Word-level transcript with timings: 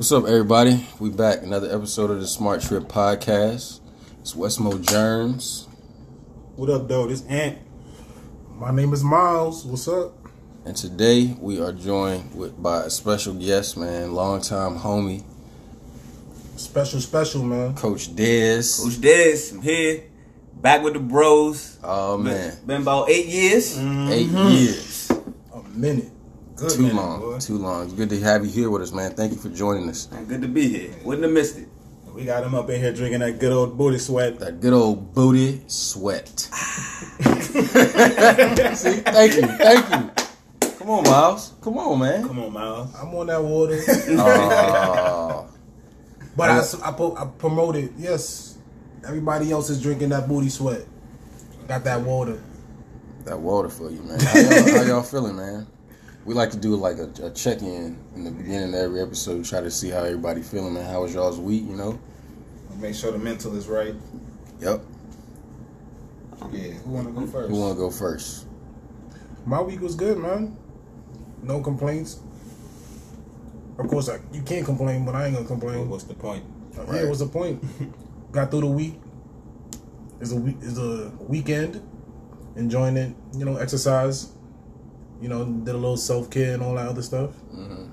What's 0.00 0.12
up, 0.12 0.24
everybody? 0.24 0.86
We 0.98 1.10
back 1.10 1.42
another 1.42 1.70
episode 1.76 2.10
of 2.10 2.20
the 2.20 2.26
Smart 2.26 2.62
Trip 2.62 2.84
Podcast. 2.84 3.80
It's 4.22 4.32
Westmo 4.32 4.80
Germs, 4.80 5.68
What 6.56 6.70
up, 6.70 6.88
though? 6.88 7.06
This 7.06 7.22
Ant. 7.26 7.58
My 8.56 8.70
name 8.70 8.94
is 8.94 9.04
Miles. 9.04 9.66
What's 9.66 9.86
up? 9.88 10.14
and 10.64 10.74
today 10.74 11.36
we 11.38 11.60
are 11.60 11.72
joined 11.74 12.34
with 12.34 12.62
by 12.62 12.84
a 12.84 12.88
special 12.88 13.34
guest, 13.34 13.76
man, 13.76 14.14
longtime 14.14 14.78
homie, 14.78 15.22
Special, 16.56 16.98
special, 17.02 17.42
man. 17.42 17.74
Coach 17.74 18.16
Dez. 18.16 18.82
Coach 18.82 19.02
Dez, 19.02 19.52
I'm 19.52 19.60
here. 19.60 20.04
Back 20.54 20.82
with 20.82 20.94
the 20.94 21.00
bros. 21.00 21.78
Oh 21.84 22.16
man, 22.16 22.56
Been 22.64 22.80
about 22.80 23.10
eight 23.10 23.26
years. 23.26 23.76
Mm-hmm. 23.76 24.12
eight 24.12 24.28
years, 24.54 25.10
A 25.54 25.62
minute. 25.68 26.10
Good 26.60 26.70
too 26.72 26.82
minute, 26.82 26.96
long, 26.96 27.20
boy. 27.20 27.38
too 27.38 27.56
long. 27.58 27.84
It's 27.84 27.94
good 27.94 28.10
to 28.10 28.20
have 28.20 28.44
you 28.44 28.50
here 28.52 28.68
with 28.70 28.82
us, 28.82 28.92
man. 28.92 29.12
Thank 29.14 29.32
you 29.32 29.38
for 29.38 29.48
joining 29.48 29.88
us. 29.88 30.06
Good 30.28 30.42
to 30.42 30.48
be 30.48 30.68
here. 30.68 30.90
Wouldn't 31.04 31.24
have 31.24 31.32
missed 31.32 31.56
it. 31.58 31.68
We 32.14 32.24
got 32.24 32.44
him 32.44 32.54
up 32.54 32.68
in 32.68 32.80
here 32.80 32.92
drinking 32.92 33.20
that 33.20 33.38
good 33.38 33.52
old 33.52 33.78
booty 33.78 33.98
sweat. 33.98 34.38
That 34.40 34.60
good 34.60 34.72
old 34.74 35.14
booty 35.14 35.62
sweat. 35.68 36.48
Ah. 36.52 37.16
See, 38.74 38.92
thank 39.00 39.34
you, 39.36 39.42
thank 39.42 39.88
you. 39.90 40.10
Come 40.78 40.90
on, 40.90 41.04
Miles. 41.04 41.52
Come 41.62 41.78
on, 41.78 41.98
man. 41.98 42.26
Come 42.26 42.38
on, 42.40 42.52
Miles. 42.52 42.94
I'm 42.94 43.14
on 43.14 43.26
that 43.28 43.42
water. 43.42 43.78
Oh, 44.18 45.46
but 46.36 46.50
I 46.50 46.92
po- 46.92 47.16
I 47.16 47.26
promoted, 47.38 47.92
yes. 47.98 48.58
Everybody 49.06 49.50
else 49.52 49.70
is 49.70 49.80
drinking 49.82 50.10
that 50.10 50.28
booty 50.28 50.48
sweat. 50.48 50.84
Got 51.68 51.84
that 51.84 52.00
water. 52.02 52.42
that 53.24 53.38
water 53.38 53.68
for 53.68 53.90
you, 53.90 54.02
man. 54.02 54.20
How 54.20 54.38
y'all, 54.38 54.74
how 54.76 54.82
y'all 54.82 55.02
feeling, 55.02 55.36
man? 55.36 55.66
We 56.24 56.34
like 56.34 56.50
to 56.50 56.58
do 56.58 56.76
like 56.76 56.98
a, 56.98 57.10
a 57.24 57.30
check 57.30 57.62
in 57.62 57.98
in 58.14 58.24
the 58.24 58.30
beginning 58.30 58.74
of 58.74 58.80
every 58.80 59.00
episode, 59.00 59.44
try 59.44 59.60
to 59.60 59.70
see 59.70 59.88
how 59.88 60.04
everybody 60.04 60.42
feeling, 60.42 60.76
and 60.76 60.86
How 60.86 61.02
was 61.02 61.14
y'all's 61.14 61.38
week? 61.38 61.64
You 61.64 61.76
know? 61.76 61.98
Make 62.78 62.94
sure 62.94 63.12
the 63.12 63.18
mental 63.18 63.56
is 63.56 63.66
right. 63.68 63.94
Yep. 64.60 64.82
Yeah. 66.52 66.60
Who 66.60 66.90
want 66.90 67.06
to 67.06 67.12
go 67.12 67.26
first? 67.26 67.50
Who 67.50 67.60
want 67.60 67.74
to 67.74 67.78
go 67.78 67.90
first? 67.90 68.46
My 69.46 69.60
week 69.60 69.80
was 69.80 69.94
good, 69.94 70.18
man. 70.18 70.56
No 71.42 71.60
complaints. 71.60 72.20
Of 73.78 73.88
course, 73.88 74.08
I, 74.10 74.18
you 74.32 74.42
can't 74.42 74.64
complain, 74.64 75.06
but 75.06 75.14
I 75.14 75.26
ain't 75.26 75.34
gonna 75.34 75.46
complain. 75.46 75.88
what's 75.88 76.04
the 76.04 76.14
point? 76.14 76.44
Yeah, 76.74 77.06
what's 77.06 77.20
the 77.20 77.26
point? 77.26 77.62
Got 78.32 78.50
through 78.50 78.60
the 78.60 78.66
week. 78.66 78.94
It's 80.20 80.32
a 80.32 80.36
week. 80.36 80.56
It's 80.60 80.76
a 80.76 81.10
weekend. 81.20 81.82
Enjoying 82.56 82.96
it. 82.96 83.14
You 83.36 83.46
know, 83.46 83.56
exercise. 83.56 84.32
You 85.20 85.28
know, 85.28 85.44
did 85.44 85.74
a 85.74 85.78
little 85.78 85.96
self 85.96 86.30
care 86.30 86.54
and 86.54 86.62
all 86.62 86.74
that 86.76 86.88
other 86.88 87.02
stuff. 87.02 87.30
hmm 87.52 87.88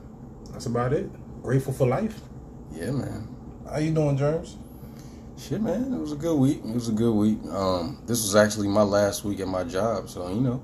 That's 0.52 0.66
about 0.66 0.94
it. 0.94 1.10
Grateful 1.44 1.74
for 1.74 1.88
life. 1.88 2.20
Yeah, 2.72 2.92
man. 2.92 3.28
How 3.70 3.80
you 3.80 3.94
doing, 3.94 4.18
Germs? 4.18 4.58
Shit, 5.38 5.62
man. 5.62 5.94
It 5.94 6.00
was 6.00 6.12
a 6.14 6.16
good 6.16 6.38
week. 6.38 6.60
It 6.66 6.74
was 6.74 6.90
a 6.90 6.94
good 6.94 7.14
week. 7.14 7.38
Um, 7.52 8.02
this 8.08 8.24
was 8.24 8.36
actually 8.36 8.68
my 8.70 8.82
last 8.82 9.24
week 9.24 9.40
at 9.40 9.48
my 9.48 9.64
job, 9.64 10.10
so 10.10 10.28
you 10.30 10.42
know, 10.42 10.64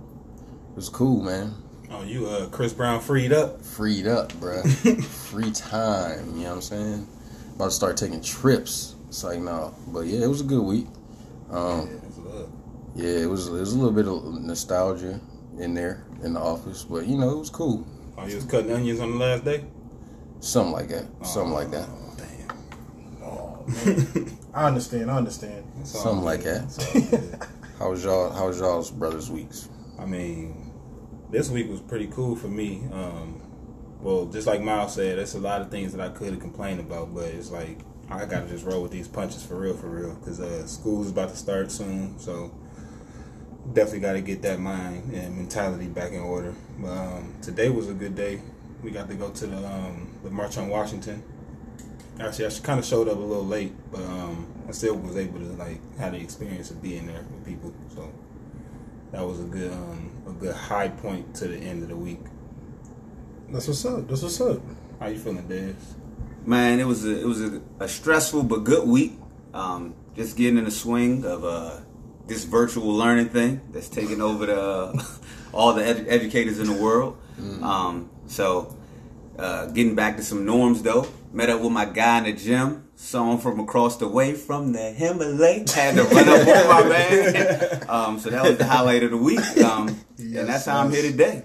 it 0.72 0.76
was 0.76 0.90
cool, 0.90 1.22
man. 1.22 1.54
Oh, 1.92 2.04
you 2.04 2.26
uh, 2.28 2.48
Chris 2.50 2.74
Brown 2.74 3.00
freed 3.02 3.32
up. 3.32 3.62
Freed 3.62 4.08
up, 4.08 4.32
bruh. 4.34 5.04
Free 5.30 5.52
time. 5.52 6.26
You 6.38 6.44
know 6.44 6.50
what 6.50 6.56
I'm 6.56 6.62
saying? 6.62 7.08
About 7.56 7.66
to 7.66 7.72
start 7.72 7.98
taking 7.98 8.22
trips. 8.22 8.96
It's 9.10 9.24
like 9.24 9.40
no, 9.40 9.76
but 9.90 10.02
yeah, 10.08 10.24
it 10.24 10.28
was 10.28 10.42
a 10.42 10.46
good 10.46 10.64
week. 10.64 10.88
Um, 11.52 11.88
Yeah, 11.88 12.00
that's 12.02 12.18
love. 12.18 12.50
Yeah, 12.96 13.10
it 13.10 13.30
was. 13.30 13.48
It 13.50 13.52
was 13.52 13.74
a 13.74 13.78
little 13.78 13.92
bit 13.92 14.08
of 14.08 14.42
nostalgia 14.42 15.20
in 15.60 15.74
there 15.74 16.06
in 16.24 16.34
the 16.34 16.40
office, 16.40 16.84
but 16.84 17.06
you 17.06 17.18
know 17.18 17.32
it 17.32 17.40
was 17.40 17.50
cool. 17.50 17.86
Oh, 18.18 18.28
you 18.28 18.36
was 18.36 18.46
cutting 18.46 18.72
onions 18.72 19.00
on 19.00 19.12
the 19.12 19.18
last 19.18 19.44
day? 19.44 19.66
Something 20.40 20.74
like 20.74 20.90
that. 20.90 21.06
Something 21.26 21.54
like 21.54 21.72
that. 21.72 21.88
Oh, 21.90 22.16
damn. 22.18 23.24
Oh. 23.24 24.38
I 24.54 24.68
understand. 24.68 25.10
I 25.10 25.18
understand. 25.18 25.64
Something 25.84 26.24
like 26.24 26.44
that. 26.44 26.70
That's 26.70 26.96
all 26.96 27.02
good. 27.02 27.40
How 27.80 27.90
was 27.90 28.04
y'all? 28.04 28.32
How 28.32 28.48
was 28.48 28.60
y'all's 28.60 28.92
brothers' 28.92 29.32
weeks? 29.32 29.70
I 29.98 30.06
mean, 30.06 30.72
this 31.32 31.50
week 31.50 31.70
was 31.70 31.82
pretty 31.82 32.08
cool 32.08 32.36
for 32.36 32.48
me. 32.48 32.84
Um, 32.92 33.42
well, 34.02 34.26
just 34.26 34.46
like 34.48 34.62
Miles 34.62 34.96
said, 34.96 35.18
there's 35.18 35.34
a 35.34 35.40
lot 35.40 35.62
of 35.62 35.72
things 35.72 35.94
that 35.94 36.02
I 36.02 36.10
could 36.10 36.32
have 36.32 36.40
complained 36.40 36.82
about, 36.82 37.14
but 37.14 37.26
it's 37.26 37.50
like 37.50 37.80
I 38.10 38.26
gotta 38.26 38.48
just 38.48 38.66
roll 38.66 38.84
with 38.84 38.92
these 38.92 39.08
punches 39.08 39.46
for 39.46 39.56
real, 39.56 39.76
for 39.76 39.88
real, 39.88 40.14
because 40.16 40.40
uh, 40.40 40.68
school 40.68 41.02
is 41.02 41.10
about 41.10 41.30
to 41.30 41.36
start 41.36 41.72
soon, 41.72 42.20
so 42.20 42.54
definitely 43.72 44.02
got 44.02 44.14
to 44.14 44.22
get 44.22 44.42
that 44.42 44.60
mind 44.60 45.14
and 45.14 45.38
mentality 45.38 45.88
back 45.88 46.12
in 46.12 46.20
order. 46.20 46.54
But 46.80 46.90
um, 46.90 47.34
today 47.42 47.70
was 47.70 47.90
a 47.90 47.94
good 47.94 48.16
day. 48.16 48.42
We 48.84 48.92
got 48.92 49.08
to 49.10 49.16
go 49.16 49.30
to 49.30 49.48
the 49.48 49.58
um, 49.58 50.14
the 50.24 50.30
March 50.30 50.58
on 50.58 50.68
Washington. 50.68 51.24
Actually, 52.20 52.48
I 52.48 52.50
kind 52.62 52.80
of 52.80 52.86
showed 52.86 53.08
up 53.08 53.18
a 53.18 53.22
little 53.22 53.46
late, 53.46 53.74
but 53.92 54.02
um, 54.02 54.48
I 54.68 54.72
still 54.72 54.96
was 54.96 55.18
able 55.18 55.40
to 55.40 55.46
like 55.54 55.80
have 55.98 56.12
the 56.12 56.20
experience 56.20 56.70
of 56.70 56.82
being 56.82 57.08
there 57.08 57.22
with 57.22 57.46
people. 57.46 57.74
So 57.96 58.12
that 59.12 59.26
was 59.26 59.40
a 59.40 59.44
good 59.44 59.72
um, 59.72 60.12
a 60.28 60.32
good 60.32 60.56
high 60.56 60.90
point 60.90 61.34
to 61.36 61.48
the 61.48 61.58
end 61.58 61.84
of 61.84 61.90
the 61.90 61.96
week. 61.96 62.20
That's 63.50 63.68
what's 63.68 63.86
up. 63.86 64.08
That's 64.08 64.22
what's 64.22 64.42
up. 64.42 64.60
How 65.00 65.08
you 65.08 65.18
feeling, 65.18 65.48
Dez? 65.48 65.76
Man, 66.46 66.80
it 66.80 66.86
was 66.86 67.06
a 67.06 67.22
it 67.22 67.26
was 67.26 67.42
a, 67.42 67.62
a 67.80 67.88
stressful 67.88 68.44
but 68.44 68.64
good 68.64 68.88
week. 68.88 69.14
Um, 69.54 69.96
just 70.16 70.36
getting 70.36 70.58
in 70.58 70.66
the 70.66 70.72
swing 70.72 71.26
of 71.26 71.44
uh, 71.46 71.80
this 72.28 72.44
virtual 72.46 72.94
learning 72.94 73.30
thing 73.30 73.62
that's 73.72 73.90
taking 73.90 74.22
over 74.22 74.46
the 74.46 75.18
all 75.54 75.74
the 75.74 75.82
edu- 75.84 76.08
educators 76.08 76.60
in 76.60 76.68
the 76.68 76.82
world. 76.82 77.18
Um, 77.62 78.10
so 78.28 78.76
uh, 79.38 79.68
getting 79.68 79.96
back 79.96 80.18
to 80.18 80.24
some 80.24 80.46
norms 80.46 80.82
though. 80.84 81.08
Met 81.32 81.50
up 81.50 81.62
with 81.62 81.72
my 81.72 81.86
guy 81.86 82.20
in 82.20 82.24
the 82.26 82.34
gym. 82.34 82.88
someone 82.96 83.40
from 83.40 83.60
across 83.60 83.98
the 83.98 84.08
way 84.08 84.34
from 84.36 84.72
the 84.72 84.92
Himalaya. 84.92 85.66
Had 85.74 85.96
to 85.96 86.04
run 86.04 86.30
up 86.30 86.48
on 86.48 86.84
my 86.84 86.90
man. 86.90 87.84
Um, 87.90 88.20
so 88.20 88.30
that 88.30 88.44
was 88.44 88.58
the 88.60 88.66
highlight 88.66 89.04
of 89.04 89.12
the 89.12 89.18
week. 89.18 89.40
Um, 89.64 90.00
Yes, 90.18 90.40
and 90.40 90.48
that's 90.50 90.66
how 90.66 90.80
I'm 90.82 90.92
here 90.92 91.02
today. 91.02 91.44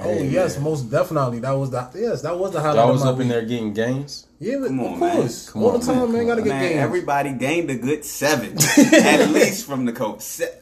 Oh 0.00 0.12
yes, 0.22 0.58
most 0.60 0.88
definitely. 0.90 1.40
That 1.40 1.50
was 1.52 1.70
the 1.70 1.90
yes. 1.96 2.22
That 2.22 2.38
was 2.38 2.52
the 2.52 2.60
highlight. 2.60 2.76
Y'all 2.76 2.88
of 2.90 2.94
was 2.94 3.04
my 3.04 3.10
up 3.10 3.18
in 3.20 3.28
there 3.28 3.42
getting 3.42 3.72
gains. 3.72 4.27
Yeah, 4.40 4.54
Come 4.66 4.78
of 4.80 4.86
on, 4.92 5.00
man. 5.00 5.16
course. 5.16 5.50
Come 5.50 5.62
All 5.64 5.70
on, 5.72 5.80
the 5.80 5.86
time, 5.86 5.96
man. 5.96 6.12
man. 6.12 6.26
Gotta 6.26 6.42
get 6.42 6.48
Man, 6.50 6.62
games. 6.68 6.80
everybody 6.80 7.32
gained 7.32 7.70
a 7.70 7.74
good 7.76 8.04
seven, 8.04 8.56
at 8.94 9.30
least 9.30 9.66
from 9.66 9.84
the 9.84 9.92
coach. 9.92 10.20
Se- 10.20 10.60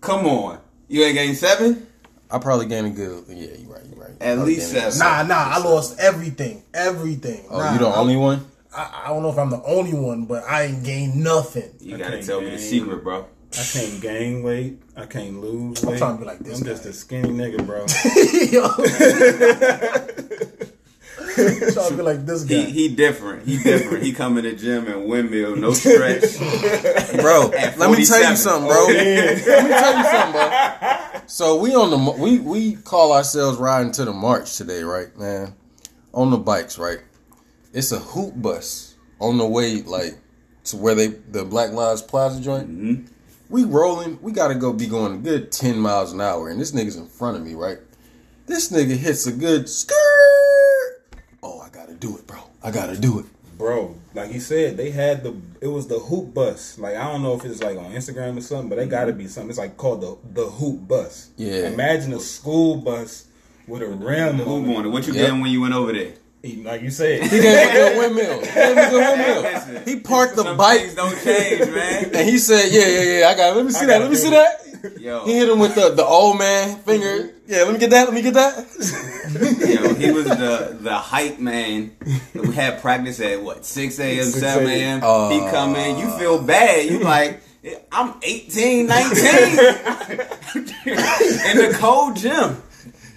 Come 0.00 0.26
on, 0.26 0.58
you 0.88 1.02
ain't 1.04 1.14
gained 1.14 1.36
seven? 1.36 1.86
I 2.30 2.38
probably 2.40 2.66
gained 2.66 2.88
a 2.88 2.90
good. 2.90 3.24
Yeah, 3.28 3.54
you're 3.58 3.72
right. 3.72 3.82
You're 3.88 4.00
right. 4.04 4.10
At 4.20 4.38
least 4.40 4.72
gained 4.72 4.92
seven. 4.92 4.98
Nah, 4.98 5.22
nah. 5.22 5.54
I 5.54 5.58
lost 5.58 5.98
everything. 6.00 6.62
Everything. 6.74 7.44
Oh, 7.50 7.58
Nah, 7.58 7.72
you 7.74 7.78
the 7.78 7.86
I- 7.86 7.96
only 7.96 8.16
one? 8.16 8.44
I, 8.74 9.02
I 9.04 9.08
don't 9.08 9.22
know 9.22 9.30
if 9.30 9.38
I'm 9.38 9.50
the 9.50 9.62
only 9.62 9.94
one, 9.94 10.24
but 10.26 10.42
I 10.44 10.64
ain't 10.64 10.84
gained 10.84 11.14
nothing. 11.16 11.70
You 11.80 11.96
gotta 11.96 12.16
Okay, 12.16 12.26
tell 12.26 12.40
me 12.40 12.50
the 12.50 12.58
secret, 12.58 13.04
bro. 13.04 13.26
I 13.58 13.62
can't 13.72 14.00
gain 14.02 14.42
weight. 14.42 14.82
I 14.96 15.06
can't 15.06 15.40
lose 15.40 15.82
I'm 15.84 15.96
trying 15.96 16.16
to 16.16 16.20
be 16.20 16.26
like 16.26 16.40
this 16.40 16.58
I'm 16.58 16.66
just 16.66 16.84
a 16.84 16.92
skinny 16.92 17.30
nigga, 17.30 17.64
bro. 17.64 17.86
Yo. 21.36 21.70
trying 21.72 21.90
to 21.90 21.96
be 21.96 22.02
like 22.02 22.24
this 22.26 22.44
guy. 22.44 22.54
He 22.56 22.70
he 22.70 22.88
different. 22.94 23.46
He 23.46 23.58
different. 23.58 24.02
he 24.04 24.12
come 24.12 24.38
in 24.38 24.44
the 24.44 24.52
gym 24.54 24.86
and 24.86 25.06
windmill, 25.06 25.56
no 25.56 25.72
stretch. 25.72 26.38
bro. 27.20 27.48
Let 27.48 27.90
me 27.90 28.04
tell 28.04 28.20
you 28.20 28.34
47. 28.34 28.36
something, 28.36 28.68
bro. 28.68 28.86
let 28.86 29.36
me 29.36 29.42
tell 29.44 29.96
you 29.98 30.04
something, 30.04 30.32
bro. 30.32 31.20
So 31.26 31.56
we 31.58 31.74
on 31.74 31.90
the 31.90 32.12
we 32.22 32.38
we 32.38 32.74
call 32.76 33.12
ourselves 33.12 33.58
riding 33.58 33.92
to 33.92 34.04
the 34.04 34.12
march 34.12 34.56
today, 34.56 34.82
right, 34.82 35.16
man? 35.18 35.54
On 36.14 36.30
the 36.30 36.38
bikes, 36.38 36.78
right? 36.78 37.00
It's 37.72 37.92
a 37.92 37.98
hoop 37.98 38.34
bus 38.40 38.94
on 39.20 39.38
the 39.38 39.46
way, 39.46 39.82
like 39.82 40.18
to 40.64 40.76
where 40.76 40.94
they 40.94 41.08
the 41.08 41.44
Black 41.44 41.72
Lives 41.72 42.02
Plaza 42.02 42.40
joint. 42.40 42.68
Mhm. 42.70 43.08
We 43.48 43.64
rolling. 43.64 44.18
We 44.22 44.32
gotta 44.32 44.54
go 44.54 44.72
be 44.72 44.86
going 44.86 45.12
a 45.14 45.18
good 45.18 45.52
ten 45.52 45.78
miles 45.78 46.12
an 46.12 46.20
hour, 46.20 46.48
and 46.48 46.60
this 46.60 46.72
nigga's 46.72 46.96
in 46.96 47.06
front 47.06 47.36
of 47.36 47.44
me, 47.44 47.54
right? 47.54 47.78
This 48.46 48.70
nigga 48.70 48.96
hits 48.96 49.26
a 49.26 49.32
good 49.32 49.68
skirt. 49.68 49.94
I 51.96 51.98
gotta 51.98 52.08
do 52.08 52.16
it, 52.18 52.26
bro. 52.26 52.38
I 52.62 52.70
gotta 52.70 52.96
do 53.00 53.18
it. 53.20 53.26
Bro, 53.58 53.96
like 54.12 54.30
he 54.30 54.38
said, 54.38 54.76
they 54.76 54.90
had 54.90 55.22
the 55.22 55.34
it 55.62 55.68
was 55.68 55.86
the 55.88 55.98
hoop 55.98 56.34
bus. 56.34 56.78
Like 56.78 56.94
I 56.96 57.10
don't 57.10 57.22
know 57.22 57.34
if 57.34 57.44
it's 57.44 57.62
like 57.62 57.78
on 57.78 57.90
Instagram 57.92 58.36
or 58.36 58.42
something, 58.42 58.68
but 58.68 58.76
they 58.76 58.86
got 58.86 59.06
to 59.06 59.12
be 59.14 59.26
something. 59.28 59.48
It's 59.48 59.58
like 59.58 59.76
called 59.78 60.02
the 60.02 60.18
the 60.42 60.46
hoop 60.46 60.86
bus. 60.86 61.30
Yeah. 61.38 61.68
Imagine 61.68 62.12
a 62.12 62.20
school 62.20 62.76
bus 62.76 63.26
with 63.66 63.80
a 63.82 63.86
rim 63.86 64.36
The 64.36 64.44
hoop 64.44 64.76
on 64.76 64.84
it. 64.84 64.88
What 64.88 65.06
you 65.06 65.14
Yep. 65.14 65.22
getting 65.26 65.40
when 65.40 65.50
you 65.50 65.62
went 65.62 65.72
over 65.74 65.92
there? 65.92 66.12
He- 66.42 66.62
Like 66.62 66.82
you 66.82 66.90
said, 66.90 67.22
He 67.22 67.40
gave 67.40 67.68
a 67.70 67.72
good 67.72 67.98
windmill. 67.98 68.40
He 68.40 68.46
gave 68.46 68.76
a 68.76 68.90
good 68.90 69.18
windmill. 69.18 69.82
He 69.86 70.00
parked 70.00 70.36
the 70.36 70.42
Some 70.44 70.56
bike. 70.58 70.94
don't 70.94 71.16
change, 71.24 71.70
man. 71.72 72.10
And 72.14 72.28
he 72.28 72.36
said, 72.38 72.70
"Yeah, 72.70 72.86
yeah, 72.88 73.18
yeah. 73.20 73.28
I 73.28 73.34
got. 73.34 73.52
It. 73.52 73.56
Let 73.56 73.64
me 73.66 73.72
see 73.72 73.84
I 73.84 73.86
that. 73.86 74.00
Let 74.02 74.10
me 74.10 74.16
see 74.16 74.28
it. 74.28 74.30
that." 74.32 74.65
Yo, 74.98 75.24
He 75.24 75.34
hit 75.38 75.48
him 75.48 75.58
with 75.58 75.74
the 75.74 75.90
the 75.90 76.04
old 76.04 76.38
man 76.38 76.78
finger. 76.78 77.30
Yeah, 77.46 77.62
let 77.64 77.72
me 77.72 77.78
get 77.78 77.90
that. 77.90 78.04
Let 78.06 78.14
me 78.14 78.22
get 78.22 78.34
that. 78.34 78.56
Yo, 79.68 79.94
he 79.94 80.10
was 80.12 80.24
the 80.26 80.76
the 80.80 80.94
hype 80.94 81.38
man. 81.38 81.92
We 82.34 82.52
had 82.54 82.80
practice 82.80 83.20
at 83.20 83.42
what 83.42 83.64
six 83.64 83.98
a.m., 83.98 84.24
seven 84.24 84.68
a.m. 84.68 85.00
Uh, 85.02 85.30
he 85.30 85.38
come 85.50 85.74
in, 85.76 85.98
you 85.98 86.10
feel 86.18 86.40
bad. 86.42 86.86
You 86.90 87.00
like, 87.00 87.40
I'm 87.92 88.14
18, 88.22 88.86
19 88.86 89.16
in 90.56 91.56
the 91.58 91.76
cold 91.78 92.16
gym. 92.16 92.62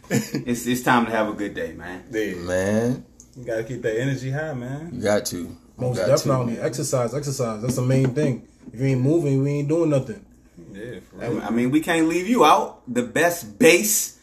It's 0.10 0.66
it's 0.66 0.82
time 0.82 1.06
to 1.06 1.12
have 1.12 1.30
a 1.30 1.34
good 1.34 1.54
day, 1.54 1.74
man. 1.74 2.04
yeah. 2.12 2.34
Man, 2.36 3.06
You 3.38 3.46
gotta 3.46 3.64
keep 3.64 3.82
that 3.84 4.00
energy 4.00 4.32
high, 4.32 4.54
man. 4.54 4.90
You 4.94 5.02
got 5.04 5.26
to. 5.28 5.56
Most 5.78 5.98
got 5.98 6.08
definitely. 6.08 6.56
To. 6.56 6.64
Exercise, 6.66 7.14
exercise. 7.14 7.62
That's 7.62 7.76
the 7.76 7.82
main 7.84 8.10
thing. 8.14 8.48
If 8.74 8.80
you 8.80 8.88
ain't 8.88 9.02
moving, 9.02 9.44
we 9.44 9.50
ain't 9.52 9.68
doing 9.70 9.90
nothing. 9.92 10.26
Yeah, 10.72 11.00
for 11.10 11.24
I 11.24 11.28
real. 11.28 11.42
I 11.44 11.50
mean, 11.50 11.72
we 11.72 11.82
can't 11.82 12.08
leave 12.08 12.28
you 12.28 12.46
out. 12.46 12.82
The 12.88 13.04
best 13.04 13.58
base 13.60 14.20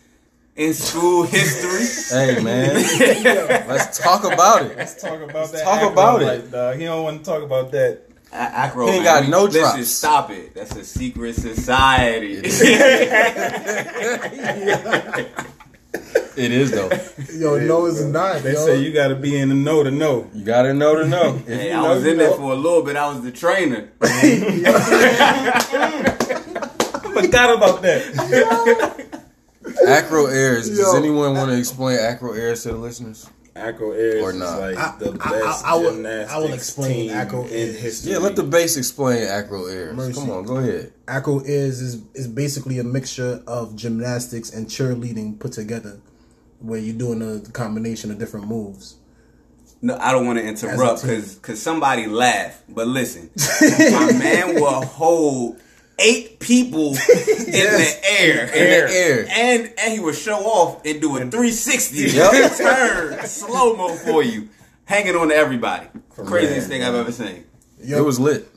in 0.54 0.72
school 0.74 1.24
history. 1.24 1.86
Hey 2.16 2.40
man, 2.42 2.74
let's 3.68 3.98
talk 3.98 4.24
about 4.24 4.62
it. 4.64 4.76
Let's 4.76 5.00
talk 5.00 5.20
about 5.20 5.50
that. 5.52 5.64
talk 5.64 5.78
acro 5.82 5.92
about 5.92 6.22
it. 6.22 6.26
life, 6.26 6.50
dog. 6.52 6.76
He 6.78 6.84
don't 6.84 7.02
want 7.02 7.18
to 7.18 7.24
talk 7.30 7.42
about 7.42 7.72
that. 7.72 8.02
A- 8.32 8.36
Acro, 8.36 8.86
He 8.86 8.92
ain't 8.94 9.04
man, 9.04 9.22
got 9.22 9.28
no 9.30 9.44
listen, 9.44 9.60
drops. 9.60 9.88
Stop 9.88 10.30
it. 10.30 10.54
That's 10.54 10.74
a 10.76 10.84
secret 10.84 11.34
society. 11.34 12.40
It 16.36 16.52
is 16.52 16.70
though. 16.76 16.90
Yo, 17.32 17.58
no, 17.66 17.86
it's 17.86 18.02
not. 18.02 18.42
They 18.42 18.52
yo. 18.52 18.66
say 18.66 18.78
you 18.80 18.92
got 18.92 19.08
to 19.08 19.14
be 19.16 19.36
in 19.38 19.48
the 19.48 19.54
know 19.54 19.82
to 19.82 19.90
know. 19.90 20.28
You 20.34 20.44
gotta 20.44 20.74
know 20.74 20.94
to 20.96 21.06
know. 21.08 21.38
Hey, 21.46 21.72
I 21.72 21.82
know, 21.82 21.94
was 21.94 22.04
you 22.04 22.10
in 22.12 22.18
there 22.18 22.32
for 22.32 22.52
a 22.52 22.56
little 22.56 22.82
bit. 22.82 22.96
I 22.96 23.08
was 23.08 23.22
the 23.22 23.32
trainer. 23.32 23.90
Forgot 27.36 27.54
about 27.56 27.82
that. 27.82 29.20
Acro 29.88 30.26
airs. 30.26 30.68
Does 30.68 30.78
Yo. 30.78 30.96
anyone 30.96 31.34
want 31.34 31.50
to 31.50 31.58
explain 31.58 31.98
acro 31.98 32.32
airs 32.32 32.62
to 32.62 32.68
the 32.70 32.76
listeners? 32.76 33.28
Acro 33.54 33.92
Airs 33.92 34.22
Or 34.22 34.30
is 34.32 34.36
not. 34.36 34.60
like 34.60 34.76
I- 34.76 34.94
the 34.98 35.12
best 35.12 35.64
I- 35.64 35.72
I 35.72 35.74
will- 35.76 35.90
gymnastics 35.94 36.32
I 36.32 36.38
will 36.38 36.52
explain 36.52 37.08
team 37.08 37.10
Acro 37.16 37.42
in 37.44 37.74
history. 37.74 38.12
Yeah, 38.12 38.18
let 38.18 38.36
the 38.36 38.42
base 38.42 38.76
explain 38.76 39.22
acro 39.26 39.64
airs. 39.66 39.96
Mercy. 39.96 40.12
Come 40.12 40.30
on, 40.30 40.44
go 40.44 40.56
ahead. 40.58 40.92
Acro 41.08 41.40
is 41.40 41.80
is 41.80 41.98
is 42.14 42.28
basically 42.28 42.78
a 42.78 42.84
mixture 42.84 43.42
of 43.46 43.74
gymnastics 43.74 44.50
and 44.52 44.66
cheerleading 44.66 45.38
put 45.38 45.52
together, 45.52 45.98
where 46.60 46.78
you're 46.78 46.96
doing 46.98 47.22
a 47.22 47.40
combination 47.52 48.10
of 48.10 48.18
different 48.18 48.46
moves. 48.46 48.96
No, 49.80 49.96
I 50.02 50.12
don't 50.12 50.26
want 50.26 50.38
to 50.38 50.44
interrupt 50.44 51.04
As 51.04 51.04
a 51.04 51.06
team. 51.22 51.34
because 51.40 51.60
somebody 51.62 52.06
laughed. 52.08 52.62
But 52.68 52.88
listen, 52.88 53.30
my 53.60 54.12
man 54.18 54.54
will 54.56 54.82
hold 54.84 55.56
eight 55.98 56.38
people 56.40 56.88
in 56.90 56.94
the 56.96 57.96
air, 58.08 58.44
In 58.46 58.86
the 58.88 58.94
air. 58.94 59.26
and 59.30 59.72
and 59.78 59.92
he 59.92 60.00
would 60.00 60.14
show 60.14 60.38
off 60.38 60.84
and 60.84 61.00
do 61.00 61.16
a 61.16 61.20
360 61.20 61.96
Yep. 62.16 62.52
turn 62.56 63.26
slow 63.26 63.74
mo 63.76 63.94
for 63.96 64.22
you, 64.22 64.48
hanging 64.84 65.16
on 65.16 65.28
to 65.28 65.34
everybody. 65.34 65.86
Craziest 66.16 66.68
thing 66.68 66.82
I've 66.82 66.94
ever 66.94 67.12
seen. 67.12 67.44
Yo, 67.82 67.98
It 67.98 68.04
was 68.04 68.18
lit. 68.18 68.48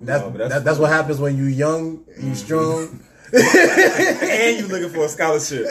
that's, 0.00 0.22
No, 0.22 0.30
that's- 0.30 0.50
that, 0.50 0.64
that's 0.64 0.78
what 0.78 0.90
happens 0.90 1.18
when 1.18 1.36
you 1.36 1.44
young, 1.44 2.04
you 2.08 2.14
mm-hmm. 2.14 2.34
strong, 2.34 3.00
and 3.32 4.58
you 4.58 4.66
looking 4.68 4.90
for 4.90 5.06
a 5.06 5.08
scholarship. 5.08 5.60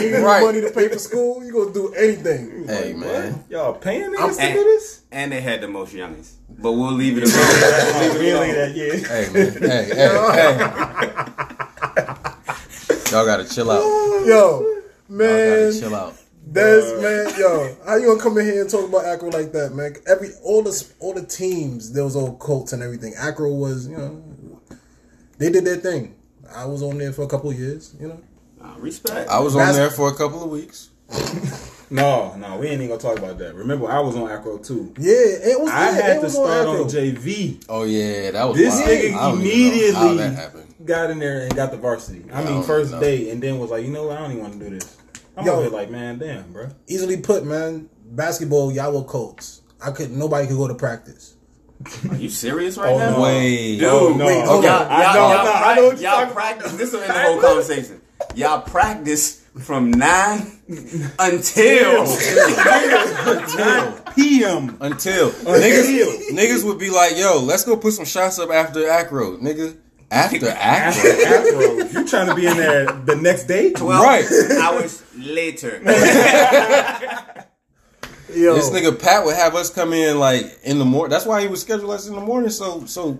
you 0.00 0.16
Right. 0.24 0.42
money 0.42 0.60
to 0.62 0.70
pay 0.70 0.88
for 0.88 0.98
school. 0.98 1.44
You 1.44 1.52
gonna 1.52 1.72
do 1.72 1.92
anything. 1.94 2.66
Hey 2.66 2.94
man, 2.94 3.44
Y'all 3.50 3.74
paying 3.74 4.02
I'm- 4.04 4.14
niggas 4.14 4.36
to 4.36 4.42
And, 4.42 4.54
do 4.54 4.64
this? 4.64 5.00
and 5.12 5.30
they 5.32 5.40
had 5.40 5.60
the 5.60 5.68
most 5.68 5.92
youngins, 5.94 6.32
but 6.48 6.72
we'll 6.72 6.92
leave 6.92 7.18
it 7.18 7.24
alone. 7.24 8.18
We 8.18 8.30
ain't 8.32 8.54
that 8.54 8.74
yeah. 8.74 8.94
hey 9.06 9.28
man, 9.32 9.52
hey 9.52 9.84
hey 9.94 9.94
hey. 13.04 13.12
Y'all 13.12 13.24
gotta 13.24 13.44
chill 13.48 13.70
out. 13.70 13.80
Yo, 13.82 13.88
man. 13.88 14.26
Y'all 14.26 14.28
Yo, 14.28 14.62
man, 15.08 15.70
gotta 15.70 15.80
chill 15.80 15.94
out. 15.94 16.14
That's 16.50 16.86
uh. 16.86 17.00
man, 17.02 17.38
yo. 17.38 17.76
How 17.86 17.96
you 17.96 18.06
gonna 18.06 18.20
come 18.20 18.38
in 18.38 18.46
here 18.46 18.60
and 18.62 18.70
talk 18.70 18.88
about 18.88 19.04
Acro 19.04 19.28
like 19.30 19.52
that, 19.52 19.74
man? 19.74 19.94
Every 20.06 20.30
all 20.42 20.62
the 20.62 20.86
all 21.00 21.12
the 21.14 21.24
teams, 21.26 21.92
those 21.92 22.16
old 22.16 22.38
Colts 22.38 22.72
and 22.72 22.82
everything. 22.82 23.14
Acro 23.18 23.52
was, 23.52 23.86
you 23.88 23.96
know, 23.96 24.22
they 25.38 25.50
did 25.50 25.64
their 25.64 25.76
thing. 25.76 26.14
I 26.54 26.64
was 26.66 26.82
on 26.82 26.98
there 26.98 27.12
for 27.12 27.22
a 27.22 27.28
couple 27.28 27.52
years, 27.52 27.94
you 28.00 28.08
know. 28.08 28.20
Nah, 28.60 28.74
respect. 28.78 29.28
I 29.30 29.38
was 29.40 29.54
on 29.54 29.60
That's- 29.60 29.76
there 29.76 29.90
for 29.90 30.08
a 30.08 30.14
couple 30.14 30.42
of 30.42 30.50
weeks. 30.50 30.90
No, 31.90 32.34
no, 32.36 32.58
we 32.58 32.66
ain't 32.66 32.82
even 32.82 32.88
gonna 32.88 33.00
talk 33.00 33.16
about 33.18 33.38
that. 33.38 33.54
Remember, 33.54 33.90
I 33.90 33.98
was 34.00 34.14
on 34.14 34.30
Acro 34.30 34.58
too. 34.58 34.92
Yeah, 34.98 35.14
it 35.14 35.58
was. 35.58 35.70
I 35.70 35.86
yeah, 35.86 35.90
had 35.94 36.10
it 36.10 36.14
to 36.16 36.20
was 36.24 36.32
start 36.34 36.68
Acro. 36.68 36.82
on 36.82 36.88
JV. 36.90 37.64
Oh 37.66 37.84
yeah, 37.84 38.30
that 38.32 38.44
was 38.46 38.58
This 38.58 38.74
wild. 38.74 38.88
nigga 38.90 38.92
I 38.92 39.00
don't 39.00 39.08
even 39.08 39.16
know 39.16 39.32
immediately 39.40 39.92
how 39.94 40.14
that 40.14 40.84
got 40.84 41.10
in 41.10 41.18
there 41.18 41.40
and 41.44 41.56
got 41.56 41.70
the 41.70 41.78
varsity. 41.78 42.26
I 42.30 42.42
I 42.42 42.44
mean, 42.44 42.62
first 42.62 42.90
know. 42.92 43.00
day, 43.00 43.30
and 43.30 43.42
then 43.42 43.58
was 43.58 43.70
like, 43.70 43.86
you 43.86 43.90
know 43.90 44.08
what? 44.08 44.18
I 44.18 44.20
don't 44.20 44.32
even 44.32 44.42
want 44.42 44.58
to 44.58 44.68
do 44.68 44.78
this. 44.78 44.98
I'm 45.34 45.46
Yo. 45.46 45.54
over 45.54 45.70
like, 45.70 45.88
man, 45.90 46.18
damn, 46.18 46.52
bro. 46.52 46.68
Easily 46.88 47.16
put, 47.16 47.46
man. 47.46 47.88
Basketball, 48.04 48.70
y'all 48.70 48.92
were 48.92 49.04
Colts. 49.08 49.62
I 49.82 49.90
could. 49.92 50.10
Nobody 50.10 50.46
could 50.46 50.58
go 50.58 50.68
to 50.68 50.74
practice. 50.74 51.36
Are 52.10 52.16
you 52.16 52.28
serious 52.28 52.76
right 52.76 52.92
Oh, 52.92 52.98
now? 52.98 53.10
no. 53.16 53.22
Wait, 53.22 53.76
Dude, 53.78 53.84
Oh, 53.88 54.12
no. 54.14 54.26
wait, 54.26 54.38
Y'all, 54.38 54.46
hold 54.46 54.64
y'all, 54.64 54.80
y'all, 54.80 54.90
I 54.90 55.02
know, 55.14 55.14
y'all, 55.14 55.30
I 55.30 55.44
know, 55.44 55.50
I 55.50 55.60
prac- 55.62 55.76
know 55.76 55.82
you're 55.84 55.94
y'all 56.00 56.26
practice. 56.32 56.72
This 56.72 56.92
will 56.92 57.00
end 57.02 57.10
the 57.14 57.20
whole 57.22 57.40
conversation. 57.40 58.00
Y'all 58.34 58.60
practice 58.62 59.42
from 59.60 59.90
nine 59.92 60.58
until 61.18 62.04
PM. 64.14 64.76
until 64.80 65.30
niggas, 65.30 66.28
niggas 66.32 66.64
would 66.64 66.78
be 66.78 66.90
like, 66.90 67.16
"Yo, 67.16 67.38
let's 67.40 67.64
go 67.64 67.76
put 67.76 67.92
some 67.92 68.04
shots 68.04 68.38
up 68.38 68.50
after 68.50 68.88
acro, 68.88 69.36
nigga." 69.38 69.76
After 70.10 70.48
acro, 70.58 71.10
Acro. 71.10 71.60
You 72.00 72.08
trying 72.08 72.28
to 72.28 72.34
be 72.34 72.46
in 72.46 72.56
there 72.56 72.86
the 72.86 73.14
next 73.16 73.44
day? 73.44 73.72
twelve 73.72 74.02
Right. 74.02 74.24
hours 74.60 75.02
later. 75.16 75.80
Yo, 78.34 78.54
this 78.54 78.70
nigga 78.70 78.98
Pat 78.98 79.24
would 79.24 79.36
have 79.36 79.54
us 79.54 79.70
come 79.70 79.92
in 79.92 80.18
like 80.18 80.58
in 80.64 80.78
the 80.78 80.84
morning. 80.84 81.10
That's 81.10 81.26
why 81.26 81.40
he 81.40 81.48
would 81.48 81.58
schedule 81.58 81.90
us 81.90 82.06
in 82.08 82.14
the 82.14 82.20
morning 82.20 82.50
so 82.50 82.84
so 82.86 83.18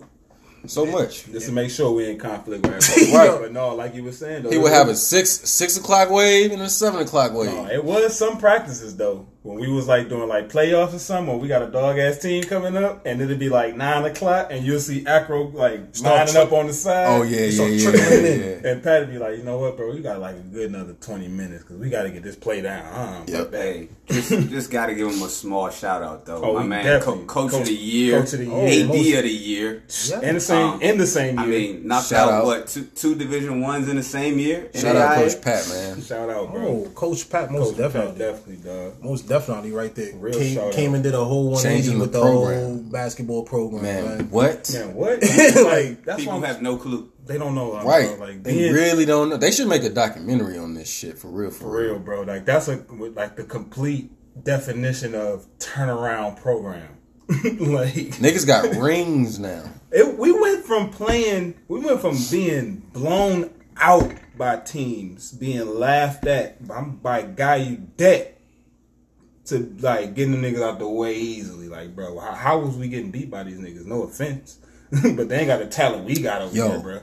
so 0.66 0.84
much. 0.84 1.24
Just 1.26 1.46
to 1.46 1.52
make 1.52 1.70
sure 1.70 1.92
we 1.92 2.10
in 2.10 2.18
conflict 2.18 2.66
with 2.66 2.74
Acro. 3.12 3.18
Right. 3.18 3.40
But 3.42 3.52
no, 3.52 3.74
like 3.74 3.94
you 3.94 4.04
were 4.04 4.12
saying, 4.12 4.42
though. 4.42 4.50
He 4.50 4.58
would 4.58 4.72
have 4.72 4.88
a 4.88 4.94
six 4.94 5.30
six 5.30 5.76
o'clock 5.76 6.10
wave 6.10 6.52
and 6.52 6.60
a 6.62 6.68
seven 6.68 7.00
o'clock 7.00 7.32
wave. 7.32 7.52
No, 7.52 7.66
it 7.68 7.82
was 7.82 8.18
some 8.18 8.38
practices 8.38 8.96
though. 8.96 9.26
When 9.44 9.60
we 9.60 9.68
was 9.70 9.86
like 9.86 10.08
doing 10.08 10.28
like 10.28 10.48
playoffs 10.50 10.94
or 10.94 10.98
something, 10.98 11.32
or 11.32 11.38
we 11.38 11.46
got 11.48 11.62
a 11.62 11.70
dog 11.70 11.96
ass 11.96 12.18
team 12.18 12.42
coming 12.42 12.76
up, 12.76 13.06
and 13.06 13.20
it'd 13.22 13.38
be 13.38 13.48
like 13.48 13.76
nine 13.76 14.04
o'clock, 14.04 14.48
and 14.50 14.64
you'll 14.66 14.80
see 14.80 15.06
Acro 15.06 15.48
like 15.50 15.94
Start 15.94 16.16
lining 16.18 16.32
tri- 16.34 16.42
up 16.42 16.52
on 16.52 16.66
the 16.66 16.72
side. 16.72 17.06
Oh 17.08 17.22
yeah, 17.22 17.42
yeah, 17.46 17.64
yeah, 17.66 17.90
yeah, 17.90 18.18
yeah. 18.62 18.68
And 18.68 18.82
Pat'd 18.82 19.08
be 19.10 19.16
like, 19.18 19.38
you 19.38 19.44
know 19.44 19.56
what, 19.58 19.76
bro? 19.76 19.94
We 19.94 20.00
got 20.00 20.18
like 20.20 20.34
a 20.36 20.40
good 20.40 20.70
another 20.70 20.94
twenty 20.94 21.28
minutes 21.28 21.62
because 21.62 21.76
we 21.78 21.88
got 21.88 22.02
to 22.02 22.10
get 22.10 22.24
this 22.24 22.34
play 22.36 22.60
down. 22.62 22.84
Huh? 22.92 23.22
Yep. 23.28 23.52
hey, 23.52 23.88
just, 24.10 24.28
just 24.50 24.70
got 24.72 24.86
to 24.86 24.94
give 24.96 25.08
him 25.08 25.22
a 25.22 25.28
small 25.28 25.70
shout 25.70 26.02
out 26.02 26.26
though. 26.26 26.42
Oh, 26.42 26.54
My 26.54 26.64
man, 26.64 27.00
co- 27.00 27.24
coach, 27.24 27.52
coach- 27.52 27.60
of 27.60 27.66
the 27.68 27.74
year, 27.74 28.20
coach 28.20 28.32
of 28.32 28.40
the 28.40 28.46
year. 28.46 28.54
AD 28.66 28.84
Oh, 28.84 28.86
most- 28.88 29.14
of 29.14 29.22
the 29.22 29.30
year. 29.30 29.82
Yeah. 30.10 30.20
In 30.28 30.34
the 30.34 30.40
same, 30.40 30.66
Um, 30.68 30.82
in 30.82 30.98
the 30.98 31.06
same 31.06 31.36
year. 31.36 31.44
I 31.44 31.48
mean, 31.48 31.86
knocked 31.88 32.08
Shout 32.08 32.28
out, 32.28 32.34
out. 32.40 32.44
what 32.44 32.66
two, 32.66 32.84
two 32.86 33.14
Division 33.14 33.60
ones 33.60 33.88
in 33.88 33.96
the 33.96 34.02
same 34.02 34.38
year. 34.40 34.68
Shout 34.74 34.96
out 34.96 35.16
NAIA? 35.16 35.22
Coach 35.32 35.42
Pat, 35.42 35.68
man. 35.68 36.02
shout 36.02 36.28
out, 36.28 36.52
bro. 36.52 36.66
Oh, 36.66 36.90
Coach 36.94 37.30
Pat, 37.30 37.50
most 37.52 37.76
Coach 37.76 37.92
Pat, 37.92 38.18
definitely. 38.18 38.18
definitely, 38.18 38.56
dog. 38.90 39.04
Most 39.04 39.27
definitely, 39.28 39.72
right 39.72 39.94
there. 39.94 40.14
Real 40.16 40.38
came, 40.38 40.54
shout 40.54 40.72
came 40.72 40.94
and 40.94 41.02
did 41.02 41.14
a 41.14 41.24
whole 41.24 41.50
180 41.50 41.76
Changing 41.76 41.94
the 41.98 42.00
with 42.04 42.12
the, 42.12 42.20
program. 42.20 42.60
whole 42.60 42.76
basketball 42.90 43.44
program, 43.44 43.82
man. 43.82 44.04
Man, 44.18 44.30
what? 44.30 44.70
Man, 44.72 44.94
what? 44.94 45.22
like 45.22 46.04
that's 46.04 46.20
People 46.24 46.40
why 46.40 46.46
have 46.46 46.62
no 46.62 46.76
clue. 46.76 47.12
they 47.26 47.38
don't 47.38 47.54
know, 47.54 47.74
uh, 47.76 47.84
Right. 47.84 48.16
Bro. 48.16 48.26
Like 48.26 48.42
they 48.42 48.54
they 48.54 48.72
really 48.72 49.04
don't 49.04 49.28
know. 49.28 49.36
They 49.36 49.50
should 49.50 49.68
make 49.68 49.84
a 49.84 49.90
documentary 49.90 50.58
on 50.58 50.74
this 50.74 50.90
shit 50.92 51.18
for 51.18 51.28
real, 51.28 51.50
for, 51.50 51.64
for 51.64 51.76
real, 51.82 51.98
bro. 51.98 52.22
Like 52.22 52.44
that's 52.44 52.68
a 52.68 52.84
like 53.14 53.36
the 53.36 53.44
complete 53.44 54.10
definition 54.44 55.14
of 55.14 55.46
turnaround 55.58 56.40
program. 56.40 56.96
like 57.28 57.92
Niggas 58.16 58.46
got 58.46 58.74
rings 58.80 59.38
now. 59.38 59.64
it, 59.92 60.16
we 60.18 60.32
went 60.32 60.64
from 60.64 60.88
playing, 60.90 61.54
we 61.68 61.78
went 61.80 62.00
from 62.00 62.16
being 62.30 62.76
blown 62.92 63.50
out 63.76 64.12
by 64.38 64.56
teams, 64.56 65.32
being 65.32 65.78
laughed 65.78 66.26
at 66.26 66.66
by, 66.66 66.80
by 66.82 67.22
guy 67.22 67.56
you 67.56 67.76
debt, 67.96 68.37
to 69.48 69.74
like 69.80 70.14
getting 70.14 70.40
the 70.40 70.48
niggas 70.48 70.62
out 70.62 70.78
the 70.78 70.88
way 70.88 71.16
easily. 71.16 71.68
Like, 71.68 71.94
bro, 71.94 72.18
how, 72.18 72.32
how 72.32 72.58
was 72.58 72.76
we 72.76 72.88
getting 72.88 73.10
beat 73.10 73.30
by 73.30 73.44
these 73.44 73.58
niggas? 73.58 73.86
No 73.86 74.02
offense, 74.02 74.58
but 74.90 75.28
they 75.28 75.38
ain't 75.38 75.48
got 75.48 75.60
the 75.60 75.66
talent 75.66 76.04
we 76.04 76.14
got 76.20 76.42
over 76.42 76.56
Yo. 76.56 76.68
here, 76.68 76.80
bro. 76.80 77.00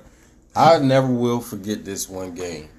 I 0.55 0.79
never 0.79 1.07
will 1.07 1.41
forget 1.41 1.83
this 1.83 2.07
one 2.07 2.33
game. 2.33 2.69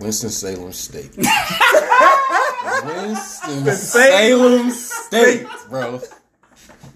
Winston 0.00 0.30
Salem 0.30 0.72
State. 0.72 1.16
Winston 2.84 3.66
Salem 3.76 4.70
State, 4.72 5.46
bro. 5.68 6.00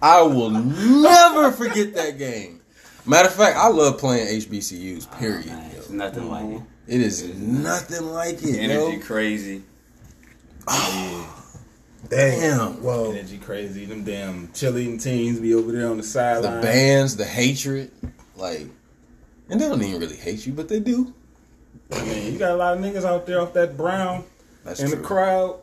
I 0.02 0.22
will 0.22 0.50
never 0.50 1.52
forget 1.52 1.94
that 1.94 2.18
game. 2.18 2.60
Matter 3.06 3.28
of 3.28 3.34
fact, 3.34 3.56
I 3.56 3.68
love 3.68 3.98
playing 3.98 4.26
HBCUs. 4.40 5.08
Oh, 5.10 5.16
period. 5.18 5.46
Man, 5.46 5.70
it's 5.76 5.88
yo. 5.88 5.96
nothing 5.96 6.28
like 6.28 6.44
it. 6.44 6.62
It 6.88 7.00
is 7.00 7.24
nothing 7.38 8.06
like 8.12 8.42
it, 8.42 8.58
Energy 8.58 8.96
yo. 8.96 9.02
crazy. 9.02 9.62
Ah. 10.66 10.90
Dang. 10.90 11.38
Damn. 12.08 12.82
Well, 12.82 13.12
Energy 13.12 13.38
crazy. 13.38 13.84
Them 13.84 14.04
damn 14.04 14.48
cheerleading 14.48 15.02
teens 15.02 15.40
be 15.40 15.54
over 15.54 15.72
there 15.72 15.88
on 15.88 15.96
the 15.96 16.02
sideline. 16.02 16.56
The 16.56 16.62
bands, 16.62 17.16
the 17.16 17.24
hatred, 17.24 17.90
like, 18.36 18.66
and 19.50 19.60
they 19.60 19.68
don't 19.68 19.82
even 19.82 20.00
really 20.00 20.16
hate 20.16 20.46
you, 20.46 20.52
but 20.52 20.68
they 20.68 20.80
do. 20.80 21.12
I 21.92 22.02
mean, 22.04 22.32
you 22.32 22.38
got 22.38 22.52
a 22.52 22.56
lot 22.56 22.76
of 22.76 22.82
niggas 22.84 23.04
out 23.04 23.26
there 23.26 23.40
off 23.40 23.52
that 23.54 23.76
brown 23.76 24.24
That's 24.64 24.80
in 24.80 24.88
true. 24.88 24.96
the 24.96 25.02
crowd. 25.02 25.60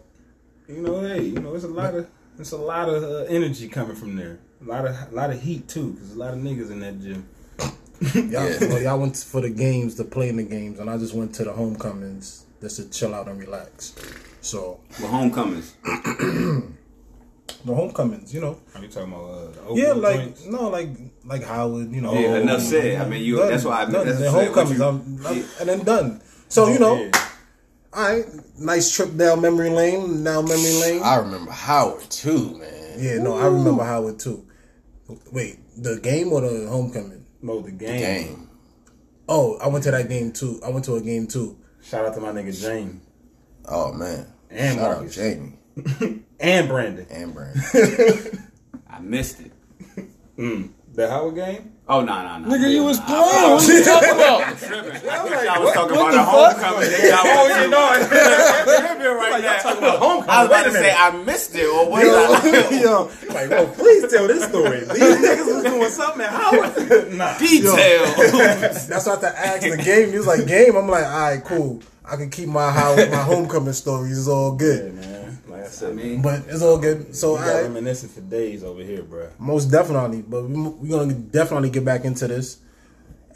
You 0.67 0.81
know, 0.81 0.99
hey, 1.01 1.21
you 1.23 1.39
know, 1.39 1.53
it's 1.55 1.63
a 1.63 1.67
lot 1.67 1.93
of 1.95 2.07
it's 2.39 2.51
a 2.51 2.57
lot 2.57 2.89
of 2.89 3.03
uh, 3.03 3.17
energy 3.29 3.67
coming 3.67 3.95
from 3.95 4.15
there. 4.15 4.39
A 4.61 4.69
lot 4.69 4.85
of 4.85 4.95
a 5.11 5.15
lot 5.15 5.29
of 5.29 5.41
heat 5.41 5.67
too, 5.67 5.93
because 5.93 6.15
a 6.15 6.17
lot 6.19 6.33
of 6.33 6.39
niggas 6.39 6.71
in 6.71 6.79
that 6.81 6.99
gym. 7.01 7.27
y'all, 8.31 8.49
Yeah. 8.49 8.57
well, 8.67 8.81
y'all 8.81 8.99
went 8.99 9.15
for 9.17 9.41
the 9.41 9.49
games 9.49 9.95
to 9.95 10.03
play 10.03 10.29
in 10.29 10.37
the 10.37 10.43
games, 10.43 10.79
and 10.79 10.89
I 10.89 10.97
just 10.97 11.13
went 11.13 11.33
to 11.35 11.43
the 11.43 11.53
homecomings 11.53 12.45
just 12.61 12.77
to 12.77 12.89
chill 12.89 13.13
out 13.13 13.27
and 13.27 13.39
relax. 13.39 13.93
So 14.45 14.79
the 14.99 15.07
homecomings. 15.07 15.73
the 15.83 17.73
homecomings. 17.73 18.31
You 18.31 18.41
know, 18.41 18.59
Are 18.75 18.81
you 18.81 18.87
talking 18.89 19.11
about 19.11 19.23
uh, 19.25 19.45
the 19.47 19.73
yeah, 19.73 19.85
Oakland 19.87 20.01
like 20.01 20.19
joints? 20.19 20.45
no, 20.45 20.69
like 20.69 20.89
like 21.25 21.43
Howard. 21.43 21.91
You 21.91 22.01
know, 22.01 22.13
Yeah, 22.13 22.37
enough 22.37 22.61
said. 22.61 23.01
I 23.01 23.09
mean, 23.09 23.23
you. 23.23 23.37
Done. 23.37 23.49
That's 23.49 23.63
why 23.65 23.81
I. 23.81 23.85
done. 23.85 24.05
That's 24.05 24.19
the 24.19 24.31
what 24.31 24.35
I'm 24.41 24.45
homecomings, 24.53 24.77
saying. 24.79 24.89
I'm, 24.93 25.17
What 25.23 25.31
I'm- 25.33 25.45
and 25.61 25.69
then 25.69 25.83
done. 25.83 26.21
So 26.49 26.67
you 26.71 26.77
know, 26.77 26.95
Yeah. 26.95 27.11
all 27.93 28.03
right, 28.03 28.25
nice 28.59 28.95
trip 28.95 29.17
down 29.17 29.41
memory 29.41 29.71
lane. 29.71 30.21
Now 30.23 30.41
memory 30.43 30.73
lane. 30.79 31.01
I 31.03 31.15
remember 31.15 31.51
Howard 31.51 32.07
too, 32.11 32.59
man. 32.59 32.99
yeah, 32.99 33.17
no, 33.17 33.35
I 33.37 33.47
remember 33.47 33.83
Howard 33.83 34.19
too. 34.19 34.45
Wait, 35.31 35.57
the 35.81 35.99
game 35.99 36.31
or 36.31 36.41
the 36.41 36.67
homecoming? 36.69 37.25
No, 37.41 37.61
the 37.61 37.71
game. 37.71 37.99
Game. 37.99 38.49
Oh, 39.27 39.57
I 39.57 39.67
went 39.69 39.83
to 39.85 39.91
that 39.91 40.07
game 40.07 40.31
too. 40.31 40.59
I 40.63 40.69
went 40.69 40.85
to 40.85 40.95
a 40.97 41.01
game 41.01 41.25
too. 41.25 41.57
Shout 41.83 42.05
out 42.05 42.13
to 42.13 42.21
my 42.21 42.29
nigga 42.29 42.53
Jane. 42.61 43.01
Oh 43.67 43.91
man. 43.91 44.27
And 44.49 44.77
Shout 44.79 44.91
Marcus. 44.97 45.17
out 45.17 45.23
Jamie 45.23 46.23
and 46.39 46.67
Brandon. 46.67 47.07
and 47.09 47.33
Brandon. 47.33 48.49
I 48.89 48.99
missed 48.99 49.41
it. 49.41 49.51
Mm. 50.37 50.69
The 50.93 51.09
Howard 51.09 51.35
game. 51.35 51.71
Oh 51.87 52.01
no 52.01 52.23
no 52.23 52.39
no. 52.39 52.49
Nigga, 52.49 52.71
you 52.71 52.83
was 52.83 52.99
I- 52.99 53.05
playing. 53.05 53.51
What 53.53 53.67
you 53.67 53.83
talking 53.83 54.09
about? 54.09 54.57
tripping. 54.57 54.91
I 54.91 55.17
thought 55.17 55.43
y'all 55.45 55.63
was 55.63 55.73
talking 55.73 55.95
what 55.97 56.13
about 56.13 56.15
the 56.15 56.17
the 56.17 56.25
fuck? 56.25 56.63
homecoming. 56.63 56.89
Then 56.91 57.11
y'all 57.11 57.19
Oh, 57.25 57.47
was 57.47 57.57
you 57.63 57.69
know 57.69 57.93
it. 57.93 59.15
right 59.15 59.43
Y'all 59.43 59.59
talking 59.61 59.77
about 59.83 59.99
homecoming. 59.99 60.29
I 60.29 60.41
was 60.41 60.47
about 60.49 60.63
to 60.63 60.71
say. 60.71 60.93
I 60.97 61.11
missed 61.23 61.55
it, 61.55 61.65
or 61.67 61.89
was 61.89 62.03
I? 62.03 62.81
Yo, 62.81 63.11
Like, 63.33 63.49
well, 63.51 63.67
please 63.67 64.11
tell 64.11 64.27
this 64.27 64.43
story. 64.45 64.79
These 64.79 64.87
niggas 64.87 65.45
was 65.53 65.63
doing 65.63 65.89
something 65.89 66.21
at 66.21 66.29
Howard. 66.29 67.13
nah. 67.13 67.37
Detail. 67.37 68.05
that's 68.87 69.05
what 69.05 69.23
I 69.23 69.27
asked 69.29 69.61
the 69.69 69.77
game. 69.83 70.09
He 70.11 70.17
was 70.17 70.27
like, 70.27 70.47
game. 70.47 70.75
I'm 70.75 70.87
like, 70.87 71.05
all 71.05 71.11
right, 71.11 71.43
cool. 71.43 71.81
I 72.09 72.15
can 72.17 72.29
keep 72.29 72.47
my 72.49 72.69
Howard, 72.71 73.09
my 73.11 73.17
homecoming 73.23 73.73
stories. 73.73 74.17
It's 74.17 74.27
all 74.27 74.51
Yeah, 74.53 74.57
good. 74.57 74.95
man. 74.95 75.39
Like 75.47 75.61
I 75.61 75.65
I 75.65 75.67
said, 75.67 75.95
mean, 75.95 76.21
But 76.21 76.43
it's 76.47 76.61
all 76.61 76.77
good. 76.77 77.15
So 77.15 77.33
we 77.33 77.39
got 77.39 77.55
I 77.55 77.61
reminiscing 77.63 78.09
for 78.09 78.21
days 78.21 78.63
over 78.63 78.81
here, 78.83 79.03
bro. 79.03 79.29
most 79.39 79.65
definitely. 79.71 80.21
But 80.21 80.43
we, 80.43 80.61
we're 80.61 80.97
gonna 80.99 81.13
definitely 81.13 81.69
get 81.69 81.83
back 81.85 82.05
into 82.05 82.27
this, 82.27 82.57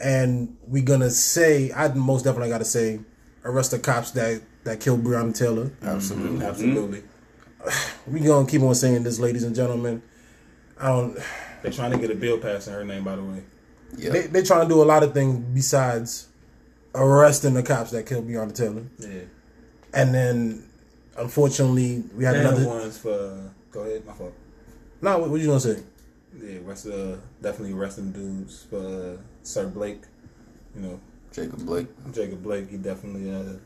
and 0.00 0.56
we're 0.66 0.84
gonna 0.84 1.10
say 1.10 1.72
I 1.72 1.88
most 1.94 2.24
definitely 2.24 2.50
got 2.50 2.58
to 2.58 2.64
say 2.64 3.00
arrest 3.44 3.70
the 3.72 3.78
cops 3.78 4.10
that 4.12 4.42
that 4.64 4.80
killed 4.80 5.02
Breonna 5.02 5.34
Taylor. 5.36 5.66
Mm-hmm. 5.66 5.86
Absolutely. 5.88 6.38
Mm-hmm. 6.38 6.42
Absolutely. 6.42 7.02
We 8.06 8.20
gonna 8.20 8.46
keep 8.48 8.62
on 8.62 8.74
saying 8.74 9.02
this, 9.04 9.18
ladies 9.18 9.42
and 9.44 9.54
gentlemen. 9.54 10.02
I 10.80 10.88
don't. 10.88 11.18
They're 11.62 11.70
trying 11.72 11.90
to 11.92 11.98
get 11.98 12.10
a 12.10 12.14
bill 12.14 12.38
passed 12.38 12.68
in 12.68 12.72
her 12.74 12.84
name, 12.84 13.04
by 13.04 13.16
the 13.16 13.22
way. 13.22 13.42
Yeah. 13.96 14.10
They 14.10 14.26
they 14.28 14.42
trying 14.42 14.62
to 14.66 14.68
do 14.74 14.82
a 14.82 14.84
lot 14.84 15.02
of 15.02 15.12
things 15.12 15.44
besides 15.52 16.26
arresting 16.94 17.54
the 17.54 17.62
cops 17.62 17.90
that 17.92 18.06
killed 18.06 18.28
Breonna 18.28 18.54
Taylor, 18.54 18.82
Yeah. 18.98 19.20
and 19.94 20.14
then 20.14 20.64
unfortunately 21.16 22.02
we 22.16 22.24
had 22.24 22.36
And 22.36 22.46
the 22.46 22.50
another. 22.50 22.66
ones 22.68 22.98
for. 22.98 23.50
Go 23.70 23.80
ahead, 23.82 24.04
my 24.04 24.12
fault. 24.12 24.32
No, 25.00 25.18
what, 25.18 25.30
what 25.30 25.40
you 25.40 25.46
gonna 25.46 25.60
say? 25.60 25.80
Yeah, 26.42 26.58
rest, 26.64 26.86
uh, 26.86 27.16
definitely 27.40 27.72
arresting 27.72 28.10
dudes 28.12 28.66
for 28.68 29.14
uh, 29.16 29.16
Sir 29.42 29.68
Blake. 29.68 30.02
You 30.74 30.82
know, 30.82 31.00
Jacob 31.32 31.64
Blake. 31.64 31.86
Jacob 32.12 32.42
Blake. 32.42 32.68
He 32.70 32.76
definitely. 32.78 33.32
Uh, 33.32 33.58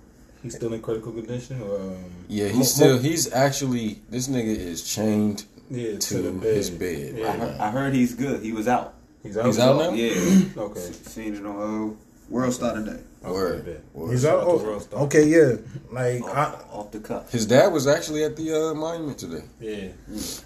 he's 0.42 0.56
still 0.56 0.72
in 0.74 0.82
critical 0.82 1.12
condition, 1.12 1.60
or 1.62 1.76
um, 1.80 2.04
Yeah, 2.28 2.48
Mo- 2.48 2.54
he's 2.58 2.74
still 2.74 2.98
he's 2.98 3.32
actually 3.32 4.00
this 4.10 4.28
nigga 4.28 4.54
is 4.56 4.82
chained 4.84 5.44
yeah, 5.70 5.96
to 5.98 6.14
the 6.22 6.32
bed. 6.32 6.56
his 6.56 6.70
bed 6.70 7.14
Yeah. 7.16 7.24
I 7.26 7.28
right 7.30 7.38
heard. 7.38 7.60
I 7.60 7.70
heard 7.70 7.94
he's 7.94 8.14
good. 8.14 8.42
He 8.42 8.52
was 8.52 8.68
out. 8.68 8.94
He's 9.22 9.36
out. 9.38 9.46
He's 9.46 9.58
out 9.58 9.76
now? 9.78 9.92
Yeah. 9.92 10.42
Okay. 10.56 10.80
Seen 10.80 11.34
it 11.34 11.46
on 11.46 11.90
uh, 11.90 11.94
World 12.28 12.52
Star 12.52 12.74
today. 12.74 13.00
Word. 13.32 13.64
bet. 13.64 13.80
Word. 13.92 14.10
He's 14.12 14.22
Shout 14.22 14.40
out. 14.40 14.60
out 14.60 14.88
Oh, 14.92 15.04
okay, 15.04 15.26
yeah. 15.26 15.56
Like 15.90 16.22
I, 16.24 16.44
Off, 16.44 16.66
off 16.72 16.90
the 16.92 17.00
cuff. 17.00 17.30
His 17.32 17.46
dad 17.46 17.72
was 17.72 17.86
actually 17.86 18.24
at 18.24 18.36
the 18.36 18.70
uh, 18.70 18.74
monument 18.74 19.18
today. 19.18 19.44
Yeah, 19.60 19.88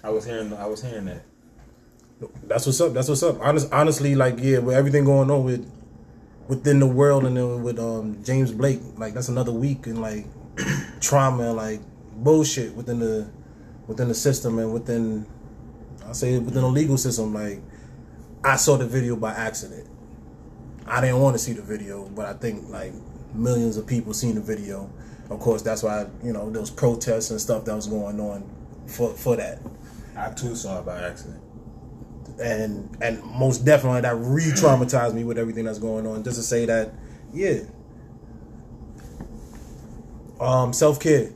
I 0.03 0.09
was 0.09 0.25
hearing. 0.25 0.53
I 0.53 0.65
was 0.65 0.81
hearing 0.81 1.05
that. 1.05 1.23
That's 2.43 2.65
what's 2.65 2.81
up. 2.81 2.93
That's 2.93 3.07
what's 3.07 3.23
up. 3.23 3.39
Honest, 3.41 3.71
honestly, 3.71 4.15
like 4.15 4.35
yeah, 4.39 4.59
with 4.59 4.75
everything 4.75 5.05
going 5.05 5.31
on 5.31 5.43
with 5.43 5.69
within 6.47 6.79
the 6.79 6.87
world 6.87 7.25
and 7.25 7.37
then 7.37 7.63
with 7.63 7.79
um 7.79 8.21
James 8.23 8.51
Blake, 8.51 8.81
like 8.97 9.13
that's 9.13 9.29
another 9.29 9.51
week 9.51 9.87
and 9.87 10.01
like 10.01 10.25
trauma 10.99 11.49
and 11.49 11.57
like 11.57 11.79
bullshit 12.15 12.73
within 12.75 12.99
the 12.99 13.29
within 13.87 14.07
the 14.07 14.13
system 14.15 14.59
and 14.59 14.73
within 14.73 15.25
I 16.07 16.11
say 16.13 16.37
within 16.39 16.61
the 16.61 16.67
legal 16.69 16.97
system. 16.97 17.33
Like 17.33 17.61
I 18.43 18.55
saw 18.57 18.77
the 18.77 18.85
video 18.85 19.15
by 19.15 19.31
accident. 19.33 19.88
I 20.89 21.01
didn't 21.01 21.19
want 21.19 21.35
to 21.35 21.39
see 21.39 21.53
the 21.53 21.61
video, 21.61 22.05
but 22.09 22.25
I 22.25 22.33
think 22.33 22.69
like 22.69 22.93
millions 23.33 23.77
of 23.77 23.87
people 23.87 24.13
seen 24.13 24.35
the 24.35 24.41
video. 24.41 24.91
Of 25.29 25.39
course, 25.39 25.61
that's 25.61 25.83
why 25.83 26.07
you 26.23 26.33
know 26.33 26.49
those 26.49 26.71
protests 26.71 27.31
and 27.31 27.39
stuff 27.41 27.65
that 27.65 27.75
was 27.75 27.87
going 27.87 28.19
on 28.19 28.49
for 28.87 29.11
for 29.13 29.35
that. 29.37 29.59
I 30.17 30.31
too 30.31 30.55
saw 30.55 30.79
it 30.79 30.85
by 30.85 31.01
accident. 31.03 31.41
and 32.41 32.97
and 33.01 33.23
most 33.23 33.65
definitely 33.65 34.01
that 34.01 34.15
re-traumatized 34.15 35.13
me 35.13 35.23
with 35.23 35.37
everything 35.37 35.65
that's 35.65 35.79
going 35.79 36.07
on. 36.07 36.23
Just 36.23 36.37
to 36.37 36.43
say 36.43 36.65
that, 36.65 36.93
yeah. 37.33 37.59
Um, 40.39 40.73
self 40.73 40.99
care. 40.99 41.31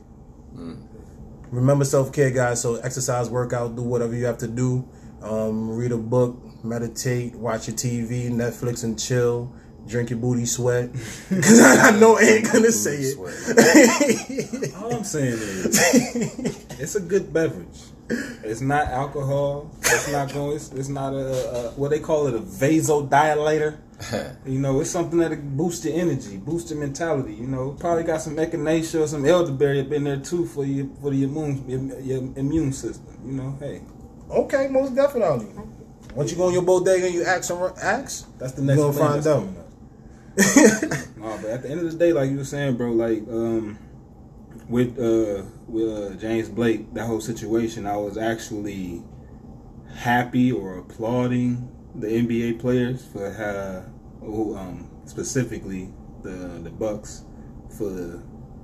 Remember 1.50 1.84
self 1.84 2.12
care, 2.12 2.30
guys. 2.30 2.60
So 2.62 2.76
exercise, 2.76 3.30
workout, 3.30 3.76
do 3.76 3.82
whatever 3.82 4.14
you 4.14 4.24
have 4.26 4.38
to 4.38 4.48
do. 4.48 4.88
Um, 5.22 5.70
read 5.76 5.92
a 5.92 5.96
book, 5.96 6.36
meditate, 6.64 7.34
watch 7.34 7.68
your 7.68 7.76
TV, 7.76 8.30
Netflix, 8.30 8.84
and 8.84 8.98
chill. 8.98 9.52
Drink 9.86 10.10
your 10.10 10.18
booty 10.18 10.46
sweat. 10.46 10.90
Because 11.28 11.60
I 11.60 11.90
know 12.00 12.16
I 12.16 12.22
ain't 12.22 12.52
gonna 12.52 12.72
say 12.72 12.96
it. 12.96 14.74
All 14.76 14.94
I'm 14.94 15.04
saying 15.04 15.34
is, 15.34 16.66
it's 16.80 16.94
a 16.94 17.00
good 17.00 17.32
beverage. 17.32 17.80
It's 18.42 18.60
not 18.60 18.88
alcohol. 18.88 19.70
It's 19.80 20.10
not 20.10 20.32
going. 20.32 20.56
It's, 20.56 20.72
it's 20.72 20.88
not 20.88 21.14
a, 21.14 21.68
a 21.68 21.70
what 21.72 21.90
they 21.90 22.00
call 22.00 22.26
it 22.26 22.34
a 22.34 22.38
vasodilator. 22.38 23.78
You 24.46 24.58
know, 24.58 24.80
it's 24.80 24.90
something 24.90 25.18
that 25.20 25.56
boosts 25.56 25.84
your 25.84 25.94
energy, 25.94 26.36
boosts 26.36 26.70
your 26.70 26.80
mentality. 26.80 27.34
You 27.34 27.46
know, 27.46 27.76
probably 27.78 28.04
got 28.04 28.20
some 28.20 28.36
echinacea 28.36 29.02
or 29.02 29.06
some 29.06 29.24
elderberry 29.24 29.80
up 29.80 29.92
in 29.92 30.04
there 30.04 30.18
too 30.18 30.46
for 30.46 30.64
your 30.64 30.86
for 31.00 31.10
the 31.10 31.24
immune 31.24 31.68
your, 31.68 32.00
your 32.00 32.18
immune 32.36 32.72
system. 32.72 33.18
You 33.24 33.32
know, 33.32 33.56
hey, 33.60 33.82
okay, 34.30 34.68
most 34.68 34.94
definitely. 34.94 35.48
Once 36.14 36.30
you 36.30 36.36
go 36.36 36.44
on 36.46 36.52
your 36.52 36.62
bodega 36.62 37.06
and 37.06 37.14
you 37.14 37.24
ask, 37.24 37.44
some- 37.44 37.72
ask 37.82 38.26
that's 38.38 38.52
the 38.52 38.62
next 38.62 38.78
You 38.78 38.92
gonna 38.92 38.98
find 38.98 39.26
out. 39.26 39.40
coming 39.40 39.56
no, 41.16 41.38
but 41.40 41.50
at 41.50 41.62
the 41.62 41.70
end 41.70 41.80
of 41.80 41.92
the 41.92 41.96
day, 41.98 42.12
like 42.12 42.28
you 42.30 42.36
were 42.38 42.44
saying, 42.44 42.76
bro, 42.76 42.90
like 42.90 43.20
um, 43.28 43.78
with 44.68 44.98
uh, 44.98 45.44
with 45.68 45.88
uh, 45.88 46.14
James 46.16 46.48
Blake, 46.48 46.92
that 46.94 47.06
whole 47.06 47.20
situation, 47.20 47.86
I 47.86 47.96
was 47.96 48.18
actually 48.18 49.02
happy 49.94 50.50
or 50.50 50.78
applauding 50.78 51.68
the 51.94 52.08
NBA 52.08 52.58
players 52.58 53.04
for 53.06 53.30
how, 53.32 53.84
who, 54.26 54.56
um, 54.56 54.90
specifically 55.04 55.88
the 56.22 56.30
the 56.64 56.70
Bucks 56.70 57.22
for 57.78 58.20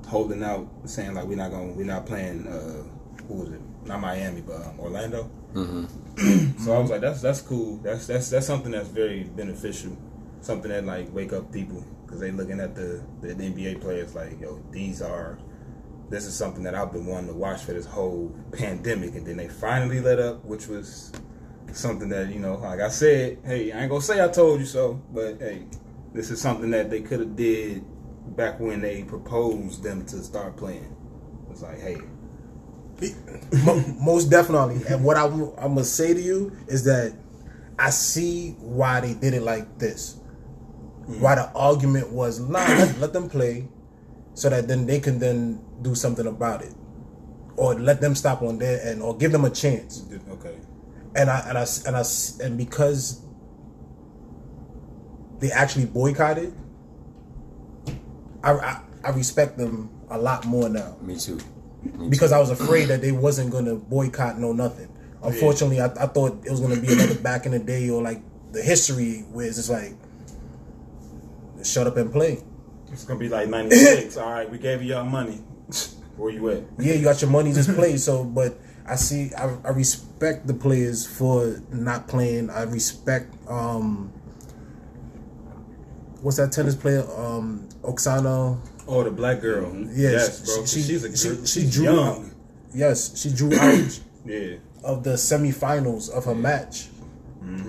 holding 0.08 0.42
out, 0.42 0.68
saying 0.86 1.14
like 1.14 1.26
we're 1.26 1.36
not 1.36 1.52
going, 1.52 1.70
to 1.72 1.74
we're 1.78 1.84
not 1.84 2.04
playing. 2.06 2.46
Uh, 2.48 2.82
who 3.28 3.34
was 3.34 3.48
it? 3.50 3.60
Not 3.84 4.00
Miami, 4.00 4.40
but 4.40 4.56
um, 4.56 4.80
Orlando. 4.80 5.30
So 6.58 6.74
I 6.74 6.78
was 6.78 6.90
like, 6.90 7.00
that's 7.00 7.22
that's 7.22 7.40
cool. 7.40 7.78
That's 7.78 8.06
that's 8.06 8.28
that's 8.28 8.46
something 8.46 8.72
that's 8.72 8.88
very 8.88 9.24
beneficial. 9.24 9.96
Something 10.42 10.70
that 10.70 10.84
like 10.84 11.12
wake 11.14 11.32
up 11.32 11.50
people 11.50 11.84
because 12.04 12.20
they 12.20 12.30
looking 12.30 12.60
at 12.60 12.74
the 12.74 13.02
the 13.22 13.28
NBA 13.28 13.80
players 13.80 14.14
like, 14.14 14.40
yo, 14.40 14.62
these 14.70 15.00
are. 15.00 15.38
This 16.10 16.26
is 16.26 16.34
something 16.34 16.64
that 16.64 16.74
I've 16.74 16.92
been 16.92 17.06
wanting 17.06 17.28
to 17.28 17.34
watch 17.34 17.62
for 17.62 17.72
this 17.72 17.86
whole 17.86 18.34
pandemic, 18.50 19.14
and 19.14 19.24
then 19.24 19.36
they 19.36 19.48
finally 19.48 20.00
let 20.00 20.18
up, 20.18 20.44
which 20.44 20.66
was 20.66 21.12
something 21.72 22.08
that 22.08 22.30
you 22.30 22.40
know, 22.40 22.56
like 22.56 22.80
I 22.80 22.88
said, 22.88 23.38
hey, 23.44 23.72
I 23.72 23.82
ain't 23.82 23.90
gonna 23.90 24.02
say 24.02 24.22
I 24.22 24.28
told 24.28 24.60
you 24.60 24.66
so, 24.66 25.00
but 25.12 25.40
hey, 25.40 25.66
this 26.12 26.30
is 26.30 26.40
something 26.40 26.70
that 26.72 26.90
they 26.90 27.00
could 27.00 27.20
have 27.20 27.36
did 27.36 27.84
back 28.36 28.58
when 28.60 28.80
they 28.80 29.04
proposed 29.04 29.82
them 29.82 30.04
to 30.06 30.22
start 30.22 30.56
playing. 30.56 30.94
It's 31.50 31.62
like, 31.62 31.80
hey, 31.80 31.98
most 34.00 34.30
definitely. 34.30 34.82
And 34.88 35.04
what 35.04 35.16
I, 35.16 35.24
am 35.24 35.54
gonna 35.56 35.84
say 35.84 36.14
to 36.14 36.20
you 36.20 36.56
is 36.68 36.84
that 36.84 37.12
I 37.78 37.90
see 37.90 38.52
why 38.60 39.00
they 39.00 39.14
did 39.14 39.34
it 39.34 39.42
like 39.42 39.78
this. 39.78 40.16
Hmm. 41.06 41.20
Why 41.20 41.34
the 41.36 41.50
argument 41.52 42.12
was, 42.12 42.40
nah, 42.40 42.58
let, 42.58 42.98
let 42.98 43.12
them 43.12 43.28
play, 43.28 43.68
so 44.34 44.48
that 44.50 44.68
then 44.68 44.86
they 44.86 45.00
can 45.00 45.18
then 45.18 45.60
do 45.82 45.94
something 45.94 46.26
about 46.26 46.62
it, 46.62 46.74
or 47.56 47.74
let 47.74 48.00
them 48.00 48.14
stop 48.14 48.42
on 48.42 48.58
there 48.58 48.80
and 48.86 49.02
or 49.02 49.16
give 49.16 49.32
them 49.32 49.44
a 49.44 49.50
chance. 49.50 50.04
okay, 50.30 50.56
And 51.16 51.30
I 51.30 51.40
and 51.48 51.58
I 51.58 51.66
and 51.86 51.96
I 51.96 52.04
and 52.44 52.58
because 52.58 53.22
they 55.38 55.50
actually 55.50 55.86
boycotted, 55.86 56.52
I 58.44 58.52
I, 58.52 58.80
I 59.04 59.10
respect 59.10 59.56
them 59.58 59.90
a 60.10 60.18
lot 60.18 60.44
more 60.44 60.68
now 60.68 60.96
Me 61.00 61.16
too. 61.16 61.38
Because 62.08 62.32
I 62.32 62.38
was 62.38 62.50
afraid 62.50 62.86
that 62.88 63.00
they 63.00 63.12
wasn't 63.12 63.50
gonna 63.52 63.74
boycott 63.76 64.38
no 64.38 64.52
nothing. 64.52 64.88
Unfortunately, 65.22 65.80
I, 65.80 65.86
I 65.86 66.06
thought 66.06 66.44
it 66.44 66.50
was 66.50 66.60
gonna 66.60 66.80
be 66.80 66.92
another 66.92 67.14
back 67.14 67.46
in 67.46 67.52
the 67.52 67.58
day 67.58 67.88
or 67.90 68.02
like 68.02 68.22
the 68.52 68.62
history 68.62 69.20
where 69.32 69.46
it's 69.46 69.56
just 69.56 69.70
like 69.70 69.94
shut 71.62 71.86
up 71.86 71.96
and 71.96 72.10
play. 72.12 72.42
it's 72.92 73.04
gonna 73.04 73.18
be 73.20 73.28
like 73.28 73.48
'96. 73.48 74.16
All 74.16 74.30
right, 74.30 74.50
we 74.50 74.58
gave 74.58 74.82
you 74.82 74.94
y'all 74.94 75.04
money. 75.04 75.36
Where 76.16 76.30
you 76.30 76.48
at? 76.50 76.62
Yeah, 76.78 76.94
you 76.94 77.04
got 77.04 77.20
your 77.22 77.30
money, 77.30 77.52
just 77.52 77.74
play. 77.74 77.96
So, 77.96 78.24
but 78.24 78.58
I 78.86 78.96
see. 78.96 79.32
I, 79.34 79.56
I 79.64 79.68
respect 79.70 80.46
the 80.46 80.54
players 80.54 81.06
for 81.06 81.60
not 81.70 82.08
playing. 82.08 82.50
I 82.50 82.62
respect. 82.64 83.34
um 83.48 84.12
What's 86.22 86.36
that 86.36 86.52
tennis 86.52 86.74
player? 86.76 87.06
Um 87.16 87.68
Osaka. 87.84 88.58
Oh, 88.92 89.04
the 89.04 89.10
black 89.10 89.40
girl. 89.40 89.66
Mm-hmm. 89.70 89.92
Yeah, 89.94 90.10
yes, 90.10 90.40
bro. 90.56 90.64
she- 90.66 90.82
she's 90.82 91.04
a 91.04 91.16
she- 91.16 91.28
girl. 91.28 91.44
she 91.46 91.60
she's 91.60 91.72
drew 91.74 91.84
young. 91.84 92.34
Yes, 92.74 93.16
she 93.20 93.30
drew 93.32 93.54
out 93.54 94.00
Yeah. 94.26 94.56
of 94.84 95.04
the 95.04 95.10
semifinals 95.14 96.10
of 96.10 96.24
her 96.24 96.34
match. 96.34 96.88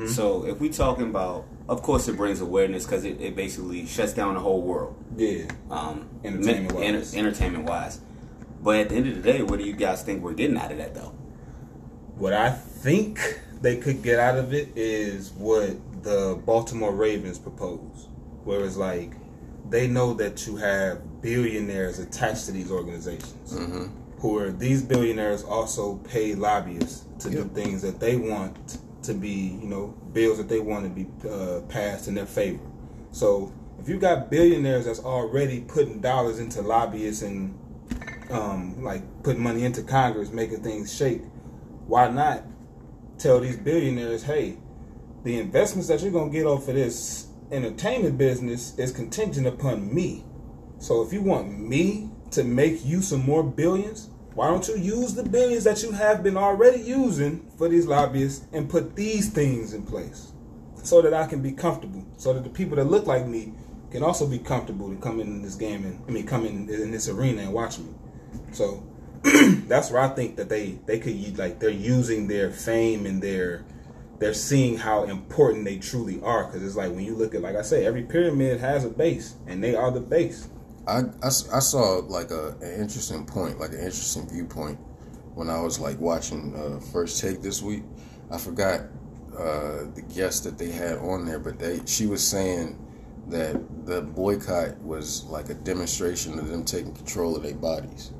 So 0.09 0.45
if 0.45 0.59
we 0.59 0.69
talking 0.69 1.09
about, 1.09 1.45
of 1.69 1.81
course, 1.81 2.07
it 2.07 2.17
brings 2.17 2.41
awareness 2.41 2.85
because 2.85 3.03
it, 3.05 3.19
it 3.21 3.35
basically 3.35 3.85
shuts 3.85 4.13
down 4.13 4.33
the 4.33 4.39
whole 4.39 4.61
world. 4.61 4.95
Yeah. 5.15 5.45
um, 5.71 6.07
Entertainment-wise. 6.23 7.15
entertainment 7.15 7.65
wise. 7.65 7.99
But 8.61 8.75
at 8.79 8.89
the 8.89 8.95
end 8.95 9.07
of 9.07 9.15
the 9.15 9.21
day, 9.21 9.41
what 9.41 9.59
do 9.59 9.65
you 9.65 9.73
guys 9.73 10.03
think 10.03 10.21
we're 10.23 10.33
getting 10.33 10.57
out 10.57 10.71
of 10.71 10.77
that, 10.77 10.93
though? 10.93 11.13
What 12.17 12.33
I 12.33 12.51
think 12.51 13.19
they 13.61 13.77
could 13.77 14.03
get 14.03 14.19
out 14.19 14.37
of 14.37 14.53
it 14.53 14.69
is 14.75 15.31
what 15.31 15.71
the 16.03 16.39
Baltimore 16.45 16.93
Ravens 16.93 17.39
propose, 17.39 18.07
where 18.43 18.63
it's 18.65 18.77
like 18.77 19.13
they 19.71 19.87
know 19.87 20.13
that 20.13 20.45
you 20.45 20.57
have 20.57 21.21
billionaires 21.21 21.97
attached 21.97 22.45
to 22.45 22.51
these 22.51 22.69
organizations, 22.69 23.53
who 24.19 24.37
are 24.37 24.51
these 24.51 24.83
billionaires 24.83 25.43
also 25.43 25.95
pay 25.97 26.35
lobbyists 26.35 27.05
to 27.19 27.29
do 27.29 27.45
things 27.55 27.81
that 27.81 27.99
they 27.99 28.17
want 28.17 28.77
to 29.03 29.13
be, 29.13 29.57
you 29.61 29.67
know, 29.67 29.87
bills 30.13 30.37
that 30.37 30.49
they 30.49 30.59
want 30.59 30.83
to 30.83 30.89
be 30.89 31.07
uh, 31.27 31.61
passed 31.69 32.07
in 32.07 32.15
their 32.15 32.25
favor. 32.25 32.59
So 33.11 33.51
if 33.79 33.89
you 33.89 33.97
got 33.97 34.29
billionaires 34.29 34.85
that's 34.85 34.99
already 34.99 35.61
putting 35.61 36.01
dollars 36.01 36.39
into 36.39 36.61
lobbyists 36.61 37.23
and 37.23 37.57
um, 38.29 38.83
like 38.83 39.01
putting 39.23 39.41
money 39.41 39.63
into 39.63 39.83
Congress, 39.83 40.31
making 40.31 40.63
things 40.63 40.93
shake, 40.95 41.23
why 41.87 42.09
not 42.09 42.43
tell 43.17 43.39
these 43.39 43.57
billionaires, 43.57 44.23
hey, 44.23 44.57
the 45.23 45.39
investments 45.39 45.87
that 45.87 46.01
you're 46.01 46.11
gonna 46.11 46.29
get 46.29 46.45
off 46.45 46.67
of 46.67 46.75
this 46.75 47.27
entertainment 47.51 48.17
business 48.17 48.77
is 48.77 48.91
contingent 48.91 49.47
upon 49.47 49.93
me. 49.93 50.23
So 50.79 51.01
if 51.01 51.13
you 51.13 51.21
want 51.21 51.59
me 51.59 52.09
to 52.31 52.43
make 52.43 52.83
you 52.85 53.01
some 53.01 53.25
more 53.25 53.43
billions, 53.43 54.09
why 54.33 54.47
don't 54.47 54.67
you 54.67 54.77
use 54.77 55.13
the 55.13 55.23
billions 55.23 55.65
that 55.65 55.83
you 55.83 55.91
have 55.91 56.23
been 56.23 56.37
already 56.37 56.81
using 56.81 57.51
for 57.57 57.67
these 57.67 57.85
lobbyists 57.85 58.45
and 58.53 58.69
put 58.69 58.95
these 58.95 59.29
things 59.29 59.73
in 59.73 59.83
place 59.83 60.31
so 60.83 61.01
that 61.01 61.13
I 61.13 61.27
can 61.27 61.41
be 61.41 61.51
comfortable, 61.51 62.05
so 62.17 62.33
that 62.33 62.43
the 62.43 62.49
people 62.49 62.77
that 62.77 62.85
look 62.85 63.05
like 63.05 63.27
me 63.27 63.53
can 63.91 64.03
also 64.03 64.25
be 64.25 64.39
comfortable 64.39 64.89
to 64.89 64.95
come 64.95 65.19
in 65.19 65.41
this 65.41 65.55
game 65.55 65.83
and 65.83 66.01
I 66.07 66.11
mean 66.11 66.25
come 66.25 66.45
in 66.45 66.69
in 66.69 66.91
this 66.91 67.09
arena 67.09 67.41
and 67.41 67.53
watch 67.53 67.77
me. 67.77 67.93
So 68.53 68.87
that's 69.67 69.91
where 69.91 70.01
I 70.01 70.07
think 70.07 70.37
that 70.37 70.49
they 70.49 70.79
they 70.85 70.97
could 70.97 71.37
like 71.37 71.59
they're 71.59 71.69
using 71.69 72.27
their 72.27 72.49
fame 72.49 73.05
and 73.05 73.21
their 73.21 73.65
they're 74.21 74.35
seeing 74.35 74.77
how 74.77 75.05
important 75.05 75.65
they 75.65 75.79
truly 75.79 76.21
are 76.21 76.45
because 76.45 76.63
it's 76.63 76.75
like 76.75 76.91
when 76.91 77.03
you 77.03 77.15
look 77.15 77.33
at 77.33 77.41
like 77.41 77.55
I 77.55 77.63
say 77.63 77.87
every 77.87 78.03
pyramid 78.03 78.59
has 78.59 78.85
a 78.85 78.89
base 78.89 79.35
and 79.47 79.63
they 79.63 79.73
are 79.73 79.89
the 79.89 79.99
base. 79.99 80.47
I 80.87 81.01
I 81.23 81.29
saw 81.29 82.03
like 82.07 82.29
a 82.29 82.49
an 82.61 82.79
interesting 82.79 83.25
point, 83.25 83.59
like 83.59 83.71
an 83.71 83.79
interesting 83.79 84.29
viewpoint 84.29 84.77
when 85.33 85.49
I 85.49 85.59
was 85.59 85.79
like 85.79 85.99
watching 85.99 86.53
uh, 86.55 86.79
First 86.91 87.19
Take 87.19 87.41
this 87.41 87.63
week. 87.63 87.81
I 88.29 88.37
forgot 88.37 88.81
uh, 89.35 89.85
the 89.95 90.03
guest 90.13 90.43
that 90.43 90.59
they 90.59 90.69
had 90.69 90.99
on 90.99 91.25
there, 91.25 91.39
but 91.39 91.57
they 91.57 91.81
she 91.87 92.05
was 92.05 92.25
saying 92.25 92.77
that 93.29 93.59
the 93.87 94.03
boycott 94.03 94.77
was 94.81 95.23
like 95.25 95.49
a 95.49 95.55
demonstration 95.55 96.37
of 96.37 96.47
them 96.47 96.63
taking 96.63 96.93
control 96.93 97.35
of 97.35 97.41
their 97.41 97.55
bodies. 97.55 98.11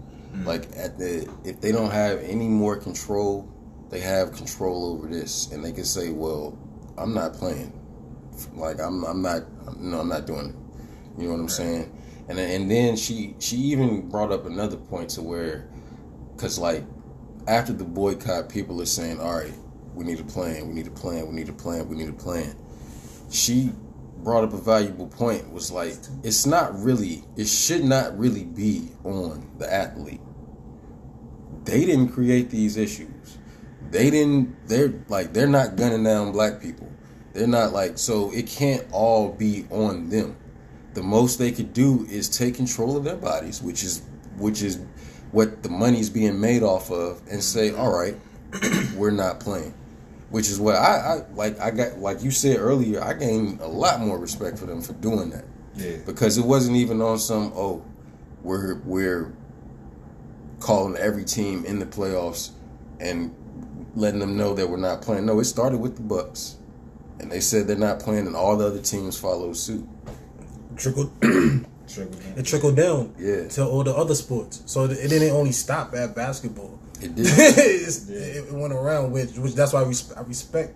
Like 0.46 0.68
at 0.76 0.98
the 0.98 1.32
if 1.44 1.62
they 1.62 1.72
don't 1.72 1.92
have 1.92 2.20
any 2.24 2.48
more 2.48 2.76
control, 2.78 3.48
they 3.92 4.00
have 4.00 4.32
control 4.32 4.86
over 4.86 5.08
this, 5.08 5.52
and 5.52 5.64
they 5.64 5.74
can 5.74 5.84
say, 5.84 6.10
"Well, 6.10 6.58
I'm 6.98 7.14
not 7.14 7.34
playing. 7.34 7.74
Like 8.56 8.80
I'm 8.80 9.04
I'm 9.04 9.22
not 9.22 9.44
no 9.80 10.00
I'm 10.00 10.08
not 10.08 10.26
doing 10.26 10.50
it." 10.50 11.22
You 11.22 11.28
know 11.28 11.34
what 11.34 11.42
I'm 11.42 11.50
saying? 11.50 11.92
And 12.30 12.38
then, 12.38 12.62
and 12.62 12.72
then 12.72 12.96
she 12.96 13.36
she 13.40 13.58
even 13.58 14.10
brought 14.10 14.32
up 14.32 14.46
another 14.46 14.78
point 14.78 15.10
to 15.12 15.22
where, 15.22 15.68
cause 16.38 16.58
like 16.58 16.84
after 17.48 17.74
the 17.74 17.84
boycott, 17.84 18.48
people 18.50 18.82
are 18.82 18.86
saying, 18.86 19.20
"All 19.20 19.34
right, 19.34 19.54
we 19.94 20.06
need 20.06 20.22
a 20.22 20.24
plan. 20.24 20.70
We 20.70 20.74
need 20.74 20.88
a 20.88 20.92
plan. 20.92 21.28
We 21.28 21.34
need 21.34 21.50
a 21.50 21.54
plan. 21.54 21.90
We 21.90 21.98
need 21.98 22.10
a 22.10 22.14
plan." 22.14 22.56
She 23.30 23.72
brought 24.24 24.46
up 24.46 24.54
a 24.54 24.58
valuable 24.58 25.08
point. 25.08 25.52
Was 25.52 25.70
like, 25.70 25.96
it's 26.24 26.46
not 26.46 26.80
really. 26.80 27.26
It 27.36 27.48
should 27.48 27.84
not 27.84 28.18
really 28.18 28.46
be 28.46 28.90
on 29.04 29.52
the 29.58 29.72
athlete. 29.72 30.22
They 31.66 31.86
didn't 31.86 32.10
create 32.10 32.50
these 32.50 32.78
issues. 32.78 33.38
They 33.92 34.10
didn't. 34.10 34.68
They're 34.68 34.94
like 35.10 35.34
they're 35.34 35.48
not 35.48 35.76
gunning 35.76 36.04
down 36.04 36.32
black 36.32 36.62
people. 36.62 36.90
They're 37.34 37.48
not 37.48 37.72
like 37.74 37.98
so. 37.98 38.32
It 38.34 38.48
can't 38.48 38.86
all 38.92 39.32
be 39.32 39.66
on 39.70 40.10
them 40.10 40.36
the 40.94 41.04
most 41.04 41.40
they 41.40 41.52
could 41.52 41.74
do 41.74 42.06
is 42.10 42.28
take 42.28 42.56
control 42.56 42.98
of 42.98 43.04
their 43.04 43.16
bodies, 43.16 43.62
which 43.62 43.84
is 43.84 44.02
which 44.38 44.62
is 44.62 44.80
what 45.32 45.64
the 45.64 45.70
money's 45.70 46.10
being 46.10 46.40
made 46.40 46.64
off 46.64 46.92
of, 46.92 47.22
and 47.30 47.42
say, 47.42 47.74
"All 47.74 47.92
right, 47.92 48.16
we're 48.96 49.12
not 49.12 49.40
playing." 49.40 49.74
Which 50.30 50.50
is 50.50 50.60
what 50.60 50.76
I, 50.76 50.80
I 51.20 51.26
like. 51.36 51.60
I 51.60 51.72
got 51.72 52.00
like 52.00 52.24
you 52.24 52.32
said 52.32 52.58
earlier. 52.58 53.04
I 53.04 53.14
gained 53.14 53.62
a 53.62 53.68
lot 53.68 54.00
more 54.00 54.18
respect 54.18 54.58
for 54.58 54.66
them 54.66 54.82
for 54.82 54.94
doing 54.94 55.30
that 55.32 55.46
Yeah. 55.76 55.98
because 56.06 56.38
it 56.38 56.46
wasn't 56.46 56.78
even 56.78 57.02
on 57.02 57.20
some 57.20 57.52
oh, 57.56 57.84
we're 58.44 58.76
we're 58.86 59.34
calling 60.60 60.96
every 60.98 61.26
team 61.26 61.66
in 61.66 61.80
the 61.80 61.86
playoffs 61.86 62.52
and 63.00 63.34
letting 63.96 64.20
them 64.20 64.38
know 64.38 64.54
that 64.54 64.70
we're 64.70 64.78
not 64.78 65.02
playing. 65.02 65.26
No, 65.26 65.40
it 65.40 65.46
started 65.46 65.78
with 65.80 65.96
the 65.96 66.02
Bucks, 66.04 66.58
and 67.20 67.32
they 67.32 67.40
said 67.40 67.68
they're 67.68 67.78
not 67.78 68.00
playing, 68.00 68.28
and 68.28 68.36
all 68.36 68.56
the 68.58 68.66
other 68.68 68.82
teams 68.82 69.18
followed 69.18 69.58
suit. 69.58 69.88
Trickled, 70.78 71.12
Trickle 71.22 72.14
down. 72.20 72.34
it 72.38 72.44
trickled 72.46 72.76
down 72.78 73.14
Yeah. 73.20 73.48
to 73.50 73.66
all 73.68 73.84
the 73.84 73.94
other 73.96 74.16
sports. 74.16 74.64
So 74.66 74.86
it 74.86 75.10
didn't 75.10 75.32
only 75.32 75.52
stop 75.52 75.94
at 75.94 76.16
basketball. 76.16 76.80
It 77.02 77.16
did. 77.16 77.26
It's- 77.28 78.08
It 78.10 78.52
went 78.54 78.74
around, 78.74 79.12
which 79.12 79.38
which 79.38 79.54
that's 79.56 79.74
why 79.74 79.82
I, 79.82 79.86
res- 79.86 80.14
I 80.14 80.22
respect. 80.22 80.76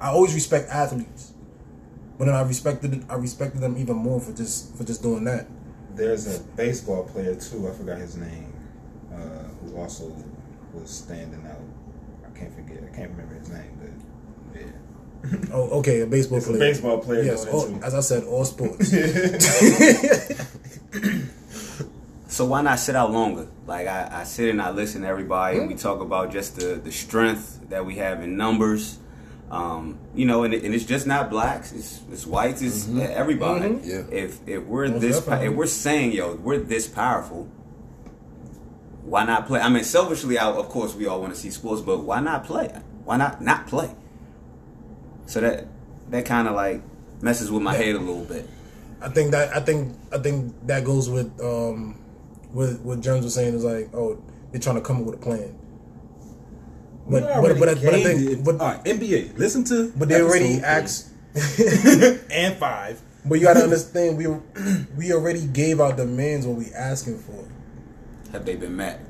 I 0.00 0.08
always 0.08 0.34
respect 0.34 0.68
athletes, 0.70 1.32
but 2.18 2.24
then 2.26 2.34
I 2.34 2.42
respected 2.42 3.04
I 3.08 3.14
respected 3.14 3.60
them 3.60 3.76
even 3.78 3.96
more 3.96 4.20
for 4.20 4.32
just 4.32 4.74
for 4.76 4.84
just 4.84 5.02
doing 5.02 5.24
that. 5.24 5.46
There's 5.94 6.26
a 6.36 6.40
baseball 6.56 7.04
player 7.04 7.34
too. 7.36 7.68
I 7.68 7.72
forgot 7.72 7.98
his 7.98 8.16
name, 8.16 8.52
uh, 9.14 9.16
who 9.64 9.76
also 9.78 10.12
was 10.74 10.90
standing 10.90 11.46
out. 11.46 11.60
I 12.36 12.38
can't 12.38 12.54
forget. 12.54 12.78
I 12.92 12.96
can't 12.96 13.10
remember 13.10 13.34
his 13.34 13.48
name, 13.48 13.78
but 14.52 14.60
yeah. 14.60 15.54
Oh, 15.54 15.78
okay, 15.78 16.00
a 16.00 16.06
baseball 16.06 16.38
It's 16.38 16.46
a 16.46 16.50
player. 16.50 16.60
baseball 16.60 16.98
player 16.98 17.22
Yes, 17.22 17.46
all, 17.46 17.82
as 17.82 17.94
I 17.94 18.00
said, 18.00 18.24
all 18.24 18.44
sports. 18.44 18.92
So 22.28 22.44
why 22.44 22.60
not 22.60 22.78
sit 22.80 22.96
out 22.96 23.12
longer? 23.12 23.46
Like 23.66 23.86
I, 23.86 24.08
I 24.12 24.24
sit 24.24 24.50
and 24.50 24.60
I 24.60 24.70
listen 24.70 25.02
to 25.02 25.08
everybody, 25.08 25.58
and 25.58 25.68
we 25.68 25.74
talk 25.74 26.00
about 26.00 26.32
just 26.32 26.56
the 26.56 26.74
the 26.74 26.92
strength 26.92 27.60
that 27.70 27.86
we 27.86 27.96
have 27.96 28.22
in 28.22 28.36
numbers. 28.36 28.98
Um, 29.50 29.98
you 30.14 30.26
know, 30.26 30.42
and, 30.42 30.52
it, 30.52 30.64
and 30.64 30.74
it's 30.74 30.84
just 30.84 31.06
not 31.06 31.30
blacks; 31.30 31.72
it's, 31.72 32.00
it's 32.12 32.26
whites, 32.26 32.60
it's 32.62 32.88
everybody. 32.98 33.68
Mhm. 33.68 33.86
Yeah. 33.86 34.02
If 34.14 34.40
if 34.46 34.64
we're 34.64 34.88
Most 34.88 35.00
this, 35.00 35.20
pa- 35.20 35.30
definitely. 35.30 35.46
if 35.46 35.54
we're 35.54 35.66
saying 35.66 36.12
yo, 36.12 36.34
we're 36.34 36.58
this 36.58 36.88
powerful, 36.88 37.48
why 39.06 39.24
not 39.24 39.46
play? 39.46 39.60
I 39.60 39.68
mean, 39.68 39.84
selfishly, 39.84 40.36
I, 40.38 40.48
of 40.50 40.68
course, 40.68 40.94
we 40.94 41.06
all 41.06 41.20
want 41.20 41.32
to 41.34 41.38
see 41.40 41.50
sports, 41.50 41.80
but 41.80 41.98
why 42.00 42.20
not 42.20 42.44
play? 42.44 42.68
Why 43.04 43.16
not 43.16 43.40
not 43.40 43.66
play? 43.66 43.90
So 45.26 45.40
that 45.40 45.66
that 46.10 46.24
kind 46.26 46.48
of 46.48 46.54
like 46.54 46.82
messes 47.22 47.50
with 47.50 47.62
my 47.62 47.74
head 47.74 47.94
a 47.94 47.98
little 47.98 48.24
bit. 48.24 48.48
I 49.00 49.08
think 49.08 49.30
that 49.32 49.54
I 49.56 49.60
think 49.60 49.96
I 50.12 50.18
think 50.18 50.54
that 50.66 50.84
goes 50.84 51.08
with 51.08 51.30
um 51.40 51.94
what 52.52 52.80
what 52.80 53.00
Jones 53.00 53.24
was 53.24 53.34
saying 53.34 53.54
is 53.54 53.64
like 53.64 53.94
oh 53.94 54.22
they're 54.50 54.60
trying 54.60 54.76
to 54.76 54.82
come 54.82 54.98
up 54.98 55.04
with 55.04 55.14
a 55.16 55.18
plan. 55.18 55.56
But 57.08 57.22
We 57.22 57.48
but 57.48 57.58
but, 57.58 57.68
I- 57.68 57.74
but 57.74 57.94
I 57.94 58.02
think 58.02 58.30
it. 58.30 58.44
but 58.44 58.60
All 58.60 58.66
right, 58.68 58.84
NBA. 58.84 59.38
Listen 59.38 59.62
to. 59.64 59.92
but 59.96 60.08
they 60.08 60.20
already 60.22 60.54
episode 60.60 60.64
asked. 60.64 61.08
and 62.32 62.56
five. 62.56 63.00
But 63.24 63.34
you 63.38 63.42
gotta 63.46 63.62
understand 63.62 64.16
we 64.18 64.26
we 64.96 65.12
already 65.12 65.46
gave 65.46 65.80
our 65.80 65.92
demands 65.92 66.46
what 66.46 66.56
we 66.56 66.72
asking 66.72 67.18
for. 67.18 67.44
Have 68.32 68.44
they 68.44 68.56
been 68.56 68.76
met? 68.76 69.00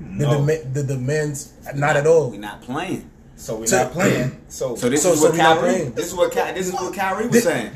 The, 0.00 0.06
No. 0.26 0.40
dema- 0.40 0.72
the 0.72 0.82
demands 0.82 1.52
not 1.74 1.96
at 1.96 2.06
all. 2.06 2.30
We're 2.30 2.40
not 2.40 2.62
playing. 2.62 3.10
So 3.36 3.56
we're 3.56 3.66
So- 3.66 3.82
not 3.84 3.92
playing. 3.92 4.38
So, 4.48 4.74
So 4.76 4.88
this 4.88 5.02
So- 5.02 5.12
is 5.12 5.18
so 5.20 5.26
what 5.26 5.32
we 5.34 5.38
Kyrie. 5.38 5.84
This 5.94 6.06
is 6.08 6.14
what 6.14 6.30
Ky, 6.32 6.52
this 6.54 6.66
is 6.68 6.72
what 6.72 6.94
Kyrie 6.94 7.26
was 7.28 7.42
saying. 7.44 7.70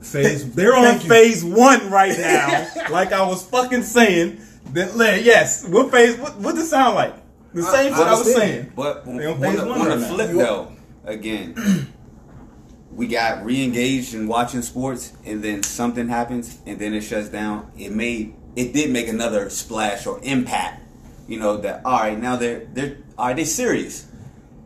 phase. 0.00 0.50
They're 0.52 0.76
on 0.76 0.98
phase 0.98 1.44
one 1.44 1.90
right 1.90 2.16
now. 2.18 2.68
like 2.90 3.12
I 3.12 3.26
was 3.26 3.42
fucking 3.42 3.82
saying. 3.82 4.38
Then 4.72 4.96
like, 4.96 5.24
yes, 5.24 5.66
what 5.66 5.90
phase? 5.90 6.16
What 6.18 6.38
what 6.38 6.54
does 6.54 6.64
it 6.64 6.68
sound 6.68 6.94
like? 6.94 7.14
The 7.54 7.62
same 7.62 7.92
I 7.92 7.96
shit 7.98 8.06
I 8.06 8.12
was 8.12 8.34
saying. 8.34 8.72
But 8.74 9.06
on, 9.06 9.16
They 9.16 9.26
on 9.26 9.34
on 9.34 9.40
phase 9.40 9.60
the, 9.60 9.66
one 9.66 9.80
on 9.80 9.84
the 9.84 9.90
right 9.96 10.00
now. 10.00 10.14
flip 10.14 10.30
You- 10.30 10.38
though, 10.38 10.68
again, 11.04 11.88
we 12.94 13.06
got 13.06 13.44
re-engaged 13.44 14.14
in 14.14 14.26
watching 14.28 14.62
sports, 14.62 15.12
and 15.26 15.42
then 15.42 15.62
something 15.62 16.08
happens, 16.08 16.58
and 16.66 16.78
then 16.78 16.94
it 16.94 17.02
shuts 17.02 17.28
down. 17.28 17.70
It 17.76 17.92
made 17.92 18.34
it 18.56 18.72
did 18.72 18.90
make 18.90 19.08
another 19.08 19.48
splash 19.50 20.06
or 20.06 20.20
impact. 20.22 20.80
you 21.28 21.38
know, 21.38 21.56
that 21.58 21.84
all 21.84 22.00
right, 22.00 22.18
now 22.18 22.36
they're 22.36 22.66
they're 22.72 22.98
are 23.16 23.34
they 23.34 23.44
serious? 23.44 24.08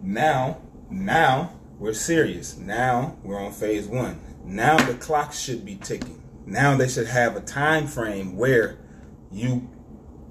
Now, 0.02 0.58
now 0.90 1.52
we're 1.78 1.92
serious. 1.92 2.56
Now 2.56 3.16
we're 3.22 3.38
on 3.38 3.52
phase 3.52 3.86
one. 3.86 4.20
Now 4.44 4.76
the 4.76 4.94
clock 4.94 5.32
should 5.32 5.64
be 5.64 5.76
ticking. 5.76 6.22
Now 6.46 6.76
they 6.76 6.88
should 6.88 7.08
have 7.08 7.36
a 7.36 7.40
time 7.40 7.86
frame 7.86 8.36
where 8.36 8.78
you 9.30 9.68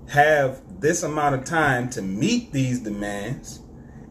have 0.10 0.62
this 0.80 1.04
amount 1.04 1.36
of 1.36 1.44
time 1.44 1.90
to 1.92 2.02
meet 2.02 2.52
these 2.52 2.80
demands. 2.80 3.60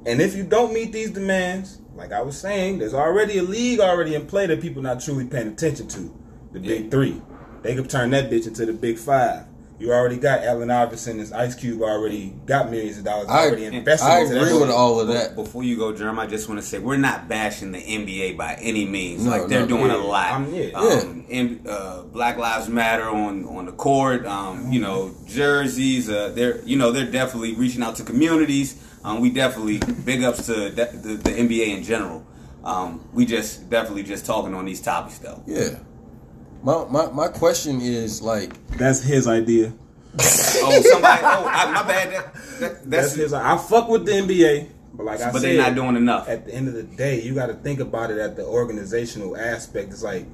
And 0.07 0.21
if 0.21 0.35
you 0.35 0.45
don't 0.45 0.75
meet 0.75 0.93
these 0.93 1.11
demands, 1.11 1.81
like 1.95 2.13
I 2.13 2.21
was 2.21 2.39
saying, 2.39 2.79
there's 2.79 2.95
already 2.95 3.39
a 3.39 3.43
league 3.43 3.81
already 3.81 4.15
in 4.15 4.27
play 4.27 4.47
that 4.47 4.61
people 4.61 4.83
not 4.83 5.01
truly 5.01 5.27
paying 5.27 5.49
attention 5.49 5.89
to. 5.89 6.21
The 6.53 6.61
big 6.61 6.91
three. 6.91 7.21
They 7.65 7.75
could 7.75 7.91
turn 7.91 8.11
that 8.11 8.31
bitch 8.31 8.47
into 8.47 8.65
the 8.67 8.73
big 8.73 8.99
five. 8.99 9.47
You 9.77 9.93
already 9.93 10.19
got 10.19 10.45
Allen 10.45 10.71
Iverson 10.71 11.19
This 11.19 11.33
Ice 11.33 11.57
Cube 11.57 11.83
already 11.83 12.33
got 12.47 12.71
millions 12.71 12.97
of 12.97 13.05
dollars 13.05 13.27
I- 13.29 13.47
already 13.49 13.65
invested 13.65 14.07
I 14.07 14.21
into 14.21 14.37
agree 14.37 14.51
that. 14.53 14.61
with 14.61 14.71
all 14.71 15.01
of 15.01 15.09
that. 15.09 15.35
Before 15.35 15.65
you 15.65 15.77
go, 15.77 15.93
Jerm, 15.93 16.17
I 16.19 16.27
just 16.29 16.49
want 16.49 16.61
to 16.61 16.67
say 16.67 16.79
we're 16.79 16.97
not 16.97 17.29
bashing 17.29 17.73
the 17.73 17.81
NBA 17.81 18.37
by 18.37 18.55
any 18.63 18.85
means. 18.85 19.25
No, 19.25 19.33
like 19.33 19.49
they're 19.49 19.63
no. 19.63 19.67
doing 19.67 19.87
Yeah, 19.89 19.97
a 19.97 20.05
lot. 20.07 20.33
I'm- 20.33 20.55
yeah. 20.55 20.79
Um, 20.79 21.25
in, 21.29 21.67
uh, 21.69 22.03
Black 22.03 22.37
Lives 22.39 22.69
Matter 22.69 23.09
on 23.11 23.45
on 23.47 23.67
the 23.67 23.73
court. 23.73 24.25
Um, 24.27 24.71
you 24.71 24.81
know, 24.81 25.13
jerseys. 25.27 26.09
Uh, 26.09 26.31
they're 26.35 26.61
you 26.65 26.77
know 26.77 26.93
they're 26.93 27.11
definitely 27.11 27.55
reaching 27.55 27.83
out 27.83 27.97
to 27.97 28.05
communities. 28.05 28.77
Um, 29.03 29.21
we 29.21 29.29
definitely 29.31 29.81
big 30.05 30.23
ups 30.23 30.47
to 30.47 30.71
de- 30.71 30.97
the, 30.97 31.15
the 31.17 31.31
NBA 31.31 31.77
in 31.77 31.83
general. 31.83 32.25
Um, 32.63 33.01
we 33.13 33.27
just 33.27 33.69
definitely 33.69 34.05
just 34.05 34.25
talking 34.25 34.55
on 34.55 34.65
these 34.67 34.81
topics 34.81 35.19
though. 35.19 35.43
Yeah. 35.47 35.79
My, 36.65 36.87
my 36.87 37.07
my 37.11 37.29
question 37.29 37.81
is 37.83 38.23
like 38.23 38.55
That's 38.79 39.03
his 39.03 39.29
idea. 39.29 39.73
oh, 40.19 40.83
somebody. 40.91 41.21
Oh, 41.23 41.47
I, 41.47 41.71
my 41.73 41.83
bad. 41.83 42.11
That, 42.13 42.35
that, 42.35 42.61
That's 42.61 42.81
that's, 42.89 43.15
his. 43.15 43.33
I 43.35 43.59
fuck 43.59 43.89
with 43.89 44.07
the 44.07 44.13
NBA, 44.13 44.69
but 44.95 45.05
like 45.05 45.21
I 45.21 45.31
But 45.31 45.43
said, 45.43 45.51
they're 45.51 45.63
not 45.63 45.75
doing 45.75 45.97
enough. 45.97 46.29
At 46.29 46.47
the 46.47 46.55
end 46.55 46.69
of 46.69 46.75
the 46.75 46.85
day, 46.85 47.21
you 47.21 47.35
got 47.35 47.47
to 47.47 47.55
think 47.55 47.81
about 47.81 48.11
it 48.11 48.19
at 48.19 48.37
the 48.37 48.45
organizational 48.47 49.37
aspect. 49.37 49.91
It's 49.93 50.03
like 50.03 50.27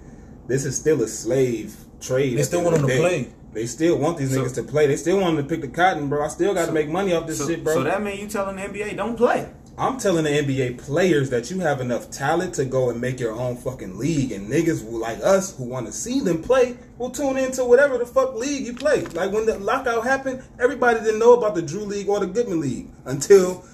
this 0.46 0.64
is 0.64 0.76
still 0.76 1.02
a 1.02 1.08
slave 1.08 1.76
trade. 2.00 2.38
They 2.38 2.42
still 2.44 2.60
the 2.60 2.66
want 2.70 2.80
them 2.80 2.88
to 2.88 2.96
play. 2.98 3.32
They 3.52 3.66
still 3.66 3.98
want 3.98 4.16
these 4.18 4.32
So- 4.32 4.44
niggas 4.44 4.54
to 4.54 4.62
play. 4.62 4.86
They 4.86 4.96
still 4.96 5.18
want 5.18 5.36
them 5.36 5.44
to 5.48 5.50
pick 5.52 5.62
the 5.62 5.68
cotton, 5.68 6.08
bro. 6.08 6.24
I 6.24 6.28
still 6.28 6.54
got 6.54 6.66
to 6.66 6.72
make 6.72 6.88
money 6.88 7.12
off 7.12 7.26
this 7.26 7.38
so, 7.38 7.48
shit, 7.48 7.64
bro. 7.64 7.74
so 7.74 7.82
that 7.82 8.00
means 8.02 8.20
you 8.20 8.28
telling 8.28 8.54
the 8.54 8.62
NBA 8.62 8.96
don't 8.96 9.16
play. 9.16 9.50
I'm 9.80 9.98
telling 9.98 10.24
the 10.24 10.30
NBA 10.30 10.76
players 10.78 11.30
that 11.30 11.50
you 11.50 11.60
have 11.60 11.80
enough 11.80 12.10
talent 12.10 12.54
to 12.56 12.66
go 12.66 12.90
and 12.90 13.00
make 13.00 13.18
your 13.18 13.32
own 13.32 13.56
fucking 13.56 13.96
league, 13.96 14.30
and 14.30 14.46
niggas 14.46 14.84
who, 14.84 14.98
like 15.00 15.18
us 15.24 15.56
who 15.56 15.64
want 15.64 15.86
to 15.86 15.92
see 15.92 16.20
them 16.20 16.42
play 16.42 16.76
will 16.98 17.08
tune 17.10 17.38
into 17.38 17.64
whatever 17.64 17.96
the 17.96 18.04
fuck 18.04 18.34
league 18.34 18.66
you 18.66 18.74
play. 18.74 19.00
Like 19.06 19.32
when 19.32 19.46
the 19.46 19.58
lockout 19.58 20.04
happened, 20.04 20.42
everybody 20.60 21.00
didn't 21.00 21.18
know 21.18 21.32
about 21.32 21.54
the 21.54 21.62
Drew 21.62 21.80
League 21.86 22.10
or 22.10 22.20
the 22.20 22.26
Goodman 22.26 22.60
League 22.60 22.88
until 23.06 23.64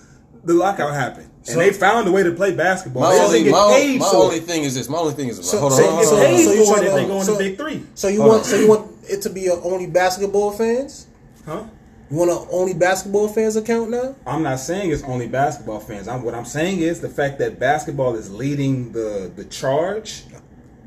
the 0.45 0.55
lockout 0.55 0.95
happened, 0.95 1.29
and 1.38 1.47
So- 1.49 1.59
they 1.59 1.73
found 1.73 2.07
a 2.07 2.12
way 2.12 2.23
to 2.23 2.31
play 2.31 2.55
basketball. 2.55 3.03
my 3.03 3.16
only 3.19 3.42
my, 3.51 3.77
get 3.77 3.99
my 3.99 4.11
only 4.14 4.38
thing 4.38 4.62
is 4.62 4.77
this. 4.77 4.88
My 4.88 4.99
only 4.99 5.14
thing 5.14 5.29
is 5.29 5.45
So- 5.45 5.59
hold 5.59 5.73
on. 5.73 5.79
so- 5.79 5.85
hold 5.90 5.99
on, 5.99 5.99
They 5.99 6.07
hold 6.07 6.21
on. 6.21 6.27
paid 6.37 6.45
so 6.45 6.53
you 6.53 6.64
for 6.66 6.79
it 6.79 6.81
to- 7.03 7.07
go 7.09 7.19
in 7.19 7.25
so- 7.25 7.33
the 7.33 7.38
big 7.38 7.59
three, 7.59 7.83
So 7.97 8.07
you 8.07 8.21
Hold 8.21 8.31
want 8.31 8.42
on. 8.45 8.49
so 8.49 8.57
you 8.57 8.69
want 8.69 8.90
it 9.09 9.23
to 9.23 9.31
be 9.31 9.49
a 9.49 9.55
only 9.55 9.87
basketball 9.87 10.53
fans? 10.53 11.07
huh? 11.45 11.62
You 12.11 12.19
want 12.19 12.31
a 12.31 12.51
only 12.53 12.73
basketball 12.73 13.27
fans 13.27 13.57
account 13.57 13.90
now? 13.90 14.14
I'm 14.27 14.42
not 14.45 14.61
saying 14.61 14.92
it's 14.92 15.03
only 15.03 15.27
basketball 15.27 15.81
fans. 15.81 16.07
I'm, 16.07 16.23
what 16.23 16.35
I'm 16.35 16.45
saying 16.45 16.79
is 16.79 17.01
the 17.01 17.09
fact 17.09 17.38
that 17.40 17.59
basketball 17.59 18.14
is 18.14 18.31
leading 18.33 18.92
the 18.92 19.33
the 19.35 19.45
charge. 19.45 20.23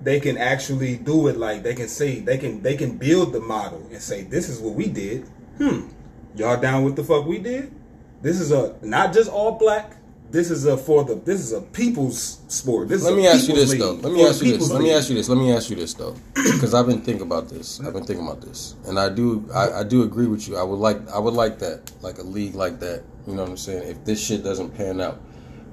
They 0.01 0.21
can 0.21 0.37
actually 0.37 0.95
do 0.95 1.27
it 1.27 1.35
like 1.35 1.61
they 1.63 1.75
can 1.75 1.89
say 1.89 2.21
they 2.21 2.37
can 2.37 2.61
they 2.61 2.77
can 2.77 2.97
build 2.97 3.33
the 3.33 3.41
model 3.41 3.85
and 3.91 4.01
say 4.01 4.23
this 4.23 4.47
is 4.47 4.61
what 4.61 4.75
we 4.75 4.87
did. 4.87 5.27
Hmm, 5.57 5.89
y'all 6.35 6.59
down 6.59 6.85
with 6.85 6.95
the 6.95 7.03
fuck 7.03 7.25
we 7.25 7.37
did? 7.37 7.73
This 8.21 8.39
is 8.39 8.53
a 8.53 8.77
not 8.81 9.13
just 9.13 9.29
all 9.29 9.57
black. 9.57 9.95
This 10.31 10.51
is 10.51 10.65
a 10.65 10.77
for 10.77 11.03
the 11.03 11.15
this 11.15 11.39
is 11.39 11.53
a 11.53 11.61
people's 11.61 12.39
sport. 12.49 12.87
This 12.87 12.99
is 13.01 13.05
Let 13.05 13.13
a 13.13 13.17
me 13.17 13.27
ask 13.27 13.47
you 13.47 13.55
people's 13.55 13.71
this 13.71 13.79
though. 13.79 13.93
Let 13.93 14.13
me 14.13 14.23
For 14.23 14.29
ask 14.29 14.41
you 14.43 14.47
this. 14.49 14.51
people's 14.51 14.71
Let 14.71 14.81
me 14.81 14.91
ask 14.93 15.09
you 15.09 15.15
this. 15.15 15.29
Let 15.29 15.37
me 15.39 15.51
ask 15.51 15.69
you 15.71 15.75
this 15.75 15.93
though, 15.95 16.15
because 16.35 16.73
I've 16.75 16.85
been 16.85 17.01
thinking 17.01 17.23
about 17.23 17.49
this. 17.49 17.79
I've 17.81 17.93
been 17.93 18.03
thinking 18.05 18.25
about 18.27 18.41
this, 18.41 18.75
and 18.85 18.99
I 18.99 19.09
do. 19.09 19.49
I, 19.53 19.79
I 19.79 19.83
do 19.83 20.03
agree 20.03 20.27
with 20.27 20.47
you. 20.47 20.55
I 20.57 20.61
would 20.63 20.77
like. 20.79 20.97
I 21.09 21.17
would 21.17 21.33
like 21.33 21.57
that, 21.59 21.91
like 22.01 22.19
a 22.19 22.23
league 22.23 22.53
like 22.53 22.79
that. 22.81 23.01
You 23.25 23.33
know 23.33 23.41
what 23.41 23.49
I'm 23.51 23.57
saying? 23.57 23.89
If 23.89 24.05
this 24.05 24.23
shit 24.23 24.43
doesn't 24.43 24.75
pan 24.77 25.01
out, 25.01 25.19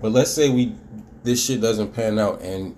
but 0.01 0.13
let's 0.13 0.31
say 0.31 0.49
we, 0.49 0.75
this 1.23 1.45
shit 1.45 1.61
doesn't 1.61 1.93
pan 1.93 2.19
out, 2.19 2.41
and 2.41 2.75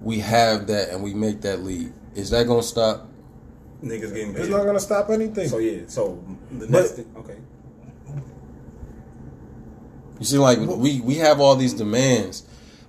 we 0.00 0.20
have 0.20 0.68
that, 0.68 0.90
and 0.90 1.02
we 1.02 1.14
make 1.14 1.40
that 1.40 1.62
league. 1.64 1.92
Is 2.14 2.30
that 2.30 2.46
gonna 2.46 2.62
stop? 2.62 3.08
Niggas 3.82 4.14
getting 4.14 4.32
paid. 4.34 4.36
It's 4.40 4.48
paid. 4.48 4.50
not 4.50 4.64
gonna 4.64 4.78
stop 4.80 5.10
anything. 5.10 5.48
So 5.48 5.58
yeah. 5.58 5.80
So 5.88 6.22
the 6.52 6.66
But- 6.66 6.70
next 6.70 6.90
thing, 6.92 7.06
okay. 7.16 7.36
You 10.18 10.24
see, 10.24 10.38
like 10.38 10.58
we 10.58 11.00
we 11.00 11.14
have 11.16 11.40
all 11.40 11.56
these 11.56 11.74
demands. 11.74 12.44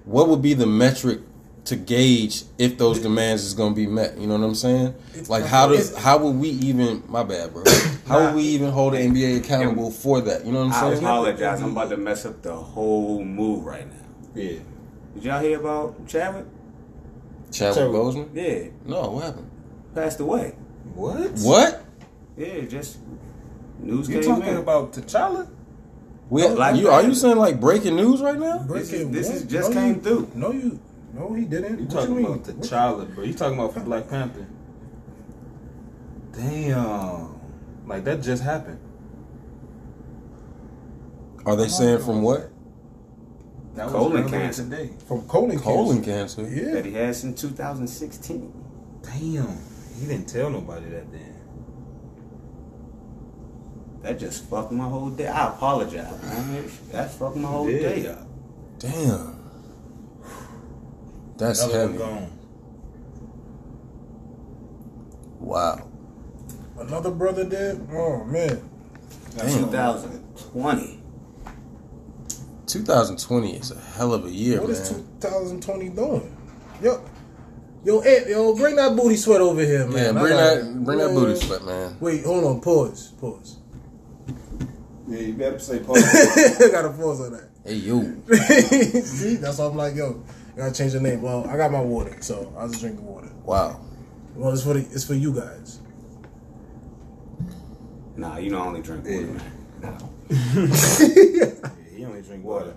What 0.05 0.27
would 0.29 0.41
be 0.41 0.53
the 0.53 0.65
metric 0.65 1.19
to 1.65 1.75
gauge 1.75 2.43
if 2.57 2.77
those 2.79 2.99
demands 2.99 3.43
is 3.43 3.53
going 3.53 3.73
to 3.73 3.75
be 3.75 3.85
met? 3.85 4.17
You 4.17 4.25
know 4.25 4.37
what 4.37 4.43
I'm 4.45 4.55
saying? 4.55 4.95
Like 5.27 5.45
how 5.45 5.67
does 5.67 5.95
how 5.95 6.17
would 6.17 6.35
we 6.37 6.49
even? 6.49 7.03
My 7.07 7.23
bad, 7.23 7.53
bro. 7.53 7.63
How 8.07 8.25
would 8.25 8.35
we 8.35 8.41
even 8.43 8.71
hold 8.71 8.93
the 8.93 8.97
NBA 8.97 9.37
accountable 9.37 9.91
for 9.91 10.21
that? 10.21 10.45
You 10.45 10.51
know 10.51 10.65
what 10.65 10.73
I 10.73 10.79
I'm 10.87 10.93
saying? 10.95 11.05
I 11.05 11.09
apologize. 11.09 11.61
I'm 11.61 11.71
about 11.73 11.89
to 11.91 11.97
mess 11.97 12.25
up 12.25 12.41
the 12.41 12.55
whole 12.55 13.23
move 13.23 13.63
right 13.65 13.85
now. 13.87 13.93
Yeah. 14.33 14.59
Did 15.13 15.23
y'all 15.25 15.41
hear 15.41 15.59
about 15.59 16.07
Chadwick? 16.07 16.45
Chadwick 17.51 17.75
So- 17.75 17.91
Boseman? 17.91 18.29
Yeah, 18.33 18.69
No, 18.85 19.09
what 19.11 19.23
happened? 19.25 19.49
passed 19.93 20.19
away. 20.19 20.55
What? 20.95 21.31
What? 21.39 21.83
Yeah, 22.37 22.61
just 22.61 22.97
news 23.79 24.07
You 24.07 24.19
came 24.21 24.23
talking 24.29 24.47
in. 24.53 24.57
about 24.57 24.93
T'Challa? 24.93 25.47
We, 26.29 26.47
Black 26.47 26.75
you, 26.75 26.89
are 26.89 27.01
you 27.03 27.15
saying 27.15 27.37
like 27.37 27.59
breaking 27.59 27.95
news 27.95 28.21
right 28.21 28.37
now? 28.37 28.59
This 28.59 28.91
is- 28.93 29.09
this 29.09 29.27
what? 29.27 29.35
is 29.37 29.43
just 29.43 29.69
No, 29.71 29.75
came 29.75 29.95
you- 29.95 30.01
through. 30.01 30.31
No, 30.35 30.51
you. 30.51 30.79
No, 31.13 31.33
he 31.33 31.45
didn't. 31.45 31.79
You 31.79 31.85
What 31.85 31.91
talking 31.91 32.15
mean? 32.17 32.25
about 32.27 32.43
T'Challa, 32.43 33.15
bro? 33.15 33.23
You 33.23 33.33
talking 33.33 33.57
about 33.57 33.73
for 33.73 33.79
Black 33.79 34.07
Panther? 34.07 34.45
Damn, 36.33 37.39
like 37.87 38.03
that 38.05 38.21
just 38.21 38.43
happened. 38.43 38.79
Are 41.45 41.55
they 41.55 41.67
saying 41.67 41.99
from 41.99 42.21
what? 42.21 42.51
That 43.75 43.89
Colon 43.89 44.29
cancer. 44.29 44.63
today. 44.63 44.91
From 45.07 45.21
colon 45.27 45.51
cancer. 45.51 45.63
Colon 45.63 46.03
cancer. 46.03 46.41
Yeah. 46.49 46.73
that 46.73 46.85
he 46.85 46.93
had 46.93 47.15
since 47.15 47.41
2016. 47.41 48.51
Damn, 49.01 49.57
he 49.99 50.05
didn't 50.05 50.27
tell 50.27 50.49
nobody 50.49 50.85
that 50.89 51.11
then. 51.11 51.28
That 54.09 54.17
just 54.19 54.45
fucked 54.49 54.71
my 54.71 54.85
whole 54.89 55.11
day. 55.11 55.27
I 55.27 55.49
apologize, 55.49 56.19
man. 56.23 56.67
That 56.91 57.11
fucked 57.11 57.35
my 57.35 57.47
whole 57.47 57.69
Yeah. 57.69 57.79
day 57.89 58.07
up. 58.07 58.25
Damn. 58.79 59.35
That's 61.37 61.61
Another 61.63 61.79
one 61.79 61.87
heavy. 61.93 61.97
gone. 61.99 62.31
Wow. 65.39 65.87
Another 66.79 67.11
brother 67.11 67.43
dead? 67.45 67.87
Oh 67.93 68.23
man. 68.23 68.67
That's 69.35 69.53
Damn. 69.53 69.65
2020. 69.65 70.99
2020 72.65 73.55
is 73.57 73.69
a 73.69 73.79
hell 73.79 74.15
of 74.15 74.25
a 74.25 74.31
year, 74.31 74.59
What 74.61 74.71
man. 74.71 74.81
is 74.81 74.89
2020 74.89 75.89
doing? 75.89 76.35
Yo, 76.81 76.99
yo, 77.83 78.01
Ant, 78.01 78.27
yo, 78.27 78.55
bring 78.55 78.75
that 78.77 78.95
booty 78.95 79.17
sweat 79.17 79.41
over 79.41 79.61
here, 79.63 79.85
man. 79.85 80.15
yeah, 80.15 80.19
bring 80.19 80.35
that 80.35 80.83
bring 80.83 80.97
that 80.97 81.13
booty 81.13 81.39
sweat, 81.39 81.63
man. 81.63 81.95
Wait, 81.99 82.25
hold 82.25 82.43
on. 82.43 82.59
Pause. 82.59 83.13
Pause. 83.21 83.57
Yeah, 85.09 85.19
you 85.19 85.33
better 85.33 85.59
say 85.59 85.79
pause. 85.79 86.03
I 86.61 86.69
got 86.69 86.85
a 86.85 86.89
pause 86.91 87.21
on 87.21 87.31
that. 87.33 87.49
Hey 87.65 87.73
you. 87.75 88.23
See, 89.03 89.35
that's 89.35 89.57
why 89.57 89.65
I'm 89.65 89.75
like, 89.75 89.95
yo, 89.95 90.09
you 90.09 90.23
gotta 90.55 90.73
change 90.73 90.93
the 90.93 90.99
name. 91.01 91.21
Well, 91.21 91.45
I 91.47 91.57
got 91.57 91.71
my 91.71 91.81
water, 91.81 92.15
so 92.21 92.53
I'll 92.57 92.67
just 92.69 92.81
drink 92.81 93.01
water. 93.01 93.29
Wow. 93.43 93.81
Well, 94.35 94.53
it's 94.53 94.63
for 94.63 94.73
the, 94.73 94.79
it's 94.81 95.03
for 95.05 95.15
you 95.15 95.33
guys. 95.33 95.79
Nah, 98.15 98.37
you 98.37 98.49
know 98.51 98.61
I 98.61 98.67
only 98.67 98.81
drink 98.81 99.03
water, 99.05 99.21
man. 99.27 99.41
yeah, 100.29 101.69
he 101.95 102.05
only 102.05 102.21
drink 102.21 102.43
water. 102.43 102.75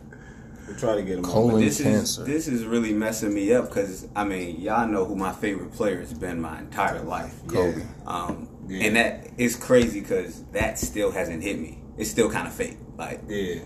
We 0.68 0.74
try 0.74 0.94
to 0.94 1.02
get 1.02 1.18
him. 1.18 1.24
on. 1.24 1.30
Colon 1.30 1.60
This 1.60 1.82
cancer. 1.82 2.22
is 2.22 2.26
this 2.26 2.48
is 2.48 2.64
really 2.64 2.92
messing 2.92 3.34
me 3.34 3.52
up 3.52 3.68
because 3.68 4.06
I 4.14 4.24
mean 4.24 4.60
y'all 4.60 4.86
know 4.86 5.04
who 5.04 5.16
my 5.16 5.32
favorite 5.32 5.72
player 5.72 5.98
has 5.98 6.14
been 6.14 6.40
my 6.40 6.60
entire 6.60 7.00
life, 7.02 7.34
Kobe. 7.48 7.82
Um, 8.06 8.48
Yeah. 8.68 8.84
and 8.86 8.96
that 8.96 9.26
is 9.36 9.56
crazy 9.56 10.00
because 10.00 10.44
that 10.52 10.78
still 10.78 11.10
hasn't 11.10 11.42
hit 11.42 11.58
me. 11.58 11.81
It's 11.96 12.10
still 12.10 12.30
kind 12.30 12.46
of 12.48 12.54
fake. 12.54 12.78
Like 12.96 13.20
Yeah, 13.28 13.60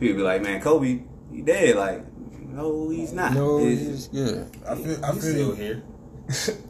people 0.00 0.16
be 0.16 0.22
like, 0.22 0.42
"Man, 0.42 0.60
Kobe, 0.60 1.02
he 1.32 1.42
dead." 1.42 1.76
Like, 1.76 2.04
no, 2.48 2.88
he's 2.90 3.12
not. 3.12 3.34
No, 3.34 3.58
It's- 3.58 3.78
he's, 3.86 4.08
yeah. 4.12 4.44
I 4.68 4.74
feel, 4.74 5.04
I 5.04 5.12
feel 5.12 5.20
still 5.20 5.48
you. 5.48 5.52
here. 5.54 5.82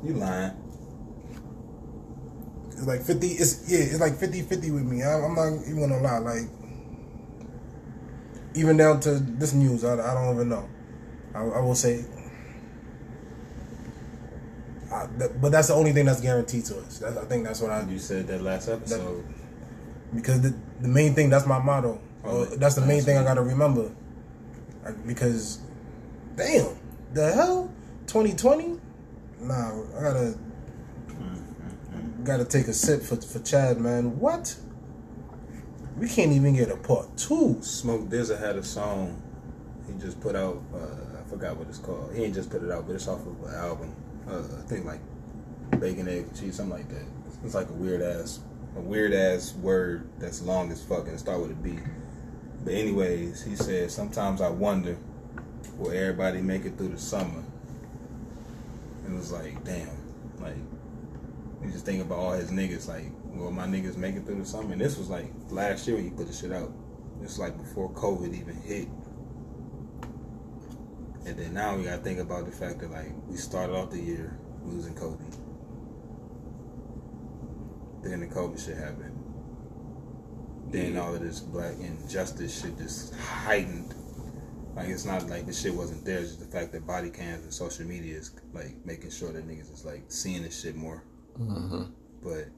you 0.05 0.15
lying? 0.15 0.53
It's 2.73 2.87
like 2.87 3.03
50. 3.03 3.27
It's 3.29 3.71
yeah. 3.71 3.79
It's 3.79 4.01
like 4.01 4.17
50 4.19 4.43
50 4.43 4.71
with 4.71 4.83
me. 4.85 5.03
I, 5.03 5.15
I'm 5.15 5.35
not 5.35 5.49
even 5.67 5.81
gonna 5.89 6.01
lie. 6.03 6.19
Like 6.19 6.49
even 8.55 8.77
down 8.77 9.01
to 9.01 9.15
this 9.19 9.53
news, 9.55 9.85
I, 9.85 9.95
I 9.95 10.15
don't 10.15 10.35
even 10.35 10.49
know. 10.49 10.69
I, 11.35 11.41
I 11.41 11.61
will 11.61 11.75
say. 11.75 12.05
I, 14.93 15.07
that, 15.19 15.41
but 15.41 15.53
that's 15.53 15.69
the 15.69 15.75
only 15.75 15.93
thing 15.93 16.05
that's 16.07 16.21
guaranteed 16.21 16.65
to 16.67 16.79
us. 16.79 16.99
That's, 16.99 17.17
I 17.17 17.25
think 17.25 17.45
that's 17.45 17.61
what 17.61 17.71
I 17.71 17.83
You 17.89 17.99
said 17.99 18.27
that 18.29 18.43
last 18.43 18.69
episode. 18.69 19.25
Because 20.15 20.41
the, 20.41 20.55
the 20.81 20.89
main 20.89 21.15
thing. 21.15 21.31
That's 21.31 21.47
my 21.47 21.59
motto. 21.59 22.01
Oh, 22.25 22.43
Uh, 22.43 22.57
that's 22.57 22.75
the 22.75 22.85
main 22.87 23.03
thing 23.03 23.17
I 23.19 23.25
gotta 23.25 23.43
remember. 23.43 23.91
Because, 25.07 25.59
damn, 26.37 26.77
the 27.13 27.33
hell, 27.33 27.71
2020. 28.07 28.79
Nah, 29.41 29.83
I 29.99 30.03
gotta 30.03 30.39
gotta 32.25 32.45
take 32.45 32.67
a 32.69 32.73
sip 32.73 33.03
for 33.03 33.17
for 33.17 33.39
Chad, 33.41 33.79
man. 33.79 34.19
What? 34.19 34.57
We 35.99 36.09
can't 36.09 36.33
even 36.33 36.55
get 36.55 36.71
a 36.71 36.77
part 36.77 37.17
two. 37.17 37.59
Smoke 37.63 38.09
DZA 38.09 38.39
had 38.39 38.57
a 38.57 38.63
song 38.63 39.23
he 39.87 39.95
just 40.01 40.21
put 40.21 40.35
out. 40.35 40.63
Uh, 40.75 41.19
I 41.21 41.29
forgot 41.29 41.57
what 41.57 41.69
it's 41.69 41.79
called. 41.79 42.13
He 42.15 42.25
ain't 42.25 42.35
just 42.35 42.51
put 42.51 42.63
it 42.63 42.71
out, 42.71 42.87
but 42.87 42.95
it's 42.97 43.09
off 43.09 43.21
of 43.27 43.49
an 43.49 43.55
album. 43.55 43.95
Uh, 44.29 44.43
I 44.59 44.63
think 44.69 44.85
like 44.85 45.01
bacon, 45.81 46.09
egg, 46.09 46.27
cheese, 46.39 46.57
something 46.57 46.77
like 46.77 46.89
that. 46.89 47.05
It's 47.45 47.55
like 47.55 47.69
a 47.69 47.73
weird 47.73 48.03
ass, 48.03 48.41
a 48.77 48.81
weird 48.81 49.15
ass 49.15 49.55
word 49.55 50.09
that's 50.19 50.43
long 50.43 50.71
as 50.71 50.83
fuck 50.83 51.09
and 51.09 51.19
start 51.19 51.41
with 51.41 51.51
a 51.51 51.55
B. 51.55 51.79
But 52.65 52.75
anyways, 52.75 53.43
he 53.43 53.57
said 53.57 53.91
sometimes 53.91 54.41
I 54.41 54.49
wonder 54.49 54.97
will 55.77 55.91
everybody 55.91 56.41
make 56.43 56.65
it 56.65 56.77
through 56.77 56.89
the 56.89 56.99
summer. 56.99 57.43
And 59.05 59.15
it 59.15 59.17
was 59.17 59.33
like, 59.33 59.65
damn, 59.65 59.89
like 60.41 60.57
you 61.63 61.71
just 61.71 61.85
think 61.85 62.03
about 62.03 62.19
all 62.19 62.33
his 62.33 62.51
niggas, 62.51 62.89
like, 62.89 63.07
will 63.25 63.51
my 63.51 63.67
niggas 63.67 63.97
make 63.97 64.17
it 64.17 64.27
through 64.27 64.41
the 64.41 64.45
summer? 64.45 64.73
And 64.73 64.81
this 64.81 64.99
was 64.99 65.09
like 65.09 65.31
last 65.51 65.87
year 65.87 65.97
when 65.97 66.05
he 66.05 66.11
put 66.11 66.27
the 66.27 66.33
shit 66.33 66.53
out. 66.53 66.73
It's 67.23 67.39
like 67.39 67.57
before 67.57 67.91
COVID 67.93 68.39
even 68.39 68.57
hit. 68.57 68.89
And 71.25 71.37
then 71.37 71.55
now 71.55 71.77
we 71.77 71.85
gotta 71.85 72.03
think 72.03 72.21
about 72.21 72.47
the 72.47 72.53
fact 72.53 72.81
that 72.81 72.91
like 72.91 73.13
we 73.27 73.37
started 73.37 73.75
off 73.75 73.91
the 73.91 74.01
year 74.01 74.39
losing 74.65 74.95
Kobe. 74.95 75.25
Then 78.11 78.21
the 78.21 78.27
COVID 78.27 78.65
shit 78.65 78.77
happened. 78.77 79.13
Then 80.71 80.97
all 80.97 81.15
of 81.15 81.21
this 81.21 81.41
black 81.41 81.75
injustice 81.81 82.63
shit 82.63 82.77
just 82.79 83.15
heightened. 83.15 83.95
Like 84.75 84.89
it's 84.89 85.05
not 85.05 85.29
like 85.29 85.47
the 85.47 85.53
shit 85.53 85.75
wasn't 85.75 86.05
there, 86.05 86.19
it's 86.19 86.35
just 86.37 86.41
the 86.41 86.47
fact 86.59 86.73
that 86.73 86.87
body 86.87 87.09
cams 87.11 87.45
and 87.45 87.53
social 87.53 87.87
media 87.87 88.17
is 88.17 88.33
like 88.53 88.75
making 88.85 89.11
sure 89.11 89.33
that 89.33 89.49
niggas 89.49 89.73
is 89.73 89.85
like 89.85 90.05
seeing 90.09 90.43
this 90.43 90.61
shit 90.61 90.77
more. 90.77 91.03
Mm-hmm. 91.39 91.85
But 92.23 92.49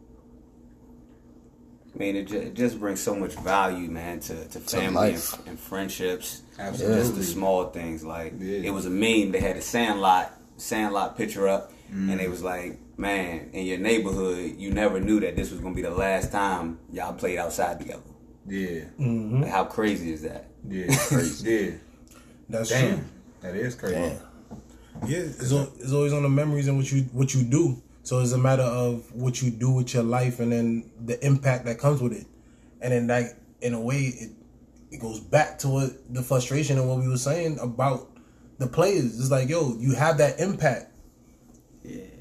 I 1.95 1.99
mean, 1.99 2.17
it, 2.17 2.27
ju- 2.29 2.39
it 2.39 2.55
just 2.55 2.79
brings 2.79 3.01
so 3.01 3.15
much 3.15 3.35
value, 3.35 3.89
man, 3.91 4.21
to, 4.21 4.45
to 4.49 4.61
family 4.61 5.15
and, 5.15 5.23
and 5.47 5.59
friendships. 5.59 6.43
Absolutely. 6.59 6.99
Just 6.99 7.15
the 7.17 7.23
small 7.25 7.67
things. 7.71 8.05
Like, 8.05 8.35
Yeah. 8.39 8.59
it 8.59 8.71
was 8.71 8.87
a 8.87 8.91
meme. 8.91 9.33
They 9.33 9.41
had 9.41 9.57
a 9.57 9.63
Sandlot, 9.63 10.33
Sandlot 10.59 11.17
picture 11.17 11.49
up, 11.49 11.73
and 11.91 12.11
Mm. 12.11 12.19
they 12.19 12.29
was 12.29 12.43
like, 12.43 12.79
man, 12.99 13.51
in 13.53 13.67
your 13.67 13.79
neighborhood, 13.79 14.55
you 14.59 14.71
never 14.73 15.01
knew 15.01 15.21
that 15.21 15.37
this 15.37 15.51
was 15.51 15.61
going 15.61 15.75
to 15.75 15.77
be 15.77 15.83
the 15.83 15.95
last 15.95 16.31
time 16.33 16.79
y'all 16.93 17.15
played 17.15 17.39
outside 17.39 17.79
together. 17.81 18.03
yeah, 18.47 18.81
Like, 18.99 19.51
how 19.51 19.65
crazy 19.65 20.13
is 20.13 20.23
that? 20.23 20.47
yeah, 20.69 20.87
crazy. 21.09 21.51
Yeah, 21.51 21.71
That's 22.49 22.69
damn, 22.71 22.97
true. 22.99 23.05
that 23.43 23.55
is 23.57 23.75
crazy. 23.75 23.95
Damn. 23.95 24.19
Yeah, 25.07 25.19
it's, 25.19 25.53
al- 25.53 25.73
it's 25.79 25.93
always 25.93 26.13
on 26.13 26.23
the 26.25 26.29
memories 26.29 26.67
and 26.67 26.77
what 26.77 26.91
you 26.91 27.03
what 27.13 27.33
you 27.35 27.43
do. 27.45 27.81
So 28.03 28.19
it's 28.21 28.33
a 28.33 28.39
matter 28.39 28.63
of 28.65 29.13
what 29.15 29.41
you 29.43 29.51
do 29.51 29.71
with 29.71 29.93
your 29.95 30.03
life 30.03 30.41
and 30.41 30.51
then 30.51 30.91
the 31.05 31.25
impact 31.25 31.67
that 31.67 31.79
comes 31.79 32.01
with 32.01 32.13
it. 32.15 32.27
And 32.81 32.93
then 32.93 33.07
that 33.09 33.37
in 33.61 33.75
a 33.75 33.81
way 33.81 33.99
it 33.99 34.31
it 34.91 35.01
goes 35.01 35.21
back 35.21 35.59
to 35.61 35.69
what 35.69 35.91
the 36.15 36.23
frustration 36.23 36.79
and 36.79 36.89
what 36.89 36.99
we 36.99 37.07
were 37.09 37.19
saying 37.19 37.59
about 37.61 38.09
the 38.59 38.67
players. 38.67 39.21
It's 39.21 39.31
like, 39.31 39.49
yo, 39.49 39.77
you 39.79 39.95
have 39.95 40.19
that 40.19 40.41
impact. 40.41 40.88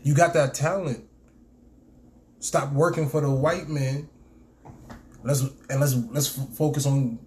You 0.07 0.13
got 0.15 0.33
that 0.35 0.53
talent. 0.53 1.03
Stop 2.39 2.71
working 2.71 3.09
for 3.09 3.19
the 3.19 3.29
white 3.29 3.67
man. 3.67 4.07
Let's 5.21 5.41
and 5.69 5.81
let's 5.81 5.95
let's 6.11 6.39
f- 6.39 6.47
focus 6.55 6.85
on 6.85 7.19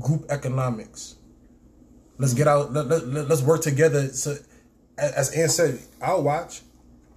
group 0.00 0.24
economics. 0.28 1.14
Let's 2.18 2.34
get 2.34 2.48
out. 2.48 2.72
Let, 2.72 2.88
let, 2.88 3.06
let- 3.06 3.28
let's 3.28 3.42
work 3.42 3.60
together. 3.62 4.08
So, 4.08 4.36
as 4.98 5.30
Ann 5.30 5.48
said, 5.48 5.78
I'll 6.02 6.24
watch. 6.24 6.62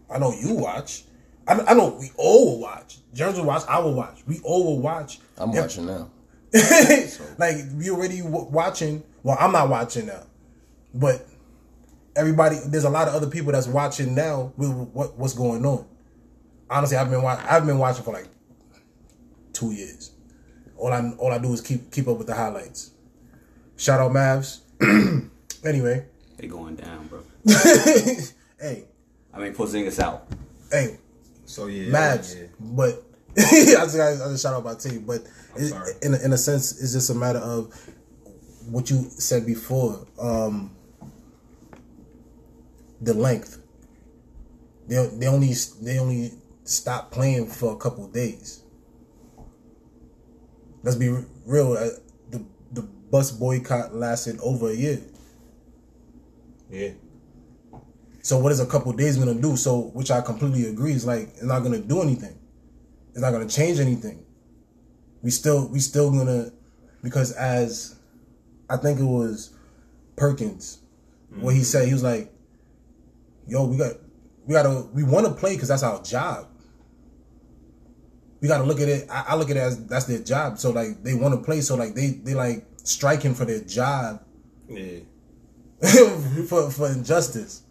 I 0.08 0.20
know 0.20 0.34
you 0.40 0.54
watch. 0.54 1.04
I, 1.48 1.60
I 1.60 1.74
know 1.74 1.98
we 2.00 2.12
all 2.16 2.52
will 2.52 2.60
watch. 2.62 3.00
Germs 3.12 3.40
will 3.40 3.46
watch. 3.48 3.64
I 3.68 3.80
will 3.80 3.96
watch. 3.96 4.20
We 4.28 4.40
all 4.44 4.66
will 4.66 4.82
watch. 4.82 5.18
I'm 5.36 5.50
If- 5.50 5.56
watching 5.62 5.88
now. 5.88 6.12
like 7.40 7.56
we 7.76 7.90
already 7.90 8.20
w- 8.22 8.46
watching. 8.52 9.02
Well, 9.24 9.38
I'm 9.40 9.52
not 9.54 9.68
watching 9.68 10.06
now, 10.06 10.26
but 10.94 11.26
everybody. 12.16 12.58
There's 12.66 12.84
a 12.84 12.90
lot 12.90 13.08
of 13.08 13.14
other 13.16 13.28
people 13.28 13.52
that's 13.52 13.68
watching 13.68 14.14
now 14.16 14.54
with 14.58 14.72
what 14.72 15.18
what's 15.18 15.34
going 15.34 15.66
on. 15.66 15.86
Honestly, 16.70 16.98
I've 16.98 17.10
been 17.10 17.22
wa- 17.22 17.42
I've 17.50 17.66
been 17.66 17.78
watching 17.78 18.04
for 18.04 18.14
like 18.14 18.28
two 19.54 19.72
years. 19.72 20.12
All 20.78 20.92
I 20.92 21.12
all 21.18 21.32
I 21.32 21.38
do 21.38 21.54
is 21.54 21.62
keep 21.62 21.92
keep 21.92 22.08
up 22.08 22.18
with 22.18 22.28
the 22.28 22.36
highlights. 22.36 22.92
Shout 23.78 24.00
out 24.00 24.12
Mavs. 24.12 24.60
anyway, 25.66 26.06
They 26.38 26.48
going 26.48 26.76
down, 26.76 27.08
bro. 27.08 27.22
hey, 28.60 28.86
I 29.34 29.40
mean, 29.40 29.54
Porzingis 29.54 30.00
out. 30.00 30.28
hey, 30.72 30.98
So 31.46 31.66
yeah, 31.68 31.92
Mavs, 31.92 32.40
yeah. 32.40 32.48
but 32.60 33.04
I 33.38 33.42
just, 33.86 34.00
I 34.00 34.16
just 34.30 34.44
shout 34.44 34.54
out 34.54 34.64
my 34.64 34.76
team. 34.76 35.04
But 35.06 35.24
it, 35.56 35.74
in 36.04 36.14
a, 36.14 36.18
in 36.26 36.34
a 36.34 36.38
sense, 36.38 36.80
it's 36.82 36.94
just 36.94 37.10
a 37.10 37.16
matter 37.16 37.40
of 37.40 37.74
what 38.70 38.90
you 38.90 39.04
said 39.10 39.46
before. 39.46 40.06
Um, 40.20 40.76
the 43.02 43.14
length. 43.14 43.60
They 44.88 45.08
they 45.18 45.28
only 45.28 45.54
they 45.82 46.00
only 46.00 46.32
stop 46.64 47.12
playing 47.12 47.48
for 47.48 47.74
a 47.74 47.78
couple 47.78 48.08
days. 48.08 48.64
Let's 50.84 50.98
be 50.98 51.10
real. 51.46 51.74
Uh, 51.74 51.90
the 52.30 52.46
the 52.72 52.82
bus 52.82 53.32
boycott 53.32 53.96
lasted 53.96 54.40
over 54.42 54.70
a 54.70 54.76
year. 54.76 55.00
yeah. 56.70 56.92
So 58.24 58.38
what 58.38 58.52
is 58.52 58.60
a 58.60 58.66
couple 58.68 58.94
days 58.94 59.18
gonna 59.18 59.34
do? 59.40 59.56
So 59.58 59.90
which 59.94 60.12
I 60.12 60.22
completely 60.22 60.66
agree 60.68 60.94
is 60.94 61.06
like 61.06 61.30
it's 61.30 61.44
not 61.44 61.62
gonna 61.64 61.80
do 61.80 62.02
anything. 62.02 62.38
It's 63.12 63.20
not 63.20 63.32
gonna 63.32 63.50
change 63.50 63.80
anything. 63.80 64.26
We 65.24 65.32
still 65.32 65.68
we 65.68 65.80
still 65.80 66.12
gonna 66.12 66.52
because 67.02 67.32
as 67.32 67.96
I 68.70 68.78
think 68.78 69.00
it 69.00 69.06
was 69.06 69.52
Perkins, 70.16 70.80
what 71.40 71.56
he 71.56 71.64
said 71.64 71.88
he 71.88 71.94
was 71.94 72.04
like, 72.04 72.31
"Yo, 73.48 73.66
we 73.66 73.78
got 73.78 73.94
we 74.46 74.54
gotta 74.54 74.88
we 74.94 75.04
want 75.04 75.26
to 75.26 75.34
play 75.34 75.54
because 75.56 75.70
that's 75.70 75.84
our 75.84 76.02
job. 76.02 76.48
We 78.42 78.48
gotta 78.48 78.64
look 78.64 78.80
at 78.80 78.90
it. 78.90 79.08
I, 79.10 79.26
I 79.30 79.36
look 79.36 79.50
at 79.50 79.58
it 79.58 79.62
as 79.62 79.86
that's 79.86 80.06
their 80.06 80.20
job. 80.20 80.58
So 80.58 80.72
like 80.72 81.04
they 81.04 81.14
want 81.14 81.34
to 81.36 81.42
play. 81.42 81.62
So 81.62 81.76
like 81.76 81.94
they 81.94 82.10
they 82.24 82.34
like 82.34 82.66
striking 82.84 83.36
for 83.36 83.46
their 83.46 83.62
job 83.62 84.24
Yeah. 84.68 85.00
for 86.48 86.70
for 86.72 86.88
injustice. 86.92 87.64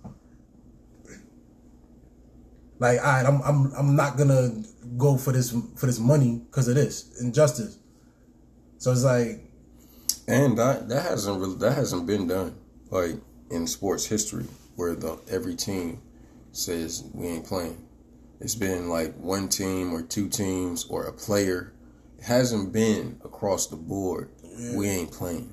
Like, 2.78 2.98
all 2.98 3.04
right, 3.04 3.26
I'm 3.26 3.42
I'm 3.42 3.72
I'm 3.74 3.96
not 3.96 4.16
gonna 4.16 4.62
go 4.96 5.16
for 5.18 5.32
this 5.32 5.54
for 5.76 5.86
this 5.86 5.98
money 5.98 6.42
because 6.50 6.68
of 6.68 6.76
this 6.76 7.20
injustice. 7.20 7.78
So 8.78 8.92
it's 8.92 9.04
like, 9.04 9.44
And 10.26 10.56
that 10.56 10.88
that 10.88 11.02
hasn't 11.02 11.40
really 11.40 11.56
that 11.56 11.72
hasn't 11.74 12.06
been 12.06 12.26
done 12.26 12.54
like 12.90 13.16
in 13.50 13.66
sports 13.66 14.06
history 14.06 14.46
where 14.80 14.94
the 14.94 15.20
every 15.30 15.54
team 15.54 16.00
says 16.52 17.04
we 17.12 17.26
ain't 17.26 17.44
playing. 17.44 17.86
It's 18.40 18.54
been 18.54 18.88
like 18.88 19.14
one 19.18 19.48
team 19.48 19.92
or 19.92 20.00
two 20.00 20.26
teams 20.28 20.86
or 20.86 21.04
a 21.04 21.12
player. 21.12 21.74
It 22.18 22.24
hasn't 22.24 22.72
been 22.72 23.20
across 23.22 23.66
the 23.66 23.76
board. 23.76 24.30
We 24.74 24.88
ain't 24.88 25.12
playing. 25.12 25.52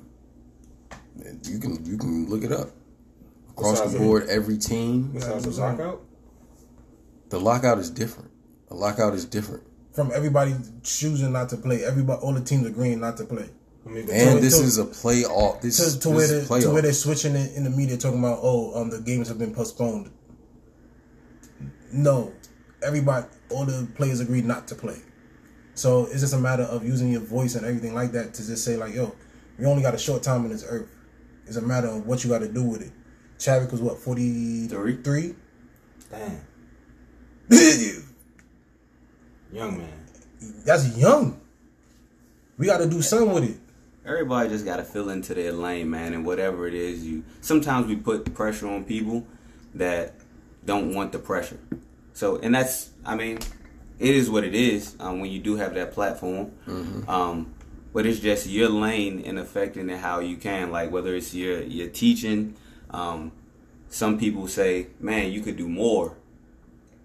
You 1.44 1.58
can 1.58 1.84
you 1.84 1.98
can 1.98 2.26
look 2.30 2.42
it 2.42 2.52
up. 2.52 2.70
Across 3.50 3.72
Besides 3.80 3.92
the 3.92 3.98
the- 3.98 4.04
board, 4.04 4.26
every 4.30 4.56
team. 4.56 5.10
Besides 5.12 5.44
the 5.44 5.60
lockout. 5.62 6.00
The 7.28 7.38
lockout 7.38 7.78
is 7.78 7.90
different. 7.90 8.30
The 8.68 8.74
lockout 8.74 9.12
is 9.12 9.26
different. 9.26 9.64
from 9.92 10.10
everybody 10.14 10.54
choosing 10.82 11.32
not 11.32 11.50
to 11.50 11.56
play, 11.58 11.84
everybody 11.84 12.18
all 12.22 12.32
the 12.32 12.40
teams 12.40 12.66
agreeing 12.66 13.00
not 13.00 13.16
to 13.18 13.24
play. 13.24 13.50
I 13.88 13.90
mean, 13.90 14.10
And 14.10 14.36
To- 14.36 14.40
this 14.44 14.58
to- 14.58 14.64
is 14.64 14.76
a 14.78 14.84
playoff. 14.84 15.62
This 15.62 15.78
To, 15.78 15.82
is 15.84 15.96
to 15.98 16.08
this 16.08 16.16
where 16.16 16.24
is 16.40 16.48
they, 16.48 16.60
to 16.60 16.70
where 16.70 16.82
they're 16.82 16.92
switching 16.92 17.34
it 17.36 17.54
in 17.54 17.64
the 17.64 17.70
media 17.70 17.96
talking 17.96 18.18
about 18.18 18.40
oh 18.42 18.78
um 18.78 18.90
the 18.90 19.00
games 19.00 19.28
have 19.28 19.38
been 19.38 19.54
postponed. 19.54 20.10
No, 21.92 22.32
everybody 22.82 23.26
all 23.50 23.64
the 23.64 23.88
players 23.94 24.20
agreed 24.20 24.44
not 24.44 24.68
to 24.68 24.74
play. 24.74 24.98
So 25.74 26.04
it's 26.06 26.20
just 26.20 26.34
a 26.34 26.38
matter 26.38 26.64
of 26.64 26.84
using 26.84 27.10
your 27.10 27.22
voice 27.22 27.54
and 27.54 27.64
everything 27.64 27.94
like 27.94 28.12
that 28.12 28.34
to 28.34 28.46
just 28.46 28.62
say 28.64 28.76
like 28.76 28.94
yo, 28.94 29.14
we 29.58 29.64
only 29.64 29.82
got 29.82 29.94
a 29.94 29.98
short 29.98 30.22
time 30.22 30.42
on 30.44 30.50
this 30.50 30.64
earth. 30.68 30.88
It's 31.46 31.56
a 31.56 31.62
matter 31.62 31.88
of 31.88 32.06
what 32.06 32.22
you 32.24 32.30
got 32.30 32.40
to 32.40 32.48
do 32.48 32.62
with 32.62 32.82
it. 32.82 32.92
Chadwick 33.38 33.72
was 33.72 33.80
what 33.80 33.96
forty 33.98 34.66
three. 34.68 35.34
damn, 36.10 36.40
young 39.52 39.78
man. 39.78 39.88
That's 40.64 40.96
young. 40.96 41.40
We 42.58 42.66
got 42.66 42.78
to 42.78 42.86
do 42.88 43.00
something 43.02 43.32
with 43.32 43.44
it. 43.44 43.56
Everybody 44.08 44.48
just 44.48 44.64
got 44.64 44.78
to 44.78 44.84
fill 44.84 45.10
into 45.10 45.34
their 45.34 45.52
lane, 45.52 45.90
man, 45.90 46.14
and 46.14 46.24
whatever 46.24 46.66
it 46.66 46.72
is, 46.72 47.06
you. 47.06 47.24
Sometimes 47.42 47.86
we 47.86 47.94
put 47.96 48.32
pressure 48.34 48.66
on 48.66 48.84
people 48.84 49.26
that 49.74 50.14
don't 50.64 50.94
want 50.94 51.12
the 51.12 51.18
pressure. 51.18 51.58
So, 52.14 52.38
and 52.38 52.54
that's, 52.54 52.90
I 53.04 53.16
mean, 53.16 53.38
it 53.98 54.14
is 54.14 54.30
what 54.30 54.44
it 54.44 54.54
is. 54.54 54.96
Um, 54.98 55.20
when 55.20 55.30
you 55.30 55.40
do 55.40 55.56
have 55.56 55.74
that 55.74 55.92
platform, 55.92 56.52
um, 57.06 57.52
but 57.92 58.06
it's 58.06 58.18
just 58.20 58.46
your 58.46 58.70
lane 58.70 59.22
and 59.26 59.38
affecting 59.38 59.90
it 59.90 59.98
how 59.98 60.20
you 60.20 60.38
can. 60.38 60.70
Like 60.70 60.90
whether 60.90 61.14
it's 61.14 61.34
your 61.34 61.60
your 61.62 61.88
teaching. 61.88 62.54
Um, 62.90 63.32
some 63.90 64.18
people 64.18 64.48
say, 64.48 64.86
"Man, 65.00 65.32
you 65.32 65.42
could 65.42 65.56
do 65.56 65.68
more," 65.68 66.16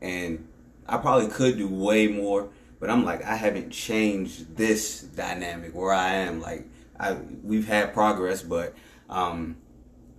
and 0.02 0.48
I 0.88 0.98
probably 0.98 1.28
could 1.30 1.58
do 1.58 1.68
way 1.68 2.08
more. 2.08 2.50
But 2.80 2.90
I'm 2.90 3.04
like, 3.06 3.24
I 3.24 3.36
haven't 3.36 3.72
changed 3.72 4.56
this 4.56 5.02
dynamic 5.02 5.74
where 5.74 5.94
I 5.94 6.14
am. 6.16 6.42
Like, 6.42 6.66
I 7.04 7.18
we've 7.44 7.68
had 7.68 7.94
progress, 7.94 8.42
but 8.42 8.76
um, 9.10 9.58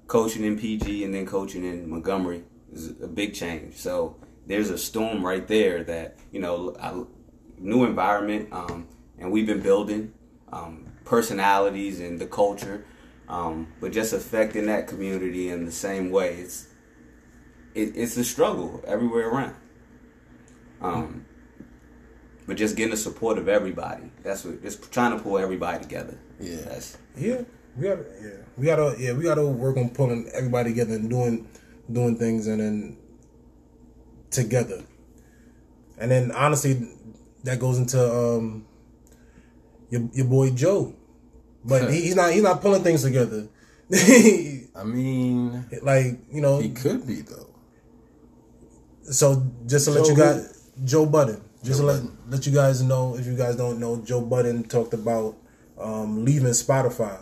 coaching 0.07 0.45
in 0.45 0.59
PG 0.59 1.05
and 1.05 1.15
then 1.15 1.27
coaching 1.27 1.65
in 1.65 1.89
Montgomery 1.89 2.45
is 2.73 2.91
a 3.03 3.09
big 3.09 3.35
change. 3.35 3.77
So 3.77 4.17
there's 4.47 4.71
a 4.71 4.79
storm 4.79 5.25
right 5.25 5.47
there 5.47 5.83
that 5.85 6.19
you 6.31 6.41
know, 6.41 6.77
I, 6.81 7.03
new 7.59 7.85
environment, 7.85 8.53
um, 8.53 8.89
and 9.19 9.33
we've 9.33 9.47
been 9.47 9.63
building 9.63 10.13
um, 10.53 10.93
personalities 11.05 12.01
and 12.01 12.21
the 12.21 12.27
culture, 12.27 12.85
um, 13.29 13.73
but 13.81 13.93
just 13.93 14.13
affecting 14.13 14.67
that 14.67 14.87
community 14.87 15.49
in 15.49 15.65
the 15.65 15.73
same 15.73 16.11
way. 16.11 16.35
It's 16.35 16.69
it, 17.75 17.97
it's 17.97 18.17
a 18.17 18.25
struggle 18.25 18.85
everywhere 18.87 19.29
around. 19.29 19.57
Um, 20.81 21.27
but 22.47 22.57
just 22.57 22.77
getting 22.77 22.91
the 22.91 22.97
support 22.97 23.39
of 23.39 23.49
everybody. 23.49 24.11
That's 24.23 24.45
what 24.45 24.63
just 24.63 24.93
trying 24.93 25.17
to 25.17 25.23
pull 25.23 25.39
everybody 25.39 25.83
together. 25.83 26.19
Yeah. 26.41 26.57
That's 26.57 26.99
Yeah, 27.17 27.43
we 27.77 27.89
got 27.89 27.99
yeah, 28.23 28.31
we 28.57 28.67
gotta 28.67 28.97
yeah, 28.99 29.13
we 29.13 29.25
gotta 29.25 29.47
work 29.47 29.77
on 29.77 29.91
pulling 29.91 30.29
everybody 30.35 30.71
together 30.71 30.95
and 30.95 31.09
doing 31.09 31.49
doing 31.91 32.17
things 32.17 32.47
and 32.47 32.61
then 32.61 32.97
together. 34.31 34.83
And 35.99 36.11
then 36.11 36.33
honestly, 36.33 36.89
that 37.45 37.59
goes 37.59 37.79
into 37.79 38.01
um 38.03 38.67
your 39.91 40.09
your 40.13 40.27
boy 40.27 40.51
Joe, 40.51 40.95
but 41.65 41.91
he, 41.91 42.03
he's 42.03 42.17
not 42.17 42.33
he's 42.33 42.43
not 42.43 42.61
pulling 42.61 42.83
things 42.83 43.03
together. 43.03 43.49
I 43.93 44.85
mean, 44.85 45.67
like 45.83 46.19
you 46.31 46.41
know, 46.41 46.59
he 46.59 46.71
could 46.71 47.07
be 47.07 47.21
though. 47.23 47.49
so 49.05 49.47
just 49.67 49.87
to 49.87 49.93
let 49.93 50.09
you 50.09 50.17
guys, 50.17 50.71
Joe 50.85 51.07
Budden, 51.07 51.41
just 51.65 51.81
Joe 51.81 51.87
let, 51.87 52.03
Budden. 52.03 52.19
let 52.29 52.47
you 52.47 52.53
guys 52.53 52.83
know, 52.83 53.17
if 53.17 53.27
you 53.27 53.37
guys 53.37 53.57
don't 53.57 53.81
know, 53.81 54.01
Joe 54.03 54.21
Budden 54.21 54.65
talked 54.65 54.95
about 54.95 55.37
um, 55.79 56.25
leaving 56.25 56.51
Spotify 56.51 57.21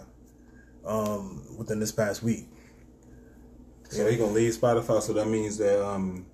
um, 0.84 1.56
within 1.56 1.80
this 1.80 1.92
past 1.92 2.22
week. 2.22 2.46
So 3.88 4.08
he 4.08 4.16
gonna 4.16 4.32
leave 4.32 4.54
Spotify. 4.54 5.02
So 5.02 5.12
that 5.12 5.28
means 5.28 5.58
that 5.58 5.86
um, 5.86 6.26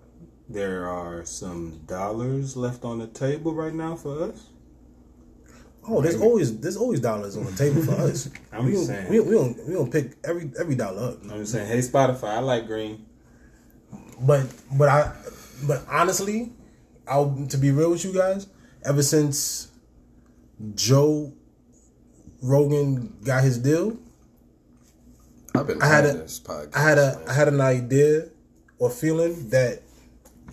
there 0.48 0.88
are 0.88 1.24
some 1.24 1.80
dollars 1.86 2.56
left 2.56 2.84
on 2.84 2.98
the 2.98 3.08
table 3.08 3.52
right 3.52 3.74
now 3.74 3.96
for 3.96 4.22
us. 4.30 4.46
Oh, 5.86 6.00
there's 6.00 6.20
always 6.20 6.58
there's 6.60 6.76
always 6.76 7.00
dollars 7.00 7.36
on 7.36 7.44
the 7.46 7.52
table 7.52 7.82
for 7.82 7.92
us. 7.92 8.30
I'm 8.52 8.66
we 8.66 8.72
just 8.72 8.86
saying. 8.86 9.08
we, 9.10 9.20
we 9.20 9.32
don't 9.32 9.66
we 9.66 9.74
don't 9.74 9.90
pick 9.90 10.12
every 10.24 10.50
every 10.58 10.76
dollar 10.76 11.10
up. 11.10 11.22
I'm 11.24 11.40
just 11.40 11.52
saying, 11.52 11.66
hey 11.66 11.78
Spotify, 11.78 12.28
I 12.28 12.38
like 12.38 12.66
green. 12.66 13.06
But 14.20 14.46
but 14.72 14.88
I 14.88 15.12
but 15.66 15.84
honestly, 15.90 16.52
I'll 17.08 17.46
to 17.48 17.56
be 17.58 17.70
real 17.70 17.90
with 17.90 18.04
you 18.04 18.12
guys, 18.12 18.46
ever 18.84 19.02
since 19.02 19.68
Joe 20.74 21.32
Rogan 22.42 23.16
got 23.24 23.42
his 23.44 23.58
deal, 23.58 23.96
I've 25.54 25.66
been 25.66 25.82
I 25.82 25.86
had 25.86 26.04
on 26.06 26.10
a- 26.16 26.18
this 26.18 26.40
podcast. 26.40 26.76
I 26.76 26.80
had 26.82 26.98
a 26.98 27.16
man. 27.18 27.28
I 27.28 27.32
had 27.32 27.48
an 27.48 27.60
idea 27.60 28.28
or 28.78 28.90
feeling 28.90 29.48
that 29.50 29.82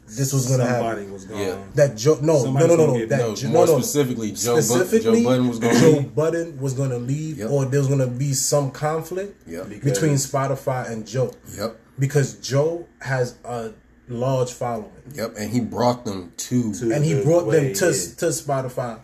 this 0.08 0.32
was 0.34 0.48
gonna 0.48 0.66
Somebody 0.66 1.02
happen. 1.02 1.14
was 1.14 1.26
gone. 1.26 1.40
Yeah. 1.40 1.64
That 1.76 1.98
Joe 1.98 2.20
no 2.22 2.40
Somebody's 2.44 2.70
no 2.70 2.76
no 2.76 2.86
no, 2.88 2.94
no 2.98 3.06
that 3.08 3.20
no, 3.20 3.36
Jo- 3.36 3.48
more 3.50 3.66
no, 3.66 3.74
no. 3.74 3.80
specifically, 3.82 4.32
Joe, 4.32 4.60
specifically 4.60 5.24
Joe 5.24 5.30
Budden 5.30 5.48
was 5.48 5.60
going 5.60 5.74
to 5.76 5.80
Joe 5.82 5.90
leave. 5.92 6.16
Budden 6.16 6.60
was 6.62 6.74
gonna 6.74 6.98
leave 7.00 7.38
Yep. 7.40 7.50
or 7.50 7.66
there 7.66 7.80
was 7.80 7.90
gonna 7.90 8.08
be 8.08 8.34
some 8.34 8.70
conflict 8.72 9.42
Yep. 9.48 9.70
Between 9.84 10.14
Spotify 10.14 10.90
and 10.92 11.06
Joe 11.08 11.32
Yep. 11.58 11.80
because 12.00 12.36
Joe 12.36 12.86
has 13.02 13.36
a 13.44 13.72
large 14.08 14.52
following 14.52 14.92
Yep. 15.14 15.36
And 15.38 15.52
he 15.52 15.60
brought 15.62 16.06
them 16.06 16.34
to. 16.38 16.74
To- 16.74 16.92
and 16.92 17.04
he 17.06 17.22
brought 17.24 17.50
them 17.52 17.74
to 17.74 17.86
yeah. 17.86 17.92
to 17.92 18.26
Spotify 18.28 19.00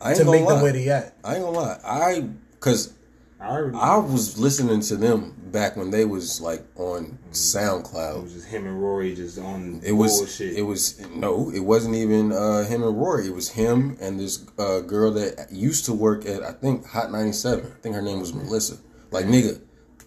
I 0.00 0.10
ain't 0.10 0.18
to 0.18 0.24
gonna 0.24 0.36
make 0.38 0.46
lie. 0.46 0.52
them 0.54 0.62
where 0.62 0.72
they 0.72 0.88
at. 0.88 1.16
I 1.24 1.34
ain't 1.36 1.44
gonna 1.44 1.58
lie. 1.58 1.78
I 1.84 2.28
because 2.52 2.94
I. 3.40 3.58
I 3.74 3.96
was 3.96 4.38
listening 4.38 4.80
to 4.82 4.96
them 4.96 5.34
back 5.50 5.76
when 5.76 5.90
they 5.90 6.04
was 6.04 6.40
like 6.40 6.62
on 6.76 7.18
SoundCloud. 7.32 8.18
it 8.18 8.22
was 8.22 8.32
just 8.34 8.46
him 8.48 8.66
and 8.66 8.80
Rory 8.82 9.14
just 9.14 9.38
on 9.38 9.80
It 9.84 9.92
was 9.92 10.18
bullshit. 10.18 10.56
it 10.56 10.62
was 10.62 11.00
no, 11.14 11.50
it 11.50 11.60
wasn't 11.60 11.94
even 11.96 12.32
uh, 12.32 12.64
him 12.64 12.82
and 12.82 12.96
Rory. 12.98 13.26
It 13.26 13.34
was 13.34 13.48
him 13.50 13.96
and 14.00 14.20
this 14.20 14.44
uh, 14.58 14.80
girl 14.80 15.10
that 15.12 15.48
used 15.50 15.84
to 15.86 15.92
work 15.94 16.24
at 16.26 16.42
I 16.42 16.52
think 16.52 16.86
Hot 16.86 17.10
ninety 17.10 17.32
seven. 17.32 17.66
I 17.66 17.80
think 17.82 17.94
her 17.94 18.02
name 18.02 18.20
was 18.20 18.32
Melissa. 18.34 18.76
Like 19.10 19.24
nigga, 19.26 19.60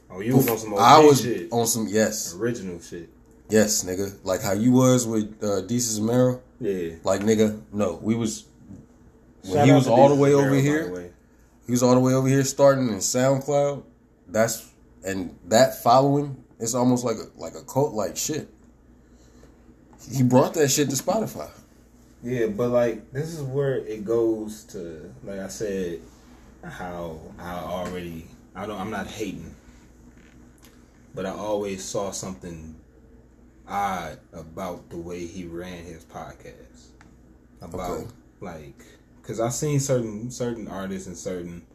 oh, 0.09 0.21
you 0.21 0.35
was 0.37 0.47
on 0.49 0.57
some 0.57 0.73
OG 0.73 0.79
I 0.79 0.99
was 0.99 1.21
shit, 1.21 1.51
on 1.51 1.67
some 1.67 1.87
yes, 1.89 2.33
original 2.35 2.79
shit. 2.79 3.09
Yes, 3.49 3.83
nigga. 3.83 4.17
Like 4.23 4.41
how 4.41 4.53
you 4.53 4.71
was 4.71 5.05
with 5.07 5.37
uh, 5.43 5.61
Desus 5.63 5.99
and 5.99 6.39
Yeah. 6.59 6.95
Like 7.03 7.21
nigga, 7.21 7.61
no, 7.71 7.99
we 8.01 8.15
was 8.15 8.45
when 9.43 9.53
Shout 9.53 9.65
he 9.65 9.73
was 9.73 9.87
all 9.87 10.09
the 10.09 10.15
way 10.15 10.33
over 10.33 10.55
here. 10.55 10.91
way. 10.91 11.11
He 11.65 11.71
was 11.71 11.83
all 11.83 11.93
the 11.93 11.99
way 11.99 12.13
over 12.13 12.27
here 12.27 12.43
starting 12.43 12.89
in 12.89 12.95
SoundCloud. 12.95 13.83
That's 14.27 14.69
and 15.05 15.37
that 15.45 15.81
following 15.83 16.43
It's 16.59 16.73
almost 16.73 17.03
like 17.03 17.17
a 17.17 17.27
like 17.39 17.55
a 17.55 17.63
cult 17.63 17.93
like 17.93 18.17
shit. 18.17 18.49
He 20.11 20.23
brought 20.23 20.53
that 20.55 20.69
shit 20.69 20.89
to 20.89 20.95
Spotify. 20.95 21.49
Yeah, 22.21 22.47
but 22.47 22.69
like 22.69 23.11
this 23.11 23.33
is 23.33 23.41
where 23.41 23.75
it 23.75 24.05
goes 24.05 24.63
to 24.65 25.13
like 25.23 25.39
I 25.39 25.47
said, 25.47 25.99
how 26.63 27.19
I 27.37 27.55
already 27.55 28.27
I 28.55 28.65
don't 28.65 28.79
I'm 28.79 28.91
not 28.91 29.07
hating. 29.07 29.55
But 31.15 31.25
I 31.25 31.31
always 31.31 31.83
saw 31.83 32.11
something 32.11 32.72
odd 33.67 34.19
about 34.33 34.89
the 34.89 34.97
way 34.97 35.25
he 35.25 35.45
ran 35.45 35.83
his 35.85 36.03
podcast. 36.05 36.87
About 37.61 37.99
Okay. 38.01 38.07
like 38.41 38.83
cuz 39.23 39.39
I 39.39 39.49
seen 39.49 39.79
certain 39.79 40.29
certain 40.31 40.67
artists 40.67 41.07
and 41.07 41.17
certain 41.17 41.65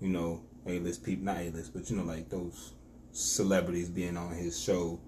you 0.00 0.08
know 0.08 0.40
A-list 0.66 1.02
people 1.02 1.24
not 1.24 1.38
A-list 1.38 1.72
but 1.74 1.90
you 1.90 1.96
know 1.96 2.04
like 2.04 2.28
those 2.28 2.72
celebrities 3.12 3.88
being 3.88 4.16
on 4.16 4.34
his 4.34 4.58
show 4.58 5.00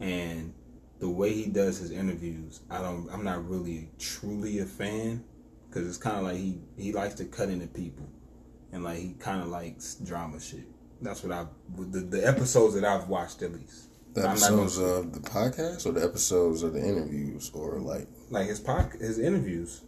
and 0.00 0.52
the 0.98 1.08
way 1.08 1.32
he 1.32 1.46
does 1.46 1.78
his 1.78 1.90
interviews, 1.90 2.60
I 2.70 2.82
don't. 2.82 3.08
I'm 3.10 3.24
not 3.24 3.48
really 3.48 3.90
truly 3.98 4.58
a 4.58 4.66
fan 4.66 5.24
because 5.68 5.88
it's 5.88 5.96
kind 5.96 6.18
of 6.18 6.24
like 6.24 6.36
he 6.36 6.60
he 6.76 6.92
likes 6.92 7.14
to 7.16 7.24
cut 7.24 7.48
into 7.48 7.66
people, 7.66 8.06
and 8.72 8.84
like 8.84 8.98
he 8.98 9.14
kind 9.18 9.42
of 9.42 9.48
likes 9.48 9.94
drama 9.96 10.40
shit. 10.40 10.66
That's 11.00 11.22
what 11.22 11.32
I 11.32 11.46
the, 11.76 12.00
the 12.00 12.26
episodes 12.26 12.74
that 12.74 12.84
I've 12.84 13.08
watched 13.08 13.42
at 13.42 13.52
least. 13.52 13.88
The 14.14 14.28
episodes 14.28 14.78
of 14.78 15.12
the 15.12 15.20
podcast 15.20 15.86
or 15.86 15.92
the 15.92 16.02
episodes 16.04 16.62
of 16.62 16.72
the 16.72 16.80
interviews 16.80 17.50
or 17.54 17.78
like 17.78 18.08
like 18.30 18.48
his 18.48 18.60
pod, 18.60 18.92
his 19.00 19.18
interviews. 19.18 19.82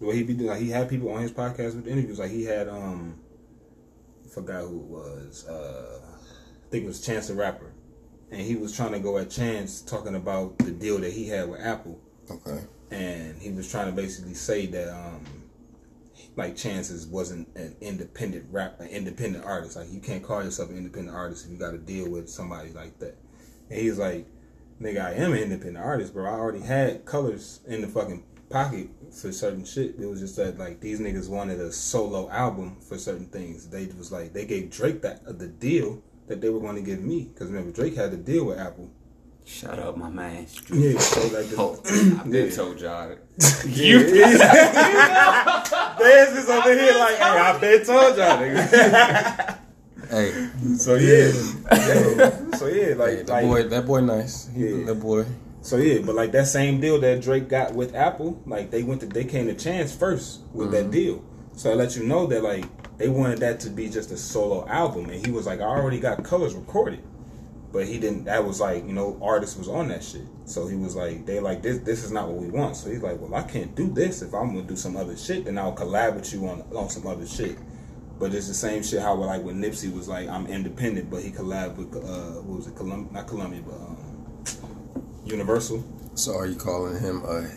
Way 0.00 0.16
he 0.16 0.22
be 0.22 0.34
doing, 0.34 0.50
like 0.50 0.60
he 0.60 0.70
had 0.70 0.88
people 0.88 1.10
on 1.10 1.22
his 1.22 1.32
podcast 1.32 1.74
with 1.74 1.88
interviews. 1.88 2.18
Like 2.18 2.30
he 2.30 2.44
had 2.44 2.68
um, 2.68 3.18
I 4.24 4.28
forgot 4.28 4.62
who 4.62 4.80
it 4.80 4.86
was. 4.86 5.48
Uh, 5.48 6.00
I 6.04 6.70
think 6.70 6.84
it 6.84 6.86
was 6.86 7.00
Chance 7.04 7.28
the 7.28 7.34
Rapper, 7.34 7.72
and 8.30 8.40
he 8.40 8.54
was 8.54 8.76
trying 8.76 8.92
to 8.92 9.00
go 9.00 9.18
at 9.18 9.30
Chance 9.30 9.82
talking 9.82 10.14
about 10.14 10.58
the 10.58 10.70
deal 10.70 10.98
that 10.98 11.12
he 11.12 11.26
had 11.26 11.48
with 11.50 11.60
Apple. 11.60 11.98
okay. 12.30 12.60
and 12.90 13.40
he 13.40 13.50
was 13.50 13.68
trying 13.70 13.86
to 13.86 13.92
basically 13.92 14.34
say 14.34 14.66
that 14.66 14.88
um 14.94 15.24
like 16.38 16.56
chances 16.56 17.04
wasn't 17.04 17.48
an 17.56 17.74
independent 17.80 18.46
rap 18.50 18.80
an 18.80 18.86
independent 18.86 19.44
artist. 19.44 19.76
Like 19.76 19.90
you 19.90 20.00
can't 20.00 20.22
call 20.22 20.42
yourself 20.42 20.70
an 20.70 20.78
independent 20.78 21.14
artist 21.14 21.44
if 21.44 21.50
you 21.50 21.58
got 21.58 21.72
to 21.72 21.78
deal 21.78 22.08
with 22.08 22.30
somebody 22.30 22.70
like 22.70 22.98
that. 23.00 23.18
And 23.68 23.80
he's 23.80 23.98
like 23.98 24.26
nigga 24.80 25.04
i 25.04 25.12
am 25.14 25.32
an 25.32 25.40
independent 25.40 25.84
artist 25.84 26.14
bro. 26.14 26.24
I 26.30 26.34
already 26.34 26.60
had 26.60 27.04
colors 27.04 27.60
in 27.66 27.80
the 27.80 27.88
fucking 27.88 28.22
pocket 28.50 28.88
for 29.10 29.32
certain 29.32 29.64
shit. 29.64 29.96
It 29.98 30.06
was 30.06 30.20
just 30.20 30.36
that 30.36 30.58
like 30.58 30.80
these 30.80 31.00
niggas 31.00 31.28
wanted 31.28 31.60
a 31.60 31.72
solo 31.72 32.30
album 32.30 32.76
for 32.80 32.96
certain 32.96 33.26
things. 33.26 33.68
They 33.68 33.86
was 33.86 34.12
like 34.12 34.32
they 34.32 34.46
gave 34.46 34.70
drake 34.70 35.02
that 35.02 35.22
uh, 35.26 35.32
the 35.32 35.48
deal 35.48 36.00
that 36.28 36.40
they 36.40 36.50
were 36.50 36.60
going 36.60 36.76
to 36.76 36.82
give 36.82 37.00
me 37.00 37.30
because 37.34 37.48
remember 37.48 37.72
drake 37.72 37.96
had 37.96 38.12
the 38.12 38.16
deal 38.16 38.44
with 38.44 38.58
apple 38.58 38.90
shut 39.48 39.78
up, 39.78 39.96
my 39.96 40.10
man. 40.10 40.46
yeah 40.72 40.98
so 40.98 41.20
like 41.28 41.48
the, 41.48 41.56
Oh, 41.58 41.80
I've 42.20 42.30
been 42.30 42.46
Yeah. 42.48 42.54
told 42.54 42.80
y'all. 42.80 43.16
You 43.66 43.98
Dez 45.98 46.36
is 46.36 46.48
over 46.50 46.72
here 46.78 46.94
like, 46.98 47.16
hey, 47.16 47.22
I 47.24 47.58
been 47.58 47.84
told 47.84 48.16
y'all, 48.16 48.38
nigga. 48.38 49.58
Hey, 50.10 50.48
So 50.76 50.94
yeah, 50.94 51.32
Yeah. 51.72 52.30
so 52.56 52.66
yeah, 52.66 52.94
like, 52.94 53.10
hey, 53.10 53.22
that 53.22 53.28
like 53.28 53.44
boy, 53.44 53.62
that 53.64 53.86
boy, 53.86 54.00
nice. 54.00 54.48
Yeah. 54.54 54.84
That 54.86 54.94
boy. 55.00 55.24
so 55.60 55.76
yeah, 55.76 56.00
but 56.04 56.14
like 56.14 56.32
that 56.32 56.46
same 56.46 56.80
deal 56.80 56.98
that 57.00 57.20
Drake 57.20 57.48
got 57.48 57.74
with 57.74 57.94
Apple, 57.94 58.40
like 58.46 58.70
they 58.70 58.82
went 58.82 59.00
to, 59.02 59.06
they 59.06 59.24
came 59.24 59.46
to 59.46 59.54
Chance 59.54 59.94
first 59.94 60.40
with 60.52 60.70
that 60.72 60.84
mm-hmm. 60.84 60.90
deal. 60.92 61.24
So 61.56 61.70
I 61.70 61.74
let 61.74 61.94
you 61.96 62.04
know 62.04 62.26
that 62.26 62.42
like 62.42 62.64
they 62.96 63.08
wanted 63.08 63.38
that 63.40 63.60
to 63.60 63.70
be 63.70 63.88
just 63.90 64.10
a 64.10 64.16
solo 64.16 64.66
album, 64.68 65.10
and 65.10 65.24
he 65.24 65.30
was 65.32 65.46
like, 65.46 65.60
I 65.60 65.64
already 65.64 66.00
got 66.00 66.22
colors 66.24 66.54
recorded. 66.54 67.02
But 67.72 67.86
he 67.86 67.98
didn't. 67.98 68.24
That 68.24 68.44
was 68.44 68.60
like 68.60 68.86
you 68.86 68.92
know, 68.92 69.18
artist 69.22 69.58
was 69.58 69.68
on 69.68 69.88
that 69.88 70.02
shit. 70.02 70.22
So 70.44 70.66
he 70.66 70.76
was 70.76 70.96
like, 70.96 71.26
they 71.26 71.40
like 71.40 71.62
this. 71.62 71.78
This 71.78 72.04
is 72.04 72.10
not 72.10 72.28
what 72.28 72.36
we 72.36 72.48
want. 72.48 72.76
So 72.76 72.90
he's 72.90 73.02
like, 73.02 73.20
well, 73.20 73.34
I 73.34 73.42
can't 73.42 73.74
do 73.74 73.88
this. 73.88 74.22
If 74.22 74.34
I'm 74.34 74.54
gonna 74.54 74.62
do 74.62 74.76
some 74.76 74.96
other 74.96 75.16
shit, 75.16 75.44
then 75.44 75.58
I'll 75.58 75.74
collab 75.74 76.16
with 76.16 76.32
you 76.32 76.46
on 76.46 76.62
on 76.74 76.88
some 76.88 77.06
other 77.06 77.26
shit. 77.26 77.58
But 78.18 78.34
it's 78.34 78.48
the 78.48 78.54
same 78.54 78.82
shit. 78.82 79.00
How 79.00 79.14
like 79.14 79.42
when 79.42 79.62
Nipsey 79.62 79.94
was 79.94 80.08
like, 80.08 80.28
I'm 80.28 80.46
independent, 80.46 81.10
but 81.10 81.22
he 81.22 81.30
collabed 81.30 81.76
with 81.76 81.94
uh, 81.96 82.40
what 82.42 82.58
was 82.58 82.66
it, 82.66 82.74
Columbia? 82.74 83.12
Not 83.12 83.28
Columbia, 83.28 83.62
but 83.64 83.74
um, 83.74 85.12
Universal. 85.24 85.84
So 86.14 86.34
are 86.36 86.46
you 86.46 86.56
calling 86.56 86.98
him 86.98 87.22
a 87.24 87.48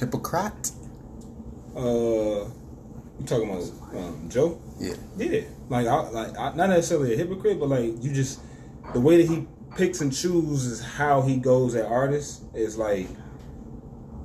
hypocrite? 0.00 0.72
Uh, 1.76 2.50
you 3.20 3.26
talking 3.26 3.48
about 3.48 3.62
um, 3.96 4.28
Joe? 4.28 4.60
Yeah. 4.80 4.94
Yeah, 5.16 5.42
like 5.68 5.86
I, 5.86 6.08
like 6.08 6.38
I, 6.38 6.54
not 6.54 6.70
necessarily 6.70 7.14
a 7.14 7.16
hypocrite, 7.16 7.60
but 7.60 7.68
like 7.68 8.02
you 8.02 8.12
just 8.12 8.40
the 8.92 9.00
way 9.00 9.22
that 9.22 9.32
he 9.32 9.46
picks 9.78 10.00
and 10.00 10.12
chooses 10.12 10.82
how 10.82 11.22
he 11.22 11.36
goes 11.36 11.74
at 11.76 11.86
artists 11.86 12.42
is 12.52 12.76
like 12.76 13.06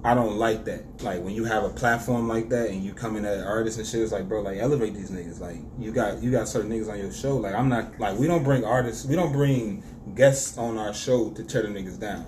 I 0.06 0.14
don't 0.16 0.36
like 0.36 0.66
that. 0.66 1.02
Like 1.02 1.24
when 1.24 1.34
you 1.34 1.46
have 1.46 1.64
a 1.64 1.70
platform 1.70 2.28
like 2.28 2.50
that 2.50 2.70
and 2.72 2.84
you 2.84 2.94
come 2.94 3.16
in 3.16 3.24
at 3.24 3.40
artists 3.48 3.80
and 3.80 3.88
shit, 3.88 4.02
it's 4.02 4.12
like, 4.12 4.28
bro, 4.28 4.42
like 4.42 4.58
elevate 4.58 4.94
these 4.96 5.10
niggas. 5.12 5.40
Like 5.40 5.58
you 5.80 5.94
got 5.94 6.22
you 6.22 6.30
got 6.32 6.50
certain 6.50 6.70
niggas 6.72 6.92
on 6.92 6.98
your 7.00 7.12
show. 7.14 7.38
Like 7.38 7.56
I'm 7.56 7.70
not 7.70 7.98
like 8.00 8.18
we 8.20 8.28
don't 8.28 8.44
bring 8.44 8.66
artists, 8.66 9.06
we 9.06 9.16
don't 9.16 9.32
bring 9.32 9.82
guests 10.16 10.58
on 10.58 10.78
our 10.78 10.94
show 10.94 11.30
to 11.30 11.44
tear 11.44 11.62
the 11.62 11.70
niggas 11.70 12.00
down. 12.00 12.26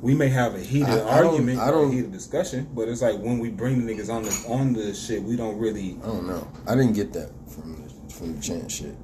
We 0.00 0.14
may 0.16 0.28
have 0.30 0.56
a 0.56 0.58
heated 0.58 0.88
I- 0.88 0.92
I 1.18 1.20
don't- 1.20 1.26
argument, 1.34 1.58
I 1.60 1.68
a 1.68 1.70
don't- 1.70 1.92
heated 1.92 2.10
discussion, 2.10 2.68
but 2.74 2.88
it's 2.88 3.02
like 3.02 3.20
when 3.20 3.38
we 3.38 3.50
bring 3.50 3.86
the 3.86 3.92
niggas 3.94 4.10
on 4.12 4.24
the 4.24 4.44
on 4.48 4.72
the 4.72 4.92
shit, 4.94 5.22
we 5.22 5.36
don't 5.36 5.58
really. 5.58 5.98
I 6.02 6.06
don't 6.06 6.26
know. 6.26 6.48
I 6.66 6.74
didn't 6.74 6.94
get 6.94 7.12
that 7.12 7.30
from 7.48 7.84
the, 7.86 8.12
from 8.12 8.34
the 8.34 8.42
chant 8.42 8.68
shit. 8.72 8.96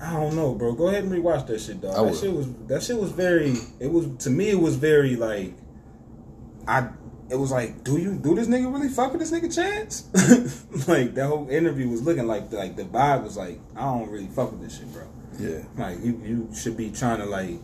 I 0.00 0.12
don't 0.12 0.36
know, 0.36 0.54
bro. 0.54 0.72
Go 0.72 0.88
ahead 0.88 1.04
and 1.04 1.12
rewatch 1.12 1.46
that 1.46 1.60
shit, 1.60 1.80
dog. 1.80 1.92
I 1.92 1.96
that 1.96 2.04
will. 2.04 2.16
shit 2.16 2.32
was 2.32 2.52
that 2.66 2.82
shit 2.82 2.98
was 2.98 3.10
very. 3.10 3.54
It 3.80 3.90
was 3.90 4.08
to 4.24 4.30
me. 4.30 4.50
It 4.50 4.60
was 4.60 4.76
very 4.76 5.16
like, 5.16 5.54
I. 6.66 6.88
It 7.30 7.36
was 7.36 7.50
like, 7.50 7.84
do 7.84 7.98
you 7.98 8.14
do 8.14 8.34
this 8.34 8.48
nigga 8.48 8.72
really 8.72 8.88
fuck 8.88 9.12
with 9.12 9.20
this 9.20 9.30
nigga 9.32 9.54
Chance? 9.54 10.88
like 10.88 11.14
that 11.14 11.26
whole 11.26 11.46
interview 11.50 11.88
was 11.88 12.02
looking 12.02 12.26
like 12.26 12.50
like 12.52 12.76
the 12.76 12.84
vibe 12.84 13.24
was 13.24 13.36
like, 13.36 13.60
I 13.76 13.82
don't 13.82 14.08
really 14.08 14.28
fuck 14.28 14.50
with 14.52 14.62
this 14.62 14.78
shit, 14.78 14.90
bro. 14.92 15.06
Yeah. 15.38 15.62
Like 15.76 16.02
you 16.02 16.20
you 16.24 16.48
should 16.54 16.76
be 16.76 16.90
trying 16.90 17.18
to 17.18 17.26
like 17.26 17.58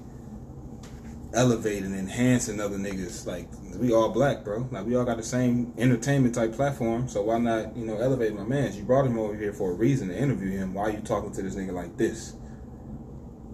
elevate 1.34 1.82
and 1.82 1.94
enhance 1.94 2.48
another 2.48 2.76
niggas. 2.76 3.26
Like 3.26 3.48
we 3.78 3.92
all 3.92 4.10
black, 4.10 4.44
bro. 4.44 4.68
Like 4.70 4.86
we 4.86 4.96
all 4.96 5.04
got 5.04 5.16
the 5.16 5.22
same 5.22 5.72
entertainment 5.78 6.34
type 6.34 6.52
platform. 6.52 7.08
So 7.08 7.22
why 7.22 7.38
not 7.38 7.76
you 7.76 7.86
know 7.86 7.98
elevate 7.98 8.34
my 8.34 8.44
man's? 8.44 8.76
You 8.76 8.84
brought 8.84 9.06
him 9.06 9.18
over 9.18 9.36
here 9.36 9.52
for 9.52 9.70
a 9.70 9.74
reason 9.74 10.08
to 10.08 10.16
interview 10.16 10.50
him. 10.50 10.74
Why 10.74 10.84
are 10.84 10.90
you 10.90 11.00
talking 11.00 11.32
to 11.32 11.42
this 11.42 11.54
nigga 11.54 11.72
like 11.72 11.96
this? 11.96 12.34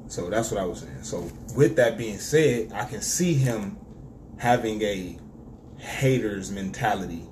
So 0.09 0.29
that's 0.29 0.51
what 0.51 0.61
I 0.61 0.65
was 0.65 0.81
saying. 0.81 1.03
So 1.03 1.31
with 1.57 1.77
that 1.77 1.97
being 1.97 2.19
said, 2.19 2.73
I 2.73 2.85
can 2.85 3.01
see 3.01 3.35
him 3.35 3.79
having 4.39 4.83
a 4.83 5.19
haters 5.79 6.51
mentality, 6.51 7.25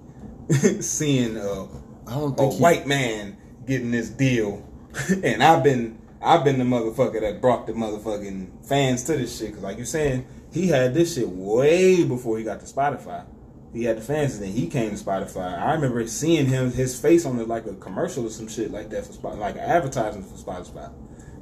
seeing 0.81 1.37
a 1.37 1.65
I 2.07 2.15
don't 2.15 2.39
a 2.39 2.51
he- 2.51 2.59
white 2.63 2.87
man 2.87 3.37
getting 3.67 3.91
this 3.91 4.09
deal, 4.09 4.67
and 5.23 5.43
I've 5.43 5.63
been 5.65 5.99
I've 6.23 6.45
been 6.45 6.59
the 6.59 6.65
motherfucker 6.65 7.21
that 7.21 7.41
brought 7.41 7.67
the 7.67 7.73
motherfucking 7.73 8.67
fans 8.67 9.05
to 9.05 9.17
this 9.17 9.39
shit. 9.39 9.55
Cause 9.55 9.63
like 9.63 9.77
you're 9.77 9.87
saying, 9.87 10.27
he 10.59 10.69
had 10.69 10.93
this 10.93 11.15
shit 11.15 11.29
way 11.29 12.05
before 12.05 12.37
he 12.37 12.45
got 12.45 12.61
to 12.61 12.67
Spotify. 12.67 13.25
He 13.73 13.85
had 13.85 13.99
the 13.99 14.03
fans, 14.03 14.35
and 14.35 14.45
then 14.45 14.53
he 14.53 14.67
came 14.67 14.91
to 14.91 14.97
Spotify. 14.97 15.59
I 15.59 15.75
remember 15.75 16.07
seeing 16.07 16.47
him, 16.47 16.73
his 16.73 16.99
face 16.99 17.25
on 17.25 17.47
like 17.47 17.67
a 17.67 17.75
commercial 17.75 18.27
or 18.27 18.31
some 18.31 18.49
shit 18.49 18.71
like 18.71 18.91
that 18.91 19.07
for 19.07 19.13
Spotify, 19.13 19.39
like 19.39 19.55
an 19.55 19.61
advertisement 19.61 20.27
for 20.27 20.37
Spotify. 20.37 20.91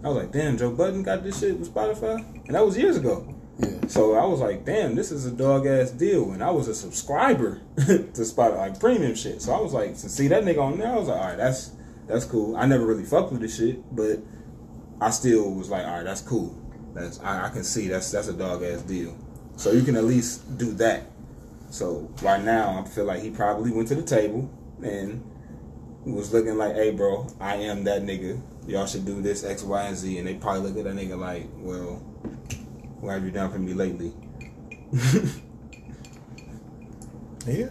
I 0.04 0.08
was 0.08 0.16
like, 0.18 0.32
damn, 0.32 0.58
Joe 0.58 0.70
Budden 0.70 1.02
got 1.02 1.22
this 1.22 1.40
shit 1.40 1.58
with 1.58 1.72
Spotify, 1.72 2.16
and 2.46 2.54
that 2.54 2.64
was 2.64 2.76
years 2.76 2.96
ago. 2.96 3.34
Yeah. 3.58 3.86
So 3.86 4.14
I 4.14 4.26
was 4.26 4.40
like, 4.40 4.66
damn, 4.66 4.94
this 4.94 5.10
is 5.10 5.24
a 5.24 5.30
dog 5.30 5.66
ass 5.66 5.90
deal. 5.90 6.32
And 6.32 6.42
I 6.42 6.50
was 6.50 6.68
a 6.68 6.74
subscriber 6.74 7.62
to 7.76 8.22
Spotify, 8.22 8.58
like 8.58 8.80
premium 8.80 9.14
shit. 9.14 9.40
So 9.40 9.54
I 9.54 9.60
was 9.60 9.72
like, 9.72 9.96
to 9.96 10.08
see 10.10 10.28
that 10.28 10.44
nigga 10.44 10.60
on 10.60 10.78
there, 10.78 10.92
I 10.92 10.96
was 10.96 11.08
like, 11.08 11.18
all 11.18 11.28
right, 11.28 11.38
that's 11.38 11.72
that's 12.06 12.24
cool. 12.26 12.56
I 12.56 12.66
never 12.66 12.84
really 12.84 13.04
fucked 13.04 13.32
with 13.32 13.40
this 13.40 13.56
shit, 13.56 13.96
but 13.96 14.18
I 15.00 15.10
still 15.10 15.54
was 15.54 15.70
like, 15.70 15.86
all 15.86 15.94
right, 15.94 16.04
that's 16.04 16.20
cool. 16.20 16.65
That's 16.96 17.20
I, 17.20 17.46
I 17.46 17.48
can 17.50 17.62
see 17.62 17.88
that's 17.88 18.10
that's 18.10 18.28
a 18.28 18.32
dog 18.32 18.62
ass 18.62 18.82
deal. 18.82 19.16
So 19.56 19.72
you 19.72 19.82
can 19.82 19.96
at 19.96 20.04
least 20.04 20.58
do 20.58 20.72
that. 20.72 21.06
So 21.70 22.10
right 22.22 22.42
now, 22.42 22.82
I 22.82 22.88
feel 22.88 23.04
like 23.04 23.22
he 23.22 23.30
probably 23.30 23.70
went 23.70 23.88
to 23.88 23.94
the 23.94 24.02
table 24.02 24.50
and 24.82 25.22
was 26.04 26.32
looking 26.32 26.56
like, 26.56 26.74
hey, 26.74 26.92
bro, 26.92 27.26
I 27.40 27.56
am 27.56 27.84
that 27.84 28.02
nigga. 28.02 28.40
Y'all 28.66 28.86
should 28.86 29.04
do 29.04 29.20
this 29.20 29.44
X, 29.44 29.62
Y, 29.62 29.82
and 29.82 29.96
Z. 29.96 30.18
And 30.18 30.26
they 30.26 30.34
probably 30.34 30.70
look 30.70 30.78
at 30.78 30.84
that 30.84 30.94
nigga 30.94 31.18
like, 31.18 31.48
well, 31.56 31.96
why 33.00 33.14
have 33.14 33.24
you 33.24 33.30
done 33.30 33.50
for 33.50 33.58
me 33.58 33.74
lately? 33.74 34.12
Yeah, 37.46 37.68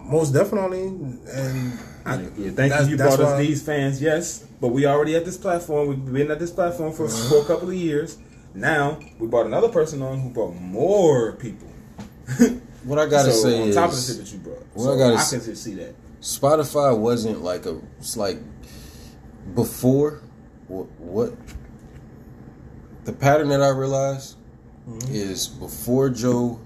most 0.00 0.32
definitely. 0.32 0.86
And 0.86 1.78
I, 2.04 2.22
yeah, 2.36 2.50
thank 2.50 2.74
you. 2.74 2.86
You 2.88 2.96
brought 2.96 3.20
us 3.20 3.32
why- 3.32 3.42
these 3.42 3.62
fans, 3.62 4.02
yes, 4.02 4.44
but 4.60 4.68
we 4.68 4.84
already 4.86 5.14
at 5.14 5.24
this 5.24 5.36
platform. 5.36 5.88
We've 5.88 6.12
been 6.12 6.30
at 6.30 6.38
this 6.38 6.50
platform 6.50 6.92
for, 6.92 7.08
for 7.08 7.36
a 7.36 7.38
uh-huh. 7.38 7.46
couple 7.46 7.68
of 7.68 7.74
years. 7.74 8.18
Now 8.56 8.98
we 9.18 9.26
brought 9.26 9.46
another 9.46 9.68
person 9.68 10.00
on 10.00 10.18
who 10.18 10.30
brought 10.30 10.54
more 10.54 11.32
people. 11.32 11.68
What 12.86 13.00
I 13.00 13.06
gotta 13.06 13.32
so 13.32 13.48
say 13.48 13.60
on 13.60 13.68
is, 13.68 13.74
top 13.74 13.90
of 13.90 13.96
the 13.96 14.00
shit 14.00 14.16
that 14.18 14.32
you 14.32 14.38
brought, 14.38 14.64
what 14.74 14.84
so 14.84 14.94
I 14.94 14.96
gotta 14.96 15.16
I 15.16 15.28
can 15.28 15.44
just 15.44 15.64
see 15.64 15.74
that. 15.74 15.96
Spotify 16.20 16.96
wasn't 16.96 17.42
like 17.42 17.66
a. 17.66 17.80
It's 17.98 18.16
like 18.16 18.38
before 19.56 20.22
what, 20.68 20.84
what 21.00 21.34
the 23.02 23.12
pattern 23.12 23.48
that 23.48 23.60
I 23.60 23.70
realized 23.70 24.36
mm-hmm. 24.88 25.12
is 25.12 25.48
before 25.48 26.10
Joe 26.10 26.60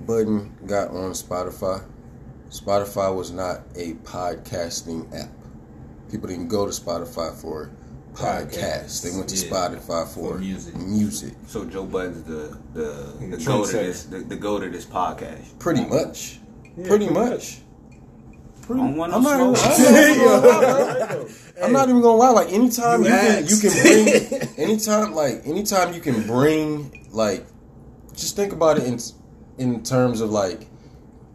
Budden 0.00 0.52
got 0.66 0.88
on 0.88 1.12
Spotify. 1.12 1.84
Spotify 2.50 3.14
was 3.14 3.30
not 3.30 3.60
a 3.76 3.94
podcasting 4.02 5.16
app. 5.16 5.30
People 6.10 6.28
didn't 6.28 6.48
go 6.48 6.66
to 6.66 6.72
Spotify 6.72 7.40
for 7.40 7.70
podcasts. 8.14 8.52
Podcasts, 8.58 9.02
They 9.02 9.16
went 9.16 9.28
to 9.30 9.36
yeah. 9.36 9.52
Spotify 9.52 10.08
for, 10.08 10.34
For 10.34 10.38
music. 10.38 10.76
Music, 10.76 11.34
So 11.46 11.64
Joe 11.64 11.84
Budden's 11.84 12.22
the 12.24 12.58
the 12.74 12.82
The 13.20 13.36
the 13.36 13.44
go 13.44 13.64
to 13.66 13.72
this 13.72 14.04
the, 14.04 14.18
the 14.18 14.36
go 14.36 14.58
to 14.58 14.68
this 14.68 14.84
podcast. 14.84 15.58
pretty 15.58 15.84
much. 15.84 16.38
Yeah, 16.76 16.88
pretty 16.88 17.06
pretty 17.06 17.10
much. 17.12 17.58
Pretty, 18.62 18.80
I 18.80 18.84
don't 18.86 18.96
want 18.96 19.10
no 19.12 19.16
I'm, 19.18 19.22
not 19.24 19.40
even. 19.40 19.54
I'm, 19.64 20.42
not 20.42 20.98
gonna 21.00 21.16
lie. 21.18 21.26
I'm 21.64 21.72
not 21.72 21.88
even 21.88 22.00
gonna 22.02 22.16
lie. 22.16 22.30
Like 22.30 22.52
anytime 22.52 23.02
You 23.02 23.08
you, 23.10 23.16
can, 23.18 23.46
you 23.48 23.58
can 23.60 24.28
bring, 24.28 24.48
anytime 24.58 25.12
like 25.14 25.42
anytime 25.46 25.92
you 25.94 26.00
can 26.00 26.22
bring 26.26 27.08
like, 27.10 27.44
just 28.14 28.36
think 28.36 28.52
about 28.52 28.78
it 28.78 28.84
in 28.84 28.98
in 29.58 29.82
terms 29.82 30.20
of 30.20 30.30
like, 30.30 30.68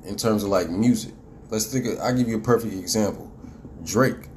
in 0.06 0.16
terms 0.16 0.44
of 0.44 0.50
like 0.50 0.70
music. 0.70 1.14
Let's 1.50 1.66
think. 1.66 1.86
Of, 1.86 2.00
I'll 2.00 2.16
give 2.16 2.28
you 2.30 2.38
a 2.38 2.42
perfect 2.42 2.74
example. 2.74 3.32
Drake. 3.84 4.30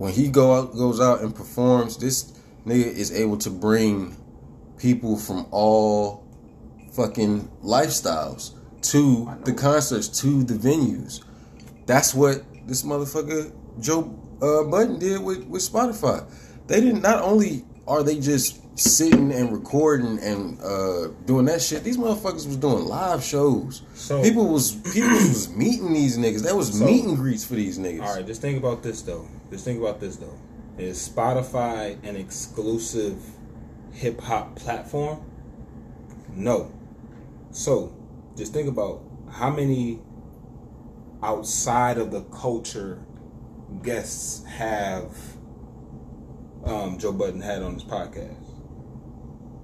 When 0.00 0.14
he 0.14 0.28
go 0.28 0.54
out, 0.54 0.72
goes 0.74 0.98
out 0.98 1.20
and 1.20 1.34
performs, 1.34 1.98
this 1.98 2.32
nigga 2.64 2.86
is 2.86 3.12
able 3.12 3.36
to 3.36 3.50
bring 3.50 4.16
people 4.78 5.18
from 5.18 5.44
all 5.50 6.24
fucking 6.92 7.50
lifestyles 7.62 8.52
to 8.92 9.30
the 9.44 9.52
concerts, 9.52 10.08
to 10.22 10.42
the 10.42 10.54
venues. 10.54 11.22
That's 11.84 12.14
what 12.14 12.42
this 12.66 12.82
motherfucker 12.82 13.52
Joe 13.78 14.18
uh, 14.40 14.64
Budden 14.70 15.00
did 15.00 15.20
with, 15.22 15.44
with 15.44 15.60
Spotify. 15.60 16.26
They 16.66 16.80
didn't. 16.80 17.02
Not 17.02 17.20
only 17.20 17.66
are 17.86 18.02
they 18.02 18.18
just 18.18 18.56
sitting 18.78 19.30
and 19.34 19.52
recording 19.52 20.18
and 20.20 20.58
uh, 20.62 21.08
doing 21.26 21.44
that 21.44 21.60
shit, 21.60 21.84
these 21.84 21.98
motherfuckers 21.98 22.46
was 22.46 22.56
doing 22.56 22.86
live 22.86 23.22
shows. 23.22 23.82
So- 23.92 24.22
people 24.22 24.48
was 24.50 24.72
people 24.94 25.10
was 25.10 25.54
meeting 25.54 25.92
these 25.92 26.16
niggas. 26.16 26.44
That 26.44 26.56
was 26.56 26.72
So- 26.78 26.86
meet 26.86 27.04
and 27.04 27.18
greets 27.18 27.44
for 27.44 27.54
these 27.54 27.78
niggas. 27.78 28.02
All 28.02 28.14
right, 28.14 28.26
just 28.26 28.40
think 28.40 28.56
about 28.56 28.82
this 28.82 29.02
though. 29.02 29.26
Just 29.50 29.64
think 29.64 29.80
about 29.80 30.00
this 30.00 30.16
though. 30.16 30.38
Is 30.78 31.08
Spotify 31.08 32.02
an 32.04 32.16
exclusive 32.16 33.18
hip 33.92 34.20
hop 34.20 34.56
platform? 34.56 35.22
No. 36.34 36.72
So, 37.50 37.92
just 38.36 38.52
think 38.52 38.68
about 38.68 39.02
how 39.30 39.50
many 39.50 40.00
outside 41.22 41.98
of 41.98 42.10
the 42.10 42.22
culture 42.22 43.02
guests 43.82 44.44
have 44.44 45.16
um, 46.64 46.98
Joe 46.98 47.12
Budden 47.12 47.40
had 47.40 47.62
on 47.62 47.74
his 47.74 47.84
podcast. 47.84 48.36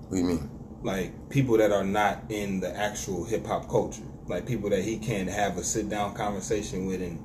What 0.09 0.11
do 0.11 0.17
you 0.19 0.25
mean? 0.25 0.51
Like 0.83 1.31
people 1.31 1.57
that 1.59 1.73
are 1.73 1.85
not 1.85 2.25
in 2.29 2.61
the 2.61 2.77
actual 2.77 3.25
hip 3.25 3.47
hop 3.47 3.69
culture, 3.69 4.03
like 4.27 4.47
people 4.47 4.71
that 4.71 4.83
he 4.83 4.99
can't 4.99 5.29
have 5.29 5.57
a 5.57 5.65
sit 5.65 5.89
down 5.89 6.15
conversation 6.15 6.87
with, 6.87 7.03
and 7.03 7.25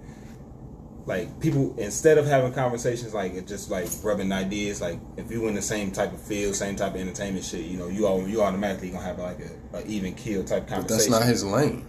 like 1.05 1.39
people 1.39 1.73
instead 1.79 2.17
of 2.17 2.25
having 2.27 2.53
conversations 2.53 3.13
like 3.13 3.33
it 3.33 3.47
just 3.47 3.71
like 3.71 3.87
rubbing 4.03 4.31
ideas. 4.31 4.81
Like 4.81 4.99
if 5.17 5.31
you 5.31 5.47
in 5.47 5.55
the 5.55 5.61
same 5.61 5.91
type 5.91 6.13
of 6.13 6.21
field, 6.21 6.55
same 6.55 6.75
type 6.75 6.93
of 6.95 7.01
entertainment 7.01 7.43
shit, 7.45 7.61
you 7.65 7.77
know, 7.77 7.87
you 7.87 8.05
all 8.07 8.27
you 8.27 8.41
automatically 8.43 8.89
gonna 8.91 9.03
have 9.05 9.19
like 9.19 9.39
a, 9.73 9.77
a 9.77 9.85
even 9.87 10.13
keel 10.13 10.43
type 10.43 10.67
But 10.67 10.75
conversation. 10.75 11.11
that's 11.11 11.21
not 11.21 11.29
his 11.29 11.43
lane. 11.43 11.85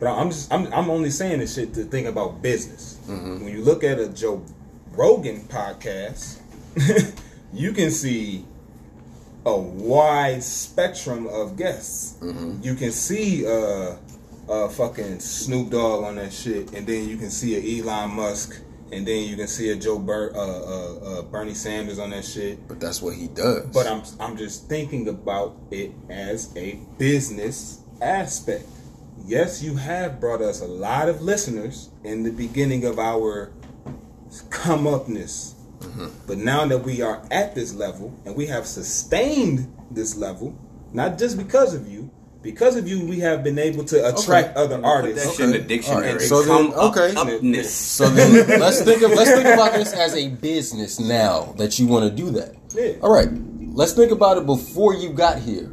But 0.00 0.08
I'm 0.18 0.30
just 0.30 0.52
I'm 0.52 0.66
I'm 0.72 0.90
only 0.90 1.10
saying 1.10 1.38
this 1.38 1.54
shit 1.54 1.72
to 1.74 1.84
think 1.84 2.08
about 2.08 2.42
business. 2.42 2.98
When 3.06 3.46
you 3.48 3.62
look 3.62 3.84
at 3.84 3.98
a 4.00 4.08
Joe 4.08 4.42
Rogan 4.92 5.42
podcast, 5.42 6.40
you 7.52 7.72
can 7.72 7.90
see 7.92 8.44
a 9.46 9.56
wide 9.56 10.42
spectrum 10.42 11.26
of 11.28 11.56
guests. 11.56 12.16
You 12.62 12.74
can 12.74 12.90
see 12.92 13.46
uh, 13.46 13.96
uh, 14.48 14.68
fucking 14.68 15.20
Snoop 15.20 15.70
Dogg 15.70 16.04
on 16.04 16.16
that 16.16 16.32
shit, 16.32 16.72
and 16.72 16.86
then 16.86 17.08
you 17.08 17.16
can 17.16 17.30
see 17.30 17.56
a 17.56 17.82
Elon 17.82 18.10
Musk, 18.10 18.60
and 18.90 19.06
then 19.06 19.28
you 19.28 19.36
can 19.36 19.48
see 19.48 19.70
a 19.70 19.76
Joe 19.76 19.98
Bur- 19.98 20.32
uh, 20.34 20.38
uh, 20.38 20.94
uh, 21.18 21.22
Bernie 21.22 21.54
Sanders 21.54 21.98
on 21.98 22.10
that 22.10 22.24
shit. 22.24 22.66
But 22.68 22.80
that's 22.80 23.00
what 23.00 23.14
he 23.14 23.28
does. 23.28 23.66
But 23.66 23.86
I'm 23.86 24.02
I'm 24.20 24.36
just 24.36 24.68
thinking 24.68 25.08
about 25.08 25.56
it 25.70 25.92
as 26.10 26.54
a 26.56 26.78
business 26.98 27.80
aspect. 28.00 28.66
Yes, 29.24 29.62
you 29.62 29.76
have 29.76 30.20
brought 30.20 30.42
us 30.42 30.60
a 30.60 30.66
lot 30.66 31.08
of 31.08 31.22
listeners 31.22 31.90
in 32.02 32.24
the 32.24 32.32
beginning 32.32 32.84
of 32.84 32.98
our 32.98 33.52
come 34.50 34.86
upness. 34.86 35.54
But 36.26 36.38
now 36.38 36.64
that 36.66 36.78
we 36.78 37.02
are 37.02 37.22
at 37.30 37.54
this 37.54 37.74
level 37.74 38.16
and 38.24 38.36
we 38.36 38.46
have 38.46 38.66
sustained 38.66 39.72
this 39.90 40.16
level, 40.16 40.56
not 40.92 41.18
just 41.18 41.36
because 41.36 41.74
of 41.74 41.88
you, 41.88 42.10
because 42.42 42.76
of 42.76 42.88
you, 42.88 43.04
we 43.06 43.20
have 43.20 43.42
been 43.44 43.58
able 43.58 43.84
to 43.84 44.08
attract 44.14 44.56
other 44.56 44.76
Put 44.76 44.84
artists. 44.84 45.24
that 45.26 45.32
shit 45.34 45.44
in 45.46 45.50
the 45.52 45.58
Okay. 45.58 45.66
dictionary. 45.68 46.08
Alright, 46.08 46.20
so 46.22 46.42
then- 46.42 46.48
Come 46.48 46.70
up- 46.72 46.96
okay. 46.96 47.14
upness. 47.14 47.70
So 47.72 48.08
then 48.08 48.60
let's 48.60 48.80
think 48.82 49.02
of 49.02 49.10
let's 49.12 49.30
think 49.30 49.46
about 49.46 49.74
this 49.74 49.92
as 49.92 50.14
a 50.14 50.28
business 50.28 50.98
now 51.00 51.54
that 51.58 51.78
you 51.78 51.86
want 51.86 52.04
to 52.04 52.10
do 52.10 52.30
that. 52.32 52.54
Yeah. 52.74 52.92
All 53.02 53.12
right. 53.12 53.28
Let's 53.74 53.92
think 53.92 54.10
about 54.12 54.36
it 54.38 54.46
before 54.46 54.94
you 54.94 55.10
got 55.10 55.38
here. 55.38 55.70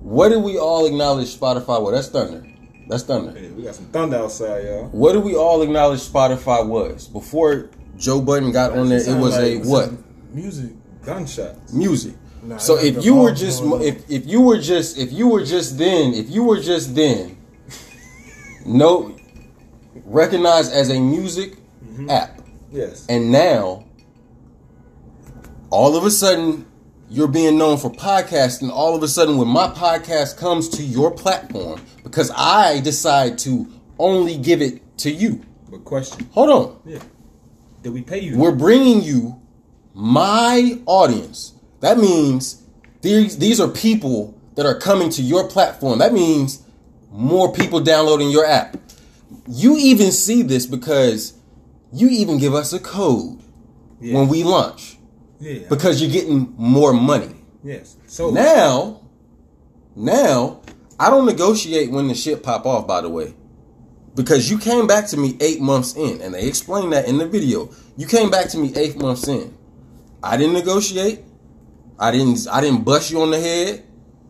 What 0.00 0.30
did 0.30 0.42
we 0.42 0.56
all 0.58 0.86
acknowledge 0.86 1.36
Spotify 1.38 1.82
Well, 1.82 1.90
That's 1.92 2.08
thunder. 2.08 2.44
That's 2.88 3.02
thunder. 3.02 3.32
Yeah, 3.38 3.48
we 3.56 3.62
got 3.64 3.74
some 3.74 3.86
thunder 3.86 4.16
outside, 4.16 4.64
y'all. 4.64 4.84
What 4.92 5.12
did 5.14 5.24
we 5.24 5.34
all 5.36 5.62
acknowledge 5.62 6.00
Spotify 6.08 6.64
was 6.66 7.08
before 7.08 7.70
Joe 7.96 8.20
Budden 8.20 8.52
got 8.52 8.76
on 8.78 8.88
there? 8.88 8.98
It 8.98 9.04
Sound 9.06 9.20
was 9.20 9.36
a 9.36 9.58
what? 9.58 9.90
Music. 10.32 10.70
Gunshots. 11.04 11.72
Music. 11.72 12.14
Nah, 12.46 12.58
so 12.58 12.78
if 12.78 13.04
you 13.04 13.14
were 13.16 13.32
just 13.32 13.62
if 13.64 14.08
if 14.10 14.26
you 14.26 14.40
were 14.40 14.58
just 14.58 14.98
if 14.98 15.12
you 15.12 15.26
were 15.28 15.42
just 15.44 15.78
then 15.78 16.14
if 16.14 16.30
you 16.30 16.44
were 16.44 16.60
just 16.60 16.94
then 16.94 17.36
no 18.66 19.16
recognized 20.04 20.72
as 20.72 20.90
a 20.90 21.00
music 21.00 21.56
mm-hmm. 21.84 22.08
app 22.10 22.40
Yes. 22.70 23.06
and 23.08 23.32
now 23.32 23.84
all 25.70 25.96
of 25.96 26.04
a 26.04 26.10
sudden 26.10 26.66
you're 27.08 27.28
being 27.28 27.58
known 27.58 27.78
for 27.78 27.90
podcasting 27.90 28.70
all 28.70 28.94
of 28.94 29.02
a 29.02 29.08
sudden 29.08 29.38
when 29.38 29.48
my 29.48 29.68
podcast 29.68 30.36
comes 30.36 30.68
to 30.70 30.82
your 30.82 31.10
platform 31.10 31.80
because 32.04 32.30
I 32.36 32.80
decide 32.80 33.38
to 33.38 33.66
only 33.98 34.36
give 34.36 34.60
it 34.62 34.82
to 34.98 35.10
you 35.10 35.42
But 35.70 35.84
question. 35.84 36.28
hold 36.32 36.50
on 36.50 36.80
Yeah. 36.84 36.98
Did 37.82 37.92
we 37.92 38.02
pay 38.02 38.20
you? 38.20 38.36
we're 38.36 38.52
bringing 38.54 39.02
you 39.02 39.40
my 39.94 40.78
audience. 40.86 41.54
That 41.80 41.98
means 41.98 42.62
these 43.02 43.38
these 43.38 43.60
are 43.60 43.68
people 43.68 44.34
that 44.54 44.66
are 44.66 44.78
coming 44.78 45.10
to 45.10 45.22
your 45.22 45.48
platform. 45.48 45.98
That 45.98 46.12
means 46.12 46.62
more 47.10 47.52
people 47.52 47.80
downloading 47.80 48.30
your 48.30 48.46
app. 48.46 48.76
You 49.48 49.76
even 49.76 50.12
see 50.12 50.42
this 50.42 50.66
because 50.66 51.34
you 51.92 52.08
even 52.08 52.38
give 52.38 52.54
us 52.54 52.72
a 52.72 52.78
code 52.80 53.38
Yeah. 54.00 54.14
when 54.18 54.28
we 54.28 54.42
launch 54.44 54.96
yeah. 55.40 55.60
because 55.68 56.00
you're 56.02 56.10
getting 56.10 56.54
more 56.56 56.92
money. 56.92 57.34
yes. 57.62 57.96
So 58.06 58.30
Now, 58.30 59.00
now 59.94 60.60
I 60.98 61.10
don't 61.10 61.26
negotiate 61.26 61.90
when 61.90 62.08
the 62.08 62.14
shit 62.14 62.42
pop 62.42 62.66
off. 62.66 62.86
By 62.86 63.02
the 63.02 63.08
way, 63.10 63.34
because 64.14 64.50
you 64.50 64.58
came 64.58 64.86
back 64.86 65.06
to 65.08 65.16
me 65.16 65.36
eight 65.40 65.60
months 65.60 65.94
in, 65.96 66.20
and 66.22 66.34
they 66.34 66.46
explained 66.48 66.92
that 66.92 67.06
in 67.06 67.18
the 67.18 67.26
video. 67.28 67.68
You 67.96 68.06
came 68.06 68.30
back 68.30 68.48
to 68.50 68.58
me 68.58 68.72
eight 68.76 68.96
months 68.96 69.28
in. 69.28 69.54
I 70.22 70.36
didn't 70.36 70.54
negotiate. 70.54 71.20
I 71.98 72.10
didn't. 72.10 72.46
I 72.50 72.60
didn't 72.60 72.84
bust 72.84 73.10
you 73.10 73.20
on 73.22 73.30
the 73.30 73.40
head. 73.40 73.84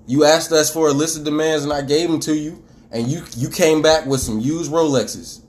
You 0.06 0.24
asked 0.24 0.52
us 0.52 0.72
for 0.72 0.88
a 0.88 0.92
list 0.92 1.18
of 1.18 1.24
demands, 1.24 1.64
and 1.64 1.72
I 1.72 1.82
gave 1.82 2.08
them 2.08 2.20
to 2.20 2.34
you. 2.36 2.62
And 2.92 3.08
you 3.08 3.24
you 3.36 3.48
came 3.48 3.82
back 3.82 4.06
with 4.06 4.20
some 4.20 4.38
used 4.40 4.70
Rolexes. 4.70 5.40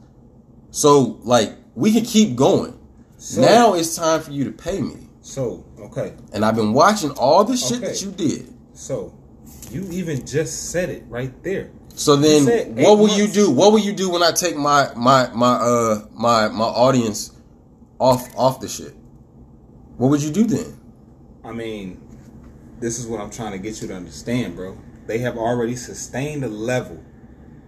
So 0.72 1.20
like 1.24 1.56
we 1.76 1.92
can 1.94 2.04
keep 2.04 2.36
going. 2.36 2.78
So- 3.18 3.42
now 3.42 3.74
it's 3.74 3.96
time 3.96 4.22
for 4.22 4.32
you 4.32 4.44
to 4.46 4.52
pay 4.52 4.82
me. 4.82 5.10
so 5.22 5.64
okay. 5.80 6.14
And 6.34 6.44
I've 6.46 6.56
been 6.56 6.74
watching 6.74 7.12
all 7.12 7.44
the 7.44 7.58
shit 7.58 7.78
Okay. 7.78 7.88
that 7.88 8.02
you 8.02 8.12
did. 8.12 8.54
So 8.74 9.14
you 9.72 9.88
even 9.92 10.26
just 10.26 10.72
said 10.72 10.90
it 10.90 11.04
right 11.10 11.32
there. 11.44 11.70
So 11.96 12.16
then, 12.16 12.76
what 12.76 13.00
will 13.00 13.10
you 13.10 13.28
do? 13.28 13.50
What 13.50 13.72
will 13.72 13.80
you 13.80 13.92
do 13.94 14.10
when 14.10 14.22
I 14.24 14.32
take 14.32 14.56
my 14.56 14.90
my 14.96 15.30
my 15.34 15.54
uh 15.54 16.06
my 16.14 16.48
my 16.48 16.66
audience 16.66 17.32
off 18.00 18.28
off 18.36 18.60
the 18.60 18.68
shit? 18.68 18.96
What 19.98 20.10
would 20.10 20.22
you 20.22 20.32
do 20.32 20.44
then? 20.46 20.80
I 21.44 21.54
mean, 21.54 22.00
this 22.80 23.00
is 23.00 23.08
what 23.08 23.20
I'm 23.20 23.32
trying 23.32 23.54
to 23.54 23.58
get 23.58 23.82
you 23.82 23.88
to 23.88 23.96
understand, 23.96 24.56
bro. 24.56 24.78
They 25.08 25.20
have 25.20 25.38
already 25.38 25.76
sustained 25.76 26.44
a 26.44 26.48
level. 26.48 27.04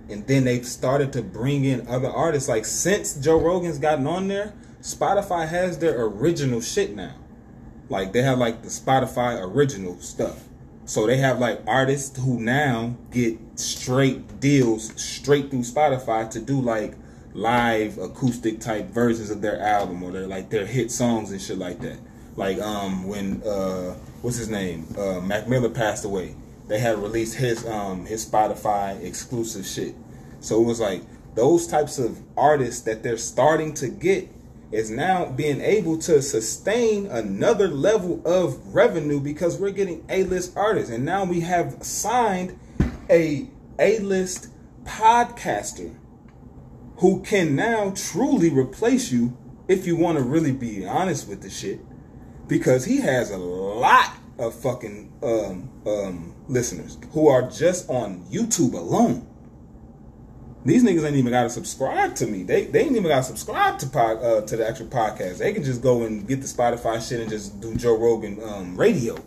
And 0.10 0.26
then 0.28 0.44
they've 0.44 0.66
started 0.66 1.14
to 1.14 1.22
bring 1.22 1.64
in 1.66 1.88
other 1.88 2.10
artists. 2.10 2.50
Like 2.50 2.66
since 2.66 3.16
Joe 3.16 3.40
Rogan's 3.40 3.78
gotten 3.78 4.08
on 4.08 4.28
there, 4.28 4.54
Spotify 4.82 5.48
has 5.48 5.80
their 5.80 6.02
original 6.04 6.62
shit 6.62 6.96
now. 6.96 7.16
Like 7.90 8.14
they 8.14 8.22
have 8.22 8.38
like 8.38 8.62
the 8.62 8.70
Spotify 8.70 9.42
original 9.42 10.00
stuff. 10.00 10.44
So 10.86 11.06
they 11.06 11.18
have 11.18 11.40
like 11.40 11.62
artists 11.68 12.20
who 12.20 12.40
now 12.40 12.96
get 13.12 13.38
straight 13.56 14.40
deals 14.40 14.92
straight 15.00 15.52
through 15.52 15.60
Spotify 15.62 16.30
to 16.32 16.40
do 16.40 16.60
like 16.60 16.96
live 17.34 17.98
acoustic 18.00 18.60
type 18.60 18.88
versions 18.88 19.30
of 19.30 19.42
their 19.42 19.60
album 19.60 20.02
or 20.02 20.12
their 20.12 20.28
like 20.28 20.50
their 20.50 20.66
hit 20.66 20.92
songs 20.92 21.32
and 21.32 21.40
shit 21.40 21.60
like 21.60 21.80
that. 21.82 22.00
Like 22.36 22.60
um 22.60 23.08
when 23.08 23.44
uh 23.44 23.96
what's 24.22 24.38
his 24.38 24.50
name? 24.50 24.88
Uh 24.98 25.22
Mac 25.22 25.48
Miller 25.48 25.70
passed 25.70 26.06
away. 26.06 26.36
They 26.68 26.80
had 26.80 27.00
released 27.00 27.36
his 27.36 27.66
um 27.66 28.06
his 28.06 28.26
Spotify 28.26 29.02
exclusive 29.04 29.66
shit. 29.66 29.96
So 30.40 30.62
it 30.62 30.66
was 30.66 30.80
like 30.80 31.02
those 31.36 31.68
types 31.68 32.00
of 32.00 32.20
artists 32.38 32.82
that 32.82 33.04
they're 33.04 33.18
starting 33.18 33.74
to 33.76 33.88
get 33.88 34.30
is 34.72 34.92
now 34.92 35.26
being 35.26 35.62
able 35.62 35.98
to 35.98 36.22
sustain 36.22 37.08
another 37.08 37.68
level 37.68 38.22
of 38.26 38.74
revenue 38.74 39.20
because 39.20 39.58
we're 39.58 39.72
getting 39.72 40.06
A-list 40.10 40.56
artists 40.56 40.92
and 40.92 41.04
now 41.04 41.24
we 41.24 41.40
have 41.42 41.84
signed 41.84 42.60
a 43.10 43.48
A-list 43.80 44.50
podcaster 44.84 45.96
who 46.98 47.22
can 47.24 47.56
now 47.56 47.92
truly 47.96 48.50
replace 48.50 49.12
you 49.12 49.36
if 49.68 49.88
you 49.88 49.96
want 49.96 50.18
to 50.18 50.24
really 50.24 50.52
be 50.52 50.86
honest 50.86 51.28
with 51.28 51.42
the 51.42 51.50
shit 51.50 51.80
because 52.50 52.84
he 52.84 52.98
has 52.98 53.32
a 53.32 53.38
lot 53.38 54.12
of 54.38 54.54
fucking 54.54 55.14
um, 55.24 55.70
um, 55.86 56.36
listeners 56.50 56.98
who 57.12 57.30
are 57.30 57.50
just 57.50 57.90
on 57.90 58.26
YouTube 58.26 58.74
alone. 58.74 59.26
These 60.66 60.84
niggas 60.84 61.06
ain't 61.06 61.16
even 61.16 61.32
gotta 61.32 61.50
subscribe 61.50 62.16
to 62.16 62.28
me. 62.28 62.44
They 62.44 62.66
they 62.66 62.82
ain't 62.82 62.92
even 62.92 63.04
gotta 63.04 63.24
subscribe 63.24 63.80
to 63.80 63.88
pod, 63.88 64.22
uh, 64.22 64.42
to 64.42 64.58
the 64.58 64.68
actual 64.68 64.88
podcast. 64.88 65.38
They 65.38 65.54
can 65.54 65.64
just 65.64 65.82
go 65.82 66.04
and 66.04 66.28
get 66.28 66.42
the 66.42 66.48
Spotify 66.48 67.08
shit 67.08 67.22
and 67.22 67.30
just 67.30 67.62
do 67.62 67.76
Joe 67.76 67.98
Rogan 67.98 68.42
um, 68.44 68.76
radio, 68.76 69.18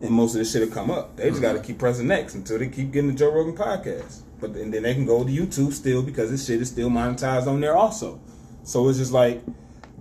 and 0.00 0.10
most 0.10 0.34
of 0.34 0.40
this 0.40 0.52
shit 0.52 0.62
will 0.62 0.74
come 0.74 0.90
up. 0.90 1.16
They 1.16 1.30
just 1.30 1.42
gotta 1.42 1.60
keep 1.60 1.78
pressing 1.78 2.08
next 2.08 2.34
until 2.34 2.58
they 2.58 2.68
keep 2.68 2.90
getting 2.90 3.10
the 3.10 3.16
Joe 3.16 3.30
Rogan 3.30 3.56
podcast. 3.56 4.22
But 4.40 4.50
and 4.52 4.74
then 4.74 4.82
they 4.82 4.94
can 4.94 5.06
go 5.06 5.22
to 5.22 5.30
YouTube 5.30 5.74
still 5.74 6.02
because 6.02 6.30
this 6.30 6.46
shit 6.46 6.60
is 6.60 6.68
still 6.68 6.88
monetized 6.88 7.46
on 7.46 7.60
there 7.60 7.76
also. 7.76 8.20
So 8.64 8.88
it's 8.88 8.98
just 8.98 9.12
like 9.12 9.42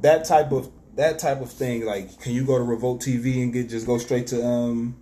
that 0.01 0.25
type 0.25 0.51
of 0.51 0.71
that 0.95 1.19
type 1.19 1.41
of 1.41 1.51
thing. 1.51 1.85
Like, 1.85 2.19
can 2.21 2.33
you 2.33 2.45
go 2.45 2.57
to 2.57 2.63
Revolt 2.63 3.01
TV 3.01 3.41
and 3.43 3.53
get 3.53 3.69
just 3.69 3.85
go 3.85 3.97
straight 3.97 4.27
to 4.27 4.45
um 4.45 4.95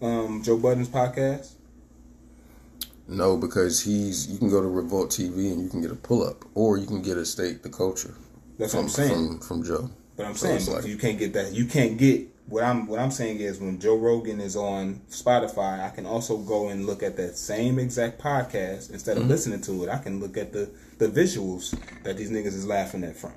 um 0.00 0.42
Joe 0.42 0.56
Budden's 0.58 0.88
podcast? 0.88 1.52
No, 3.08 3.36
because 3.36 3.80
he's 3.82 4.30
you 4.30 4.38
can 4.38 4.48
go 4.48 4.60
to 4.60 4.68
Revolt 4.68 5.10
TV 5.10 5.52
and 5.52 5.62
you 5.62 5.68
can 5.68 5.80
get 5.82 5.90
a 5.90 5.96
pull 5.96 6.22
up, 6.26 6.44
or 6.54 6.78
you 6.78 6.86
can 6.86 7.02
get 7.02 7.16
a 7.18 7.24
state 7.24 7.62
the 7.62 7.68
culture. 7.70 8.14
That's 8.58 8.72
from, 8.72 8.78
what 8.80 8.84
I'm 8.84 8.88
saying. 8.90 9.28
from 9.38 9.40
from 9.40 9.64
Joe. 9.64 9.90
But 10.16 10.26
I'm 10.26 10.34
So 10.34 10.46
saying 10.58 10.76
like- 10.76 10.86
you 10.86 10.96
can't 10.96 11.18
get 11.18 11.32
that. 11.34 11.52
You 11.52 11.66
can't 11.66 11.96
get 11.98 12.28
what 12.48 12.62
I'm 12.64 12.86
what 12.86 12.98
I'm 13.00 13.10
saying 13.10 13.40
is 13.40 13.58
when 13.60 13.78
Joe 13.80 13.96
Rogan 13.96 14.40
is 14.40 14.56
on 14.56 15.00
Spotify, 15.10 15.80
I 15.84 15.90
can 15.90 16.06
also 16.06 16.36
go 16.38 16.68
and 16.68 16.86
look 16.86 17.02
at 17.02 17.16
that 17.16 17.36
same 17.36 17.78
exact 17.78 18.20
podcast 18.20 18.90
instead 18.92 19.16
Mm-hmm. 19.16 19.24
of 19.24 19.30
listening 19.30 19.60
to 19.62 19.84
it. 19.84 19.88
I 19.88 19.98
can 19.98 20.20
look 20.20 20.36
at 20.36 20.52
the 20.52 20.70
the 20.98 21.08
visuals 21.08 21.74
that 22.04 22.16
these 22.16 22.30
niggas 22.30 22.46
is 22.54 22.66
laughing 22.66 23.02
at 23.04 23.16
from. 23.16 23.32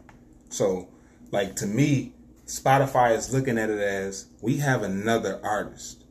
So, 0.49 0.87
like 1.31 1.55
to 1.57 1.65
me, 1.67 2.13
Spotify 2.45 3.15
is 3.15 3.33
looking 3.33 3.57
at 3.57 3.69
it 3.69 3.79
as 3.79 4.27
we 4.41 4.57
have 4.57 4.83
another 4.83 5.39
artist. 5.43 6.05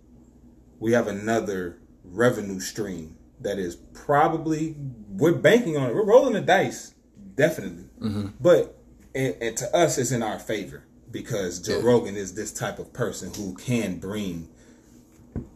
We 0.80 0.92
have 0.92 1.06
another 1.06 1.78
revenue 2.02 2.60
stream 2.60 3.16
that 3.40 3.58
is 3.58 3.76
probably 3.76 4.76
we're 5.08 5.32
banking 5.32 5.76
on 5.76 5.90
it. 5.90 5.94
We're 5.94 6.04
rolling 6.06 6.34
the 6.34 6.40
dice, 6.40 6.94
definitely. 7.34 7.84
Mm-hmm. 8.00 8.28
But 8.40 8.78
and, 9.14 9.36
and 9.40 9.56
to 9.58 9.76
us, 9.76 9.96
it's 9.98 10.10
in 10.10 10.22
our 10.22 10.38
favor 10.38 10.84
because 11.10 11.60
Joe 11.60 11.78
Yeah. 11.78 11.86
Rogan 11.86 12.16
is 12.16 12.34
this 12.34 12.52
type 12.52 12.78
of 12.78 12.92
person 12.92 13.32
who 13.34 13.54
can 13.54 13.98
bring 13.98 14.48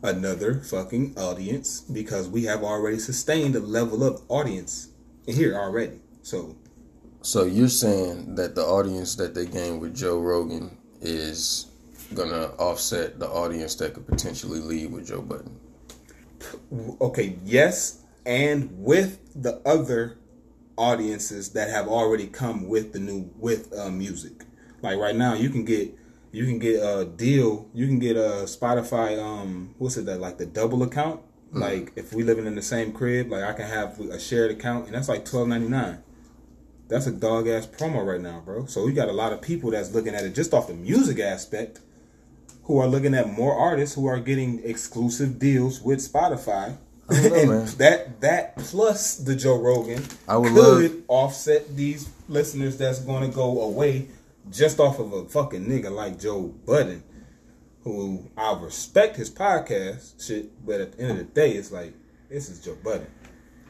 another 0.02 0.61
fucking 0.61 1.18
audience 1.18 1.80
because 1.80 2.28
we 2.28 2.44
have 2.44 2.62
already 2.62 2.98
sustained 2.98 3.56
a 3.56 3.61
level 3.61 4.04
of 4.04 4.22
audience 4.28 4.88
here 5.26 5.54
already. 5.56 6.00
So 6.22 6.56
So 7.22 7.44
you're 7.44 7.68
saying 7.68 8.36
that 8.36 8.54
the 8.54 8.64
audience 8.64 9.16
that 9.16 9.34
they 9.34 9.46
gain 9.46 9.80
with 9.80 9.94
Joe 9.94 10.18
Rogan 10.18 10.76
is 11.00 11.66
gonna 12.14 12.46
offset 12.58 13.18
the 13.18 13.28
audience 13.28 13.74
that 13.76 13.94
could 13.94 14.06
potentially 14.06 14.60
leave 14.60 14.92
with 14.92 15.06
Joe 15.08 15.22
Budden. 15.22 15.58
okay, 17.00 17.36
yes, 17.44 18.02
and 18.24 18.70
with 18.78 19.18
the 19.34 19.60
other 19.66 20.18
audiences 20.76 21.50
that 21.50 21.68
have 21.68 21.88
already 21.88 22.26
come 22.26 22.68
with 22.68 22.92
the 22.92 23.00
new 23.00 23.30
with 23.36 23.76
uh, 23.76 23.90
music. 23.90 24.44
Like 24.80 24.98
right 24.98 25.16
now, 25.16 25.34
you 25.34 25.50
can 25.50 25.64
get 25.64 25.94
you 26.30 26.44
can 26.44 26.58
get 26.58 26.80
a 26.82 27.04
deal. 27.04 27.68
You 27.74 27.86
can 27.86 27.98
get 27.98 28.16
a 28.16 28.44
Spotify. 28.44 29.20
Um, 29.22 29.74
what's 29.78 29.96
it 29.96 30.06
that 30.06 30.20
like 30.20 30.38
the 30.38 30.46
double 30.46 30.82
account? 30.82 31.20
Like 31.50 31.92
if 31.96 32.12
we 32.12 32.22
living 32.22 32.46
in 32.46 32.54
the 32.54 32.62
same 32.62 32.92
crib, 32.92 33.30
like 33.30 33.42
I 33.42 33.54
can 33.54 33.66
have 33.66 33.98
a 34.00 34.20
shared 34.20 34.50
account, 34.50 34.86
and 34.86 34.94
that's 34.94 35.08
like 35.08 35.24
twelve 35.24 35.48
ninety 35.48 35.68
nine. 35.68 36.02
That's 36.89 37.07
a 37.07 37.12
dog 37.12 37.47
ass 37.49 37.66
promo 37.66 38.05
right 38.07 38.20
now, 38.20 38.41
bro. 38.45 38.66
So 38.66 38.84
we 38.84 38.93
got 38.93 39.09
a 39.09 39.12
lot 39.12 39.32
of 39.32 39.43
people 39.43 39.70
that's 39.70 39.93
looking 39.93 40.14
at 40.14 40.24
it 40.24 40.34
just 40.34 40.55
off 40.55 40.68
the 40.68 40.74
music 40.74 41.18
aspect, 41.18 41.80
who 42.64 42.78
are 42.78 42.86
looking 42.86 43.14
at 43.14 43.30
more 43.30 43.55
artists 43.55 43.95
who 43.95 44.07
are 44.07 44.18
getting 44.20 44.62
exclusive 44.64 45.39
deals 45.39 45.80
with 45.82 45.99
Spotify. 46.01 46.76
Know, 47.11 47.34
and 47.34 47.49
man. 47.49 47.66
that 47.78 48.20
that 48.20 48.59
plus 48.59 49.16
the 49.16 49.34
Joe 49.34 49.57
Rogan 49.59 50.05
I 50.28 50.36
would 50.36 50.53
could 50.53 50.82
love- 50.93 50.93
offset 51.09 51.74
these 51.74 52.07
listeners 52.28 52.76
that's 52.76 53.01
going 53.01 53.26
to 53.30 53.34
go 53.34 53.62
away 53.62 54.09
just 54.51 54.78
off 54.78 54.99
of 54.99 55.14
a 55.14 55.24
fucking 55.24 55.64
nigga 55.64 55.91
like 55.91 56.20
Joe 56.20 56.43
Budden, 56.66 57.03
who 57.82 58.28
I 58.36 58.53
respect 58.61 59.16
his 59.16 59.30
podcast 59.30 60.22
shit, 60.26 60.51
but 60.66 60.82
at 60.82 60.93
the 60.93 61.03
end 61.03 61.12
of 61.12 61.16
the 61.18 61.24
day, 61.24 61.53
it's 61.53 61.72
like 61.72 61.95
this 62.28 62.51
is 62.51 62.62
Joe 62.62 62.76
Budden. 62.84 63.07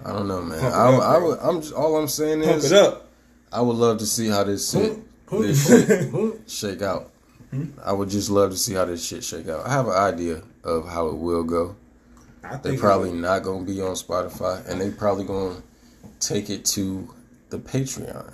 I 0.04 0.12
don't 0.14 0.26
know, 0.26 0.42
man. 0.42 0.58
I, 0.58 0.66
up, 0.96 1.02
I 1.02 1.18
would, 1.18 1.38
I'm 1.40 1.60
just, 1.60 1.74
all 1.74 1.96
I'm 1.96 2.08
saying 2.08 2.42
Pump 2.42 2.56
is 2.56 2.72
it 2.72 2.78
up. 2.78 3.07
I 3.52 3.60
would 3.60 3.76
love 3.76 3.98
to 3.98 4.06
see 4.06 4.28
how 4.28 4.44
this 4.44 4.70
shit, 4.70 4.98
this 5.30 5.66
shit 5.66 6.40
shake 6.50 6.82
out. 6.82 7.10
Hmm? 7.50 7.70
I 7.82 7.92
would 7.92 8.10
just 8.10 8.28
love 8.28 8.50
to 8.50 8.56
see 8.56 8.74
how 8.74 8.84
this 8.84 9.04
shit 9.04 9.24
shake 9.24 9.48
out. 9.48 9.66
I 9.66 9.72
have 9.72 9.86
an 9.86 9.94
idea 9.94 10.42
of 10.64 10.86
how 10.86 11.08
it 11.08 11.16
will 11.16 11.44
go. 11.44 11.76
They 12.42 12.70
think 12.70 12.80
probably 12.80 13.12
not 13.12 13.42
gonna 13.42 13.64
be 13.64 13.80
on 13.80 13.92
Spotify, 13.92 14.66
and 14.68 14.80
they 14.80 14.90
probably 14.90 15.24
gonna 15.24 15.62
take 16.20 16.50
it 16.50 16.64
to 16.66 17.12
the 17.50 17.58
Patreon, 17.58 18.32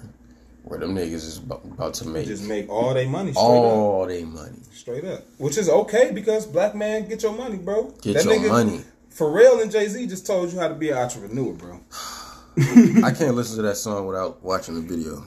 where 0.64 0.78
them 0.78 0.94
niggas 0.94 1.12
is 1.12 1.38
about, 1.38 1.94
to 1.94 2.08
make 2.08 2.26
just 2.26 2.44
make 2.44 2.68
all 2.68 2.94
their 2.94 3.08
money 3.08 3.32
straight 3.32 3.42
up. 3.42 3.50
all 3.50 4.06
their 4.06 4.26
money. 4.26 4.58
Straight 4.72 5.04
up. 5.04 5.24
Which 5.38 5.58
is 5.58 5.68
okay 5.68 6.10
because 6.12 6.46
black 6.46 6.74
man, 6.74 7.08
get 7.08 7.22
your 7.22 7.32
money, 7.32 7.56
bro. 7.56 7.92
Get 8.02 8.24
your 8.24 8.48
money. 8.48 8.82
Pharrell 9.12 9.62
and 9.62 9.70
Jay 9.70 9.86
Z 9.88 10.06
just 10.08 10.26
told 10.26 10.52
you 10.52 10.58
how 10.58 10.68
to 10.68 10.74
be 10.74 10.90
an 10.90 10.98
entrepreneur, 10.98 11.52
bro. 11.52 11.80
I 12.57 13.11
can't 13.11 13.34
listen 13.34 13.57
to 13.57 13.62
that 13.62 13.76
song 13.76 14.07
without 14.07 14.42
watching 14.42 14.74
the 14.76 14.80
video. 14.80 15.24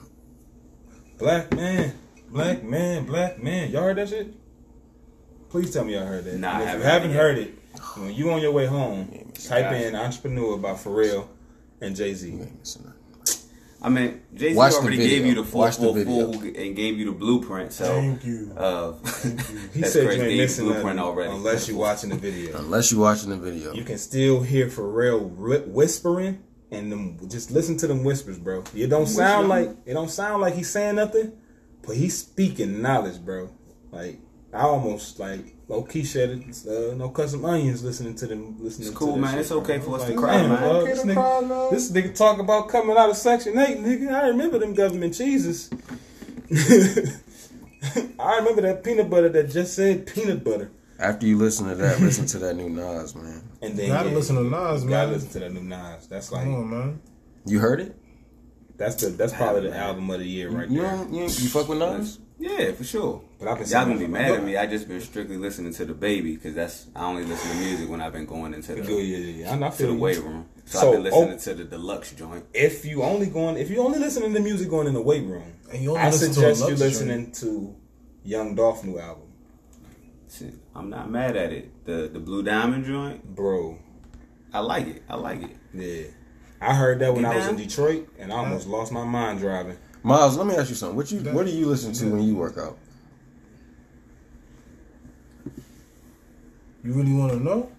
Black 1.18 1.54
man, 1.54 1.94
black 2.30 2.62
man, 2.62 3.04
black 3.06 3.42
man. 3.42 3.70
Y'all 3.70 3.82
heard 3.82 3.96
that 3.98 4.08
shit? 4.08 4.34
Please 5.50 5.72
tell 5.72 5.84
me 5.84 5.94
y'all 5.94 6.06
heard 6.06 6.24
that. 6.24 6.36
Nah, 6.38 6.60
And 6.60 6.68
I 6.68 6.72
if 6.72 6.78
you 6.78 6.82
haven't 6.84 7.10
haven't 7.10 7.10
heard 7.12 7.36
heard 7.38 7.46
it, 7.48 7.54
when 7.96 8.14
you 8.14 8.30
on 8.30 8.40
your 8.40 8.52
way 8.52 8.66
home, 8.66 9.32
type 9.34 9.72
in 9.72 9.94
entrepreneur 9.94 10.56
by 10.58 10.72
Pharrell 10.72 11.26
and 11.80 11.94
Jay 11.96 12.14
Z. 12.14 12.30
You 12.30 12.42
ain't 12.42 12.58
listening. 12.60 12.92
I 13.80 13.88
mean, 13.90 14.22
Jay 14.34 14.50
Z 14.50 14.56
Watch 14.56 14.72
the 14.72 14.78
already 14.78 14.96
gave 14.96 15.24
you 15.24 15.34
the 15.36 15.44
four 15.44 15.60
Watch 15.66 15.76
the 15.76 16.04
four 16.04 16.32
and 16.34 16.74
gave 16.74 16.98
you 16.98 17.04
the 17.06 17.12
blueprint. 17.12 17.72
So, 17.72 17.84
Thank 17.84 18.24
you. 18.24 18.52
uh, 18.56 18.92
He 19.72 19.80
that's 19.80 19.92
said 19.92 20.06
crazy. 20.06 20.22
you 20.22 20.24
Gave 20.24 20.30
ain't 20.30 20.36
missing 20.38 20.64
blueprint 20.66 20.98
already. 20.98 21.30
unless 21.30 21.68
you're 21.68 21.78
watching 21.78 22.10
the 22.10 22.16
video. 22.16 22.58
Unless 22.58 22.90
you're 22.90 23.00
watching 23.00 23.30
the 23.30 23.36
video. 23.36 23.72
You 23.74 23.84
can 23.84 23.98
still 23.98 24.42
hear 24.42 24.66
Pharrell 24.66 25.66
whispering 25.66 26.42
and 26.70 26.92
them, 26.92 27.18
just 27.28 27.50
listen 27.50 27.76
to 27.78 27.86
them 27.86 28.04
whispers, 28.04 28.38
bro. 28.38 28.62
It 28.74 28.88
don't 28.88 29.06
sound 29.06 29.48
like 29.48 29.70
it 29.86 29.94
don't 29.94 30.10
sound 30.10 30.42
like 30.42 30.54
he's 30.54 30.70
saying 30.70 30.96
nothing, 30.96 31.32
but 31.86 31.96
he's 31.96 32.18
speaking 32.18 32.82
knowledge, 32.82 33.20
bro. 33.24 33.50
Like 33.90 34.18
I 34.52 34.60
almost 34.62 35.18
like 35.18 35.40
low 35.68 35.82
key 35.82 36.04
shedded 36.04 36.42
uh, 36.66 36.94
no 36.94 37.10
custom 37.10 37.44
onions 37.44 37.82
listening 37.84 38.14
to 38.16 38.26
them. 38.26 38.56
Listening 38.62 38.88
It's 38.88 38.96
cool, 38.96 39.14
to 39.14 39.20
man. 39.20 39.30
shit, 39.32 39.40
It's 39.40 39.52
okay 39.52 39.76
I 39.76 39.80
for 39.80 39.90
was 39.90 40.02
us 40.02 40.08
to 40.08 40.14
cry, 40.14 40.34
damn, 40.36 40.48
man. 40.50 40.62
dog, 40.62 40.86
this, 40.86 41.04
nigga, 41.04 41.14
cry, 41.14 41.40
man. 41.40 41.70
this 41.70 41.90
nigga 41.92 42.16
talk 42.16 42.38
about 42.38 42.68
coming 42.68 42.96
out 42.96 43.10
of 43.10 43.16
Section 43.16 43.58
Eight, 43.58 43.78
nigga. 43.78 44.12
I 44.12 44.28
remember 44.28 44.58
them 44.58 44.74
government 44.74 45.14
cheeses. 45.14 45.70
I 48.18 48.38
remember 48.38 48.62
that 48.62 48.82
peanut 48.82 49.08
butter 49.08 49.28
that 49.28 49.50
just 49.50 49.74
said 49.74 50.06
peanut 50.06 50.42
butter. 50.42 50.70
After 50.98 51.26
you 51.26 51.38
listen 51.38 51.68
to 51.68 51.74
that, 51.76 52.00
listen 52.00 52.26
to 52.26 52.38
that 52.40 52.54
new 52.56 52.68
Nas, 52.68 53.14
man. 53.14 53.42
And 53.62 53.76
then 53.78 53.88
Gotta 53.88 54.08
yeah, 54.10 54.14
listen 54.16 54.36
to 54.36 54.42
Nas, 54.44 54.84
you 54.84 54.90
gotta 54.90 55.06
man. 55.06 55.14
listen 55.14 55.30
to 55.30 55.38
that 55.40 55.52
new 55.52 55.62
Nas. 55.62 56.06
That's 56.08 56.32
like 56.32 56.44
Come 56.44 56.54
on, 56.54 56.70
man. 56.70 57.00
You 57.46 57.58
heard 57.60 57.80
it? 57.80 57.96
That's 58.76 58.94
the 58.96 59.08
that's 59.10 59.32
probably 59.32 59.70
the 59.70 59.76
album 59.76 60.08
of 60.10 60.20
the 60.20 60.26
year 60.26 60.50
right 60.50 60.68
You 60.68 60.82
there. 60.82 60.90
don't, 60.92 61.12
you, 61.12 61.22
you 61.22 61.28
fuck 61.28 61.68
with 61.68 61.78
Nas? 61.78 62.18
Yeah, 62.40 62.70
for 62.72 62.84
sure. 62.84 63.22
But 63.40 63.48
I've 63.48 63.58
been 63.58 63.68
Y'all 63.68 63.84
gonna 63.84 63.98
be 63.98 64.06
mad 64.06 64.30
at 64.30 64.44
me. 64.44 64.56
I 64.56 64.66
just 64.66 64.86
been 64.86 65.00
strictly 65.00 65.36
listening 65.36 65.72
to 65.74 65.84
the 65.84 65.94
baby 65.94 66.34
because 66.36 66.54
that's 66.54 66.86
I 66.94 67.04
only 67.06 67.24
listen 67.24 67.50
to 67.50 67.56
music 67.56 67.88
when 67.88 68.00
I've 68.00 68.12
been 68.12 68.26
going 68.26 68.54
into 68.54 68.74
the 68.76 68.82
Yeah, 68.82 68.98
yeah, 68.98 69.16
yeah. 69.16 69.40
yeah. 69.44 69.50
I, 69.50 69.66
I 69.66 69.70
to 69.70 69.76
feel 69.76 69.88
the 69.88 69.94
weight 69.94 70.18
room. 70.18 70.46
So, 70.64 70.78
So, 70.78 70.86
I've 70.88 70.92
been 70.94 71.02
listening 71.04 71.32
oh- 71.32 71.38
to 71.38 71.54
the 71.54 71.64
deluxe 71.64 72.12
joint. 72.12 72.44
If 72.54 72.84
you 72.84 73.02
only 73.02 73.26
going, 73.26 73.56
if 73.56 73.70
you 73.70 73.80
only 73.80 73.98
listening 73.98 74.34
to 74.34 74.40
music 74.40 74.68
going 74.70 74.86
in 74.86 74.94
the 74.94 75.02
weight 75.02 75.24
room, 75.24 75.54
And 75.72 75.82
you 75.82 75.90
only 75.90 76.02
I 76.02 76.10
suggest 76.10 76.60
you 76.60 76.68
Lux 76.68 76.80
listening 76.80 77.32
to 77.32 77.74
Young 78.22 78.54
Dolph 78.54 78.84
new 78.84 78.98
album, 79.00 79.22
Shit, 79.24 79.27
I'm 80.74 80.90
not 80.90 81.10
mad 81.10 81.36
at 81.36 81.52
it. 81.52 81.84
The 81.86 82.08
the 82.12 82.18
Blue 82.20 82.42
Diamond 82.42 82.84
joint, 82.84 83.34
bro. 83.34 83.78
I 84.52 84.60
like 84.60 84.86
it. 84.86 85.02
I 85.08 85.16
like 85.16 85.42
it. 85.42 85.56
Yeah, 85.74 86.08
I 86.60 86.74
heard 86.74 86.98
that 87.00 87.12
when 87.12 87.22
Get 87.22 87.32
I 87.32 87.36
was 87.36 87.48
in. 87.48 87.56
Detroit, 87.56 88.08
and 88.18 88.32
I 88.32 88.36
almost 88.36 88.66
lost 88.66 88.92
my 88.92 89.04
mind 89.04 89.40
driving. 89.40 89.76
Miles, 90.02 90.36
let 90.36 90.46
me 90.46 90.54
ask 90.54 90.68
you 90.70 90.74
something. 90.76 90.96
What 90.96 91.10
you 91.10 91.20
what 91.32 91.46
do 91.46 91.52
you 91.52 91.66
listen 91.66 91.92
to 91.94 92.10
when 92.12 92.22
you 92.22 92.36
work 92.36 92.56
out? 92.58 92.78
You 96.84 96.92
really 96.92 97.12
want 97.12 97.32
to 97.32 97.40
know? 97.40 97.70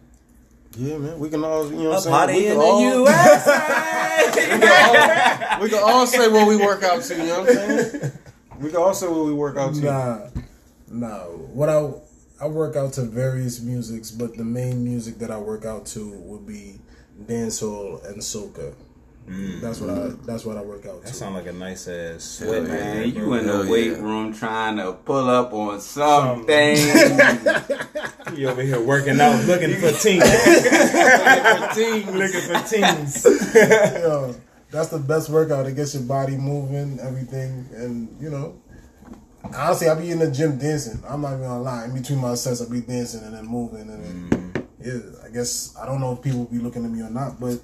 Yeah, 0.77 0.97
man. 0.97 1.17
We 1.19 1.29
can 1.29 1.43
all 1.43 1.65
you 1.71 1.77
know 1.83 1.89
what 1.89 1.93
A 1.93 1.95
I'm 1.95 2.01
saying? 2.01 2.13
party 2.15 2.33
We 2.33 2.45
in 2.47 2.51
can 2.51 2.59
the 2.59 2.65
all, 2.65 2.81
USA. 2.81 3.51
we, 4.25 4.31
can 4.59 4.63
all, 4.63 5.61
we 5.61 5.69
can 5.69 5.79
all 5.83 6.07
say 6.07 6.27
what 6.27 6.47
we 6.47 6.57
work 6.57 6.83
out 6.83 7.01
to, 7.03 7.15
you 7.17 7.23
know 7.23 7.39
what 7.41 7.49
I'm 7.49 7.55
saying? 7.55 8.11
We 8.59 8.69
can 8.69 8.77
all 8.77 8.93
say 8.93 9.07
what 9.07 9.25
we 9.25 9.33
work 9.33 9.57
out 9.57 9.73
to. 9.75 9.81
Nah, 9.81 10.19
nah. 10.91 11.23
What 11.25 11.69
I 11.69 11.91
I 12.41 12.47
work 12.47 12.75
out 12.75 12.93
to 12.93 13.01
various 13.03 13.59
musics, 13.61 14.11
but 14.11 14.35
the 14.37 14.45
main 14.45 14.83
music 14.83 15.17
that 15.19 15.29
I 15.31 15.37
work 15.37 15.65
out 15.65 15.85
to 15.87 16.09
would 16.19 16.45
be 16.47 16.79
dancehall 17.25 18.05
and 18.07 18.17
soca. 18.21 18.73
Mm. 19.27 19.61
That's 19.61 19.79
what 19.79 19.89
I 19.91 20.07
that's 20.25 20.43
what 20.45 20.57
I 20.57 20.61
work 20.61 20.87
out 20.87 21.03
That 21.03 21.09
to. 21.09 21.13
sound 21.13 21.35
like 21.35 21.45
a 21.45 21.53
nice 21.53 21.87
ass 21.87 22.39
Hell 22.39 22.49
sweat, 22.49 22.63
yeah. 22.63 22.67
man. 22.69 22.97
Man, 23.01 23.09
you 23.13 23.33
in 23.35 23.45
the 23.45 23.53
Hell 23.63 23.69
weight 23.69 23.91
yeah. 23.91 23.97
room 23.99 24.33
trying 24.33 24.77
to 24.77 24.93
pull 24.93 25.29
up 25.29 25.53
on 25.53 25.79
something. 25.81 26.77
You 28.35 28.47
over 28.47 28.61
here 28.61 28.79
working 28.79 29.19
out, 29.19 29.43
looking 29.45 29.73
for 29.75 29.91
teens, 29.91 30.23
looking 32.13 32.41
for 32.41 32.59
teens. 32.67 33.25
Yo, 33.55 34.35
that's 34.71 34.89
the 34.89 34.99
best 34.99 35.29
workout. 35.29 35.65
It 35.65 35.75
gets 35.75 35.95
your 35.95 36.03
body 36.03 36.37
moving, 36.37 36.99
everything, 36.99 37.67
and 37.73 38.15
you 38.21 38.29
know. 38.29 38.61
Honestly, 39.43 39.87
I 39.87 39.95
be 39.95 40.11
in 40.11 40.19
the 40.19 40.29
gym 40.29 40.57
dancing. 40.57 41.01
I'm 41.07 41.21
not 41.21 41.33
even 41.33 41.43
gonna 41.43 41.61
lie. 41.61 41.85
In 41.85 41.93
between 41.93 42.19
my 42.19 42.35
sets, 42.35 42.61
I 42.61 42.69
be 42.69 42.81
dancing 42.81 43.23
and 43.23 43.33
then 43.33 43.45
moving, 43.45 43.89
and 43.89 44.03
then, 44.31 44.67
yeah. 44.79 45.25
I 45.25 45.29
guess 45.29 45.75
I 45.77 45.85
don't 45.85 46.01
know 46.01 46.13
if 46.13 46.21
people 46.21 46.45
be 46.45 46.59
looking 46.59 46.83
at 46.85 46.91
me 46.91 47.01
or 47.01 47.09
not, 47.09 47.39
but 47.39 47.59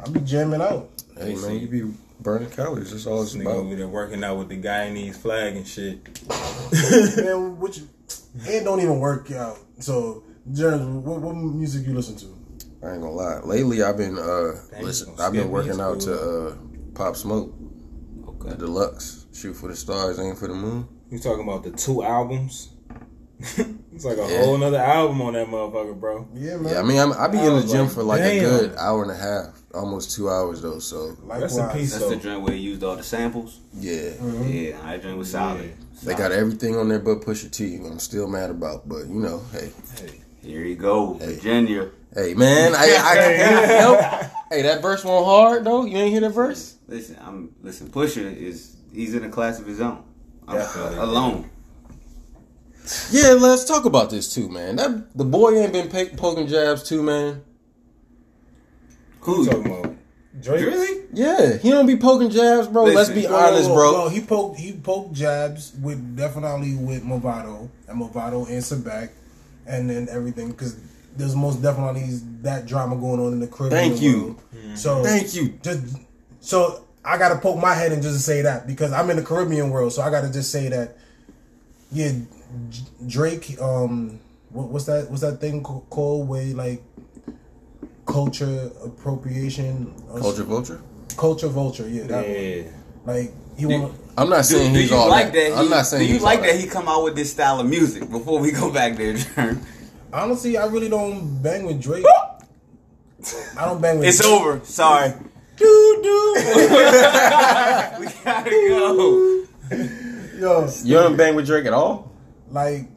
I 0.00 0.08
be 0.08 0.20
jamming 0.20 0.62
out. 0.62 0.88
Hey 1.16 1.34
man, 1.34 1.58
you 1.58 1.68
be 1.68 1.92
burning 2.20 2.50
calories. 2.50 2.90
That's 2.90 3.06
all 3.06 3.22
it's 3.22 3.34
Nigga 3.34 3.42
about. 3.42 3.56
over 3.56 3.74
there 3.74 3.88
working 3.88 4.24
out 4.24 4.38
with 4.38 4.48
the 4.48 4.60
Guyanese 4.60 5.16
flag 5.16 5.56
and 5.56 5.66
shit. 5.66 5.98
Man, 7.24 7.58
which 7.58 7.80
it 8.46 8.64
don't 8.64 8.80
even 8.80 9.00
work 9.00 9.30
out. 9.32 9.58
So, 9.78 10.22
Jeremy, 10.52 10.84
what, 10.98 11.20
what 11.20 11.34
music 11.34 11.86
you 11.86 11.94
listen 11.94 12.16
to? 12.16 12.26
I 12.86 12.92
ain't 12.92 13.02
gonna 13.02 13.12
lie. 13.12 13.40
Lately, 13.40 13.82
I've 13.82 13.96
been 13.96 14.18
uh, 14.18 14.54
listen. 14.80 15.14
I've 15.18 15.32
been 15.32 15.50
working 15.50 15.80
out 15.80 16.00
to 16.00 16.14
uh, 16.14 16.56
Pop 16.94 17.16
Smoke, 17.16 17.52
the 18.44 18.54
deluxe. 18.56 19.26
Shoot 19.32 19.54
for 19.54 19.68
the 19.68 19.76
stars, 19.76 20.18
aim 20.18 20.34
for 20.36 20.48
the 20.48 20.54
moon. 20.54 20.86
You 21.10 21.18
talking 21.18 21.42
about 21.46 21.62
the 21.64 21.70
two 21.70 22.02
albums? 22.02 22.70
it's 23.40 24.04
like 24.04 24.18
a 24.18 24.28
Yeah. 24.30 24.44
whole 24.44 24.56
nother 24.58 24.78
album 24.78 25.20
on 25.22 25.32
that 25.32 25.48
motherfucker, 25.48 25.98
bro. 25.98 26.28
Yeah, 26.34 26.56
man. 26.58 26.72
Yeah, 26.74 26.80
I 26.80 26.82
mean, 26.82 26.98
I'm, 26.98 27.12
I 27.12 27.26
be 27.28 27.38
I 27.38 27.46
in 27.46 27.54
the 27.60 27.66
gym 27.66 27.86
like, 27.86 27.90
for 27.92 28.02
like 28.04 28.20
a 28.20 28.40
good 28.40 28.76
hour 28.76 29.02
and 29.02 29.10
a 29.10 29.16
half, 29.16 29.60
almost 29.74 30.14
two 30.14 30.30
hours 30.30 30.62
though. 30.62 30.78
So 30.78 31.16
Rest 31.22 31.56
in 31.56 31.62
Likewise. 31.62 31.76
peace. 31.80 31.92
That's 31.92 32.04
So- 32.04 32.10
the 32.10 32.16
joint 32.16 32.42
where 32.42 32.52
they 32.52 32.58
used 32.58 32.82
all 32.84 32.94
the 32.96 33.02
samples. 33.02 33.58
yeah, 33.74 34.10
mm-hmm. 34.10 34.48
Yeah, 34.48 34.80
I 34.84 34.98
joint 34.98 35.18
was 35.18 35.30
solid. 35.30 35.72
they 36.04 36.14
got 36.14 36.30
everything 36.30 36.76
on 36.76 36.88
there 36.88 36.98
but 37.00 37.20
Pusha 37.22 37.50
T. 37.50 37.76
I'm 37.76 37.98
still 37.98 38.28
mad 38.28 38.50
about, 38.50 38.88
but 38.88 39.06
you 39.08 39.14
know, 39.20 39.42
hey. 39.52 39.72
hey, 40.00 40.20
Here 40.42 40.64
you 40.64 40.76
go, 40.76 41.14
Hey. 41.14 41.34
Virginia. 41.34 41.90
Hey, 42.14 42.34
man, 42.34 42.74
I, 42.74 42.78
I 42.82 43.14
can't 43.16 43.66
help. 43.70 44.30
Hey, 44.52 44.60
that 44.60 44.82
verse 44.82 45.02
went 45.02 45.24
hard 45.24 45.64
though. 45.64 45.86
You 45.86 45.96
ain't 45.96 46.10
hear 46.12 46.20
that 46.20 46.28
verse? 46.34 46.76
Listen, 46.86 47.16
I'm 47.22 47.54
listen. 47.62 47.88
Pusha 47.88 48.36
is 48.36 48.76
he's 48.92 49.14
in 49.14 49.24
a 49.24 49.30
class 49.30 49.58
of 49.58 49.64
his 49.66 49.80
own. 49.80 50.04
I'm 50.46 50.56
Definitely. 50.58 50.98
Uh, 50.98 51.04
alone. 51.06 51.50
Yeah, 53.10 53.30
let's 53.40 53.64
talk 53.64 53.86
about 53.86 54.10
this 54.10 54.34
too, 54.34 54.50
man. 54.50 54.76
That 54.76 55.16
the 55.16 55.24
boy 55.24 55.54
ain't 55.58 55.72
been 55.72 55.88
pa- 55.88 56.14
poking 56.18 56.48
jabs 56.48 56.82
too, 56.82 57.02
man. 57.02 57.42
Who 59.20 59.42
you 59.44 59.50
talking 59.50 59.66
about? 59.66 59.94
Drake? 60.42 60.66
Really? 60.66 61.06
Yeah, 61.14 61.56
he 61.56 61.70
don't 61.70 61.86
be 61.86 61.96
poking 61.96 62.28
jabs, 62.28 62.68
bro. 62.68 62.84
Let's 62.84 63.08
be 63.08 63.26
Well, 63.26 63.54
honest, 63.54 63.70
well, 63.70 63.92
bro. 63.92 64.08
he 64.10 64.20
poked 64.20 64.58
he 64.58 64.72
poked 64.72 65.14
jabs 65.14 65.72
with 65.80 66.14
definitely 66.14 66.74
with 66.74 67.04
Mavado 67.04 67.70
and 67.88 67.98
Mavado 68.02 68.50
answered 68.50 68.84
back, 68.84 69.12
and 69.66 69.88
then 69.88 70.08
everything 70.10 70.50
because 70.50 70.76
there's 71.16 71.34
most 71.36 71.62
definitely 71.62 72.06
that 72.42 72.66
drama 72.66 72.96
going 72.96 73.20
on 73.20 73.32
in 73.32 73.40
the 73.40 73.46
Caribbean. 73.46 73.90
Thank 73.90 74.02
you. 74.02 74.38
world. 74.62 74.78
So 74.78 75.02
Thank 75.02 75.34
you. 75.34 75.58
Just 75.62 75.96
so 76.40 76.84
I 77.04 77.18
gotta 77.18 77.38
poke 77.38 77.58
my 77.60 77.74
head 77.74 77.92
and 77.92 78.02
just 78.02 78.24
say 78.24 78.42
that 78.42 78.66
because 78.66 78.92
I'm 78.92 79.10
in 79.10 79.16
the 79.16 79.22
Caribbean 79.22 79.70
world, 79.70 79.92
so 79.92 80.02
I 80.02 80.10
gotta 80.10 80.32
just 80.32 80.50
say 80.50 80.68
that. 80.68 80.96
Yeah, 81.90 82.12
Drake. 83.06 83.60
Um, 83.60 84.18
what, 84.50 84.68
what's 84.68 84.86
that? 84.86 85.10
What's 85.10 85.22
that 85.22 85.40
thing 85.40 85.62
called? 85.62 86.28
Where 86.28 86.44
like 86.54 86.82
culture 88.06 88.70
appropriation, 88.84 89.92
uh, 90.12 90.20
Culture 90.20 90.42
vulture. 90.44 90.80
culture 91.16 91.48
vulture. 91.48 91.88
Yeah, 91.88 92.04
that 92.04 92.26
one. 92.26 92.34
Yeah. 92.34 92.62
Like 93.04 93.32
he 93.58 93.66
want. 93.66 93.94
I'm 94.16 94.28
not 94.28 94.44
saying 94.44 94.72
do 94.74 94.80
he's 94.80 94.90
you 94.90 94.96
all 94.96 95.08
like 95.08 95.32
that. 95.32 95.50
that? 95.50 95.58
I'm 95.58 95.70
not 95.70 95.86
saying 95.86 96.02
Do 96.02 96.06
you 96.06 96.14
he's 96.14 96.22
like 96.22 96.40
all 96.40 96.44
that 96.46 96.60
he 96.60 96.66
come 96.66 96.86
out 96.88 97.02
with 97.04 97.14
this 97.16 97.30
style 97.32 97.60
of 97.60 97.66
music? 97.66 98.10
Before 98.10 98.38
we 98.38 98.52
go 98.52 98.70
back 98.72 98.96
there, 98.96 99.14
Jerm. 99.14 99.64
Honestly, 100.12 100.56
I 100.56 100.66
really 100.66 100.88
don't 100.88 101.42
bang 101.42 101.64
with 101.64 101.82
Drake. 101.82 102.04
I 103.58 103.64
don't 103.64 103.80
bang 103.80 103.98
with. 103.98 104.08
It's 104.08 104.18
Drake. 104.20 104.32
over. 104.32 104.60
Sorry. 104.64 105.12
Do 105.56 106.00
do. 106.02 106.34
we 106.36 108.06
gotta 108.24 108.50
go. 108.50 109.44
Yo, 110.38 110.68
You 110.84 110.94
don't 110.96 111.16
bang 111.16 111.34
with 111.34 111.46
Drake 111.46 111.66
at 111.66 111.72
all? 111.72 112.10
like 112.50 112.88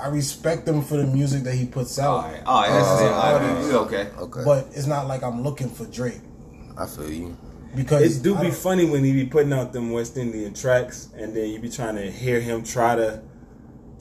I 0.00 0.06
respect 0.08 0.66
him 0.66 0.80
for 0.80 0.96
the 0.96 1.04
music 1.04 1.42
that 1.42 1.54
he 1.54 1.66
puts 1.66 1.98
out, 1.98 2.24
right. 2.24 2.42
All 2.46 2.62
right. 2.62 2.70
That's 2.70 3.00
it. 3.02 3.12
All 3.12 3.34
right. 3.34 3.64
Uh, 3.64 3.68
We 3.68 3.74
okay. 3.74 4.08
Okay, 4.18 4.42
but 4.44 4.66
it's 4.70 4.86
not 4.86 5.08
like 5.08 5.22
I'm 5.24 5.42
looking 5.42 5.68
for 5.68 5.84
Drake 5.86 6.20
I 6.78 6.86
feel 6.86 7.10
you. 7.10 7.36
because 7.74 8.18
It 8.18 8.22
do 8.22 8.36
be 8.36 8.50
funny 8.52 8.84
when 8.88 9.02
he 9.02 9.12
be 9.12 9.26
putting 9.26 9.52
out 9.52 9.72
them 9.72 9.90
West 9.90 10.16
Indian 10.16 10.54
tracks, 10.54 11.08
and 11.16 11.34
then 11.36 11.50
you 11.50 11.58
be 11.58 11.68
trying 11.68 11.96
to 11.96 12.08
hear 12.10 12.40
him 12.40 12.62
try 12.62 12.94
to 12.94 13.20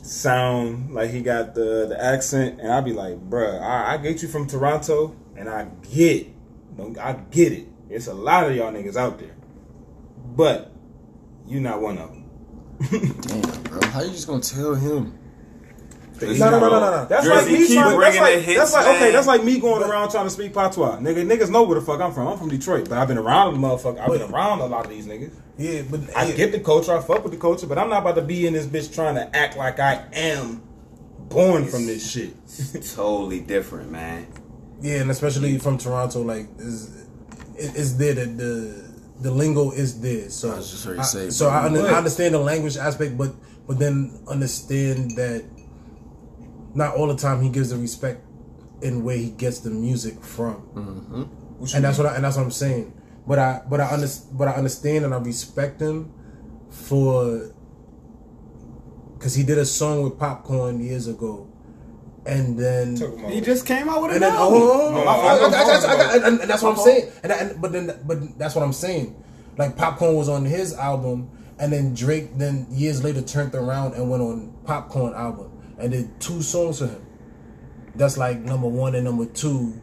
sound 0.07 0.93
like 0.93 1.11
he 1.11 1.21
got 1.21 1.53
the 1.53 1.87
the 1.87 2.01
accent, 2.03 2.59
and 2.61 2.71
I'd 2.71 2.85
be 2.85 2.93
like, 2.93 3.17
bruh, 3.29 3.61
I, 3.61 3.93
I 3.93 3.97
get 3.97 4.21
you 4.21 4.27
from 4.27 4.47
Toronto, 4.47 5.15
and 5.35 5.49
I 5.49 5.67
get, 5.91 6.27
I 6.99 7.13
get 7.31 7.53
it. 7.53 7.67
It's 7.89 8.07
a 8.07 8.13
lot 8.13 8.49
of 8.49 8.55
y'all 8.55 8.71
niggas 8.71 8.95
out 8.95 9.19
there, 9.19 9.35
but 10.35 10.71
you 11.45 11.59
not 11.59 11.81
one 11.81 11.97
of 11.97 12.09
them. 12.09 12.23
Damn, 13.21 13.63
bro. 13.63 13.81
How 13.89 14.01
you 14.01 14.11
just 14.11 14.27
gonna 14.27 14.41
tell 14.41 14.75
him? 14.75 15.17
No, 16.19 16.27
no, 16.27 16.35
no, 16.35 16.59
no, 16.59 16.69
no, 16.69 16.79
no. 16.79 17.05
That's 17.05 17.25
Jersey 17.25 17.51
like 17.51 17.51
me 17.51 17.67
keep 17.67 17.77
trying. 17.77 17.99
That's 17.99 18.17
like, 18.17 18.35
the 18.35 18.41
hits, 18.41 18.59
that's 18.59 18.73
like 18.73 18.95
okay. 18.95 19.11
That's 19.11 19.27
like 19.27 19.43
me 19.43 19.59
going 19.59 19.83
around 19.83 20.09
trying 20.09 20.25
to 20.25 20.31
speak 20.31 20.53
patois. 20.53 20.97
Nigga, 20.97 21.25
niggas 21.25 21.51
know 21.51 21.63
where 21.63 21.79
the 21.79 21.85
fuck 21.85 22.01
I'm 22.01 22.11
from. 22.11 22.27
I'm 22.27 22.37
from 22.37 22.49
Detroit, 22.49 22.89
but 22.89 22.97
I've 22.97 23.07
been 23.07 23.19
around 23.19 23.53
the 23.53 23.59
motherfucker. 23.59 23.99
I've 23.99 24.09
been 24.09 24.33
around 24.33 24.61
a 24.61 24.65
lot 24.65 24.85
of 24.85 24.89
these 24.91 25.05
niggas. 25.05 25.33
Yeah, 25.57 25.81
but 25.89 26.01
I 26.15 26.25
yeah, 26.29 26.35
get 26.35 26.51
the 26.51 26.59
culture, 26.59 26.95
I 26.95 27.01
fuck 27.01 27.23
with 27.23 27.33
the 27.33 27.39
culture, 27.39 27.65
but 27.65 27.77
I'm 27.77 27.89
not 27.89 28.01
about 28.03 28.15
to 28.15 28.21
be 28.21 28.45
in 28.45 28.53
this 28.53 28.67
bitch 28.67 28.93
trying 28.93 29.15
to 29.15 29.35
act 29.35 29.57
like 29.57 29.79
I 29.79 30.05
am 30.13 30.61
born 31.29 31.65
from 31.65 31.85
this 31.87 32.09
shit. 32.09 32.35
Totally 32.95 33.39
different, 33.39 33.91
man. 33.91 34.27
yeah, 34.81 34.97
and 35.01 35.09
especially 35.11 35.57
from 35.57 35.77
Toronto, 35.77 36.21
like 36.21 36.47
is 36.59 36.95
it, 37.55 37.71
it's 37.75 37.93
there 37.93 38.13
that 38.13 38.37
the 38.37 38.85
the 39.21 39.31
lingo 39.31 39.71
is 39.71 39.99
there. 39.99 40.29
So 40.29 40.51
I 40.51 40.57
was 40.57 40.69
just 40.69 40.85
ready 40.85 40.97
to 40.97 41.25
I- 41.25 41.29
so 41.29 41.49
I, 41.49 41.65
under, 41.65 41.81
I 41.87 41.93
understand 41.95 42.35
the 42.35 42.39
language 42.39 42.77
aspect, 42.77 43.17
but 43.17 43.31
but 43.67 43.79
then 43.79 44.19
understand 44.27 45.11
that 45.17 45.43
not 46.75 46.95
all 46.95 47.07
the 47.07 47.15
time 47.15 47.41
he 47.41 47.49
gives 47.49 47.71
the 47.71 47.77
respect 47.77 48.23
in 48.83 49.03
where 49.03 49.17
he 49.17 49.31
gets 49.31 49.59
the 49.61 49.71
music 49.71 50.23
from. 50.23 50.55
Mm-hmm. 50.75 51.75
and 51.75 51.83
that's 51.83 51.97
what 51.97 52.05
I, 52.07 52.15
and 52.15 52.23
that's 52.23 52.37
what 52.37 52.43
I'm 52.43 52.51
saying. 52.51 52.93
But 53.27 53.39
I 53.39 53.61
but 53.69 53.81
I 53.81 53.91
under, 53.91 54.07
but 54.33 54.47
I 54.47 54.51
understand 54.53 55.05
and 55.05 55.13
I 55.13 55.17
respect 55.17 55.81
him 55.81 56.11
for 56.69 57.51
because 59.17 59.35
he 59.35 59.43
did 59.43 59.57
a 59.57 59.65
song 59.65 60.03
with 60.03 60.13
Popcaan 60.17 60.81
years 60.83 61.07
ago, 61.07 61.47
and 62.25 62.57
then 62.57 62.95
He 63.29 63.41
just 63.41 63.65
came 63.65 63.89
out 63.89 64.01
with 64.03 64.11
and 64.15 64.23
an 64.23 64.31
album. 64.31 64.61
oh, 64.63 64.91
No, 64.93 65.01
I- 65.01 65.03
I- 65.03 65.35
I 65.35 65.39
know 65.39 65.47
I- 65.47 65.49
I- 65.49 65.63
I- 65.63 66.15
I- 66.15 66.17
Popcaan. 66.19 66.27
and, 66.27 66.39
and 66.41 66.49
that's 66.49 66.61
what 66.63 66.77
I'm 66.77 66.83
saying. 66.83 67.11
And, 67.23 67.31
and 67.31 67.61
but 67.61 67.71
then 67.73 67.99
but 68.05 68.37
that's 68.37 68.55
what 68.55 68.63
I'm 68.63 68.73
saying. 68.73 69.15
Like 69.57 69.75
Popcaan 69.75 70.15
was 70.15 70.29
on 70.29 70.45
his 70.45 70.73
album, 70.75 71.29
and 71.59 71.73
then 71.73 71.93
Drake 71.93 72.37
then 72.37 72.67
years 72.69 73.03
later 73.03 73.21
turned 73.21 73.55
around 73.55 73.95
and 73.95 74.09
went 74.09 74.21
on 74.23 74.53
Popcaan 74.65 75.15
album 75.17 75.51
and 75.79 75.91
did 75.91 76.19
two 76.21 76.41
songs 76.41 76.79
for 76.79 76.87
him. 76.87 77.01
That's 77.95 78.17
like 78.17 78.39
number 78.39 78.67
one 78.67 78.93
and 78.95 79.03
number 79.03 79.25
two 79.25 79.81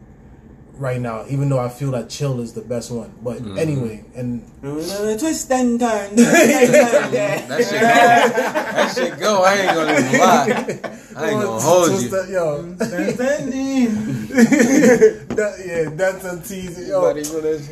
right 0.77 0.99
now. 0.99 1.25
Even 1.29 1.49
though 1.49 1.59
I 1.59 1.69
feel 1.69 1.91
that 1.91 2.09
Chill 2.09 2.39
is 2.39 2.53
the 2.53 2.61
best 2.61 2.91
one, 2.91 3.13
but 3.21 3.37
mm. 3.37 3.57
anyway, 3.57 4.03
and 4.15 4.43
Twist 4.61 5.51
and 5.51 5.79
turn. 5.79 6.15
That 6.15 7.63
shit 7.63 7.71
go. 7.71 7.87
that 7.87 8.93
shit 8.95 9.19
go. 9.19 9.43
I 9.43 9.53
ain't 9.55 9.73
gonna 9.73 9.93
even 9.99 10.19
lie. 10.19 10.79
I 11.15 11.29
ain't 11.29 11.41
gonna 11.41 11.61
hold 11.61 11.89
Just 11.91 12.03
you. 12.03 12.09
that, 12.09 12.29
yo, 12.29 12.61
that, 15.35 15.55
yeah, 15.65 15.89
that's 15.93 16.25
a 16.25 16.41
teaser, 16.41 16.85
yo. 16.85 17.05
Everybody 17.05 17.35
with 17.35 17.45
us. 17.45 17.67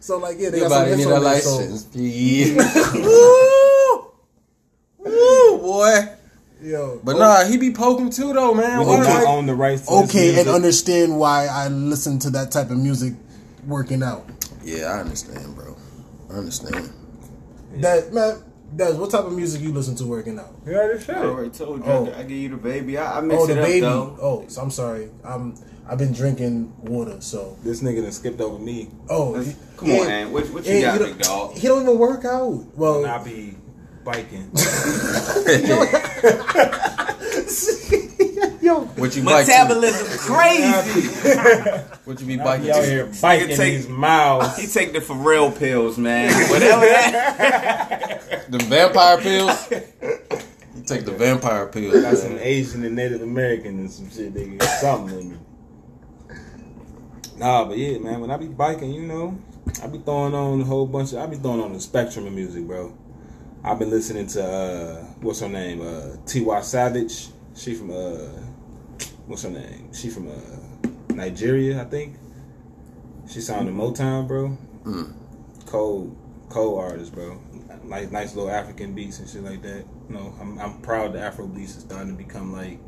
So 0.00 0.18
like, 0.18 0.36
yeah, 0.38 0.50
they 0.50 0.60
got 0.60 0.70
some 0.70 0.86
hits 0.86 0.98
need 0.98 1.06
a 1.06 1.14
on 1.14 1.22
there, 1.22 1.40
so- 1.40 1.56
license. 1.56 1.88
Yeah. 1.94 2.56
Woo! 2.94 4.12
Woo, 4.98 5.58
boy. 5.58 6.08
Yo, 6.62 7.00
But 7.04 7.16
oh. 7.16 7.18
nah, 7.18 7.44
he 7.44 7.56
be 7.58 7.72
poking 7.72 8.10
too 8.10 8.32
though, 8.32 8.54
man. 8.54 8.80
We 8.80 8.86
Why 8.86 8.96
do 8.98 9.02
not 9.04 9.14
like- 9.14 9.26
own 9.28 9.46
the 9.46 9.54
rights 9.54 9.82
to 9.82 9.90
this 10.00 10.04
okay 10.10 10.40
and 10.40 10.48
understand 10.48 11.18
why 11.18 11.46
I 11.46 11.68
listen 11.68 12.18
to 12.20 12.30
that 12.30 12.50
type 12.52 12.70
of 12.70 12.78
music 12.78 13.14
working 13.66 14.02
out. 14.02 14.26
Yeah, 14.64 14.86
I 14.86 15.00
understand, 15.00 15.54
bro. 15.54 15.76
I 16.30 16.34
understand. 16.34 16.90
That 17.76 18.12
man, 18.14 18.42
Des, 18.76 18.92
what 18.94 19.10
type 19.10 19.24
of 19.24 19.32
music 19.32 19.60
you 19.62 19.72
listen 19.72 19.94
to 19.96 20.04
working 20.06 20.38
out? 20.38 20.54
You 20.66 20.74
already 20.74 21.00
said 21.00 21.16
I 21.18 21.20
it. 21.22 21.26
already 21.26 21.50
told 21.50 21.84
you. 21.84 21.90
Oh. 21.90 22.12
I 22.16 22.22
give 22.22 22.30
you 22.38 22.48
the 22.50 22.56
baby. 22.56 22.96
I, 22.98 23.18
I 23.18 23.20
mix 23.20 23.40
Oh, 23.42 23.44
it 23.44 23.54
the 23.54 23.60
up 23.60 23.66
baby. 23.66 23.80
though. 23.80 24.18
Oh, 24.20 24.44
so 24.48 24.62
I'm 24.62 24.70
sorry. 24.70 25.10
I'm 25.24 25.54
I've 25.86 25.98
been 25.98 26.12
drinking 26.14 26.72
water, 26.82 27.20
so 27.20 27.58
This 27.62 27.82
nigga 27.82 28.02
done 28.02 28.12
skipped 28.12 28.40
over 28.40 28.58
me. 28.58 28.90
oh, 29.10 29.30
Let's- 29.32 29.54
come 29.76 29.88
yeah, 29.88 29.98
on, 29.98 30.06
man. 30.06 30.32
What, 30.32 30.44
what 30.50 30.64
you 30.64 30.76
yeah, 30.76 30.96
got, 30.96 31.00
he 31.00 31.12
big 31.12 31.18
don't- 31.18 31.50
dog? 31.50 31.52
He 31.58 31.68
don't 31.68 31.82
even 31.82 31.98
work 31.98 32.24
out. 32.24 32.64
Well, 32.74 32.98
And 33.04 33.06
I 33.12 33.22
be 33.22 33.56
biking. 34.04 34.50
yo, 38.60 38.80
What 38.96 39.16
you 39.16 39.22
bike? 39.24 39.46
to? 39.46 39.52
Metabolism 39.52 40.18
crazy. 40.18 41.08
What 42.04 42.20
you 42.20 42.26
be 42.26 42.36
biking? 42.36 42.66
be 42.66 42.72
out 42.72 42.84
here 42.84 43.06
biking 43.22 43.48
Nigga 43.48 43.56
take- 43.56 43.74
these 43.76 43.88
miles. 43.88 44.56
he 44.58 44.66
take 44.66 44.92
the 44.92 44.98
Pharrell 45.00 45.56
pills, 45.58 45.96
man. 45.96 46.30
Whatever 46.50 46.84
that. 46.84 48.50
The 48.50 48.58
vampire 48.58 49.16
pills. 49.18 49.70
You 49.70 50.82
take 50.84 51.06
the 51.06 51.12
vampire 51.12 51.66
pills. 51.66 52.02
Got 52.02 52.18
some 52.18 52.36
Asian 52.38 52.84
and 52.84 52.94
Native 52.94 53.22
American 53.22 53.78
and 53.78 53.90
some 53.90 54.10
shit. 54.10 54.34
They 54.34 54.48
get 54.50 54.62
something 54.64 55.18
in 55.18 55.30
me. 55.30 55.36
Nah, 57.38 57.64
but 57.64 57.78
yeah, 57.78 57.96
man. 57.98 58.20
When 58.20 58.30
I 58.30 58.36
be 58.36 58.48
biking, 58.48 58.92
you 58.92 59.06
know, 59.06 59.38
I 59.82 59.86
be 59.86 59.96
throwing 59.98 60.34
on 60.34 60.60
a 60.60 60.64
whole 60.64 60.86
bunch 60.86 61.12
of. 61.14 61.20
I 61.20 61.26
be 61.26 61.36
throwing 61.36 61.62
on 61.62 61.72
the 61.72 61.80
spectrum 61.80 62.26
of 62.26 62.34
music, 62.34 62.66
bro. 62.66 62.92
I've 63.66 63.78
been 63.78 63.88
listening 63.88 64.26
to 64.26 64.44
uh, 64.44 65.02
what's 65.22 65.40
her 65.40 65.48
name? 65.48 65.80
Uh, 65.80 66.18
Tiwa 66.26 66.62
Savage. 66.62 67.28
She 67.56 67.72
from 67.72 67.92
uh, 67.92 68.28
what's 69.26 69.42
her 69.44 69.48
name? 69.48 69.90
She 69.94 70.10
from 70.10 70.28
uh, 70.28 71.14
Nigeria, 71.14 71.80
I 71.80 71.84
think. 71.86 72.18
She 73.26 73.40
signed 73.40 73.66
to 73.66 73.72
Motown, 73.72 74.28
bro. 74.28 74.58
Cold, 75.64 76.14
cold 76.50 76.78
artist, 76.78 77.14
bro. 77.14 77.40
Nice, 77.84 78.10
nice 78.10 78.34
little 78.34 78.50
African 78.50 78.94
beats 78.94 79.18
and 79.20 79.28
shit 79.28 79.42
like 79.42 79.62
that. 79.62 79.86
You 80.10 80.14
know, 80.14 80.34
I'm, 80.38 80.58
I'm 80.58 80.82
proud 80.82 81.14
the 81.14 81.20
Afro 81.20 81.46
beats 81.46 81.74
is 81.74 81.84
starting 81.84 82.14
to 82.14 82.22
become 82.22 82.52
like 82.52 82.78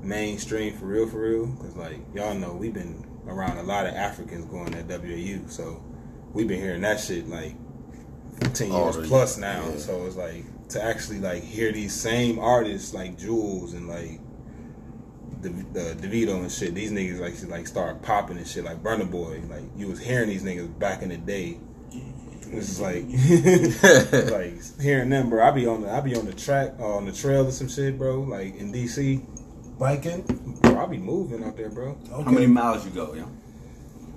mainstream 0.00 0.74
for 0.78 0.86
real, 0.86 1.06
for 1.06 1.28
real. 1.28 1.46
Cause 1.60 1.76
like 1.76 2.00
y'all 2.14 2.32
know, 2.32 2.54
we've 2.54 2.72
been 2.72 3.04
around 3.28 3.58
a 3.58 3.62
lot 3.62 3.86
of 3.86 3.92
Africans 3.92 4.46
going 4.46 4.74
at 4.74 4.86
WAU, 4.86 5.46
so 5.48 5.84
we've 6.32 6.48
been 6.48 6.60
hearing 6.60 6.80
that 6.80 7.00
shit 7.00 7.28
like 7.28 7.54
15 8.40 8.72
All 8.72 8.84
years 8.84 8.96
the- 8.96 9.02
plus 9.08 9.38
now. 9.38 9.68
yeah. 9.70 9.76
So 9.78 10.04
it's 10.06 10.16
like 10.16 10.44
to 10.70 10.82
actually 10.82 11.20
like 11.20 11.42
hear 11.42 11.72
these 11.72 11.94
same 11.94 12.38
artists 12.38 12.92
like 12.94 13.18
Jules 13.18 13.72
and 13.74 13.88
like 13.88 14.20
the 15.42 15.50
uh, 15.50 15.94
Davido 15.94 16.36
and 16.40 16.50
shit. 16.50 16.74
These 16.74 16.92
niggas 16.92 17.20
like 17.20 17.34
like 17.50 17.66
start 17.66 18.02
popping 18.02 18.36
and 18.38 18.46
shit 18.46 18.64
like 18.64 18.82
Burna 18.82 19.10
Boy. 19.10 19.42
Like 19.48 19.62
you 19.76 19.88
was 19.88 20.00
hearing 20.00 20.28
these 20.28 20.42
niggas 20.42 20.78
back 20.78 21.02
in 21.02 21.10
the 21.10 21.16
day. 21.16 21.58
It's 22.52 22.78
just 22.78 22.80
like 22.80 23.04
like 24.30 24.80
hearing 24.80 25.10
them, 25.10 25.30
bro. 25.30 25.46
I 25.46 25.50
be 25.50 25.66
on 25.66 25.82
the 25.82 25.90
I 25.90 26.00
be 26.00 26.14
on 26.16 26.26
the 26.26 26.32
track 26.32 26.74
uh, 26.78 26.96
on 26.96 27.04
the 27.06 27.12
trail 27.12 27.46
or 27.46 27.50
some 27.50 27.68
shit, 27.68 27.98
bro. 27.98 28.20
Like 28.20 28.56
in 28.56 28.72
DC, 28.72 29.24
biking. 29.78 30.22
bro. 30.62 30.78
I 30.78 30.86
be 30.86 30.98
moving 30.98 31.42
out 31.44 31.56
there, 31.56 31.70
bro. 31.70 31.98
Okay. 32.12 32.22
How 32.22 32.30
many 32.30 32.46
miles 32.46 32.84
you 32.84 32.90
go, 32.92 33.14
yo? 33.14 33.28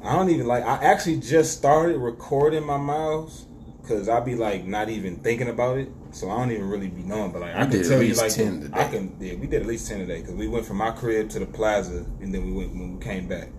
I 0.04 0.16
don't 0.16 0.30
even 0.30 0.46
like. 0.48 0.64
I 0.64 0.76
actually 0.84 1.20
just 1.20 1.58
started 1.58 1.98
recording 1.98 2.64
my 2.66 2.78
miles 2.78 3.46
because 3.90 4.08
I 4.08 4.20
be 4.20 4.36
like 4.36 4.66
not 4.66 4.90
even 4.90 5.18
thinking 5.18 5.50
about 5.50 5.80
it. 5.80 5.90
So 6.12 6.30
I 6.30 6.38
don't 6.38 6.52
even 6.52 6.70
really 6.70 6.90
be 6.90 7.02
knowing. 7.02 7.32
But 7.32 7.42
like 7.42 7.56
I 7.56 7.66
We 7.66 7.72
can 7.72 7.72
did 7.72 7.82
at 7.82 7.90
tell 7.90 8.04
you, 8.04 8.14
like 8.14 8.34
10 8.34 8.62
today. 8.62 8.80
I 8.80 8.88
can. 8.88 9.18
Yeah, 9.20 9.36
we 9.36 9.48
did 9.48 9.62
at 9.62 9.68
least 9.68 9.88
ten 9.88 10.00
today 10.00 10.22
because 10.22 10.36
we 10.36 10.48
went 10.48 10.66
from 10.66 10.78
my 10.78 10.92
crib 10.92 11.30
to 11.32 11.40
the 11.40 11.46
plaza 11.48 12.06
and 12.22 12.34
then 12.34 12.46
we 12.46 12.52
went 12.52 12.72
when 12.72 12.98
we 12.98 13.04
came 13.04 13.28
back. 13.28 13.50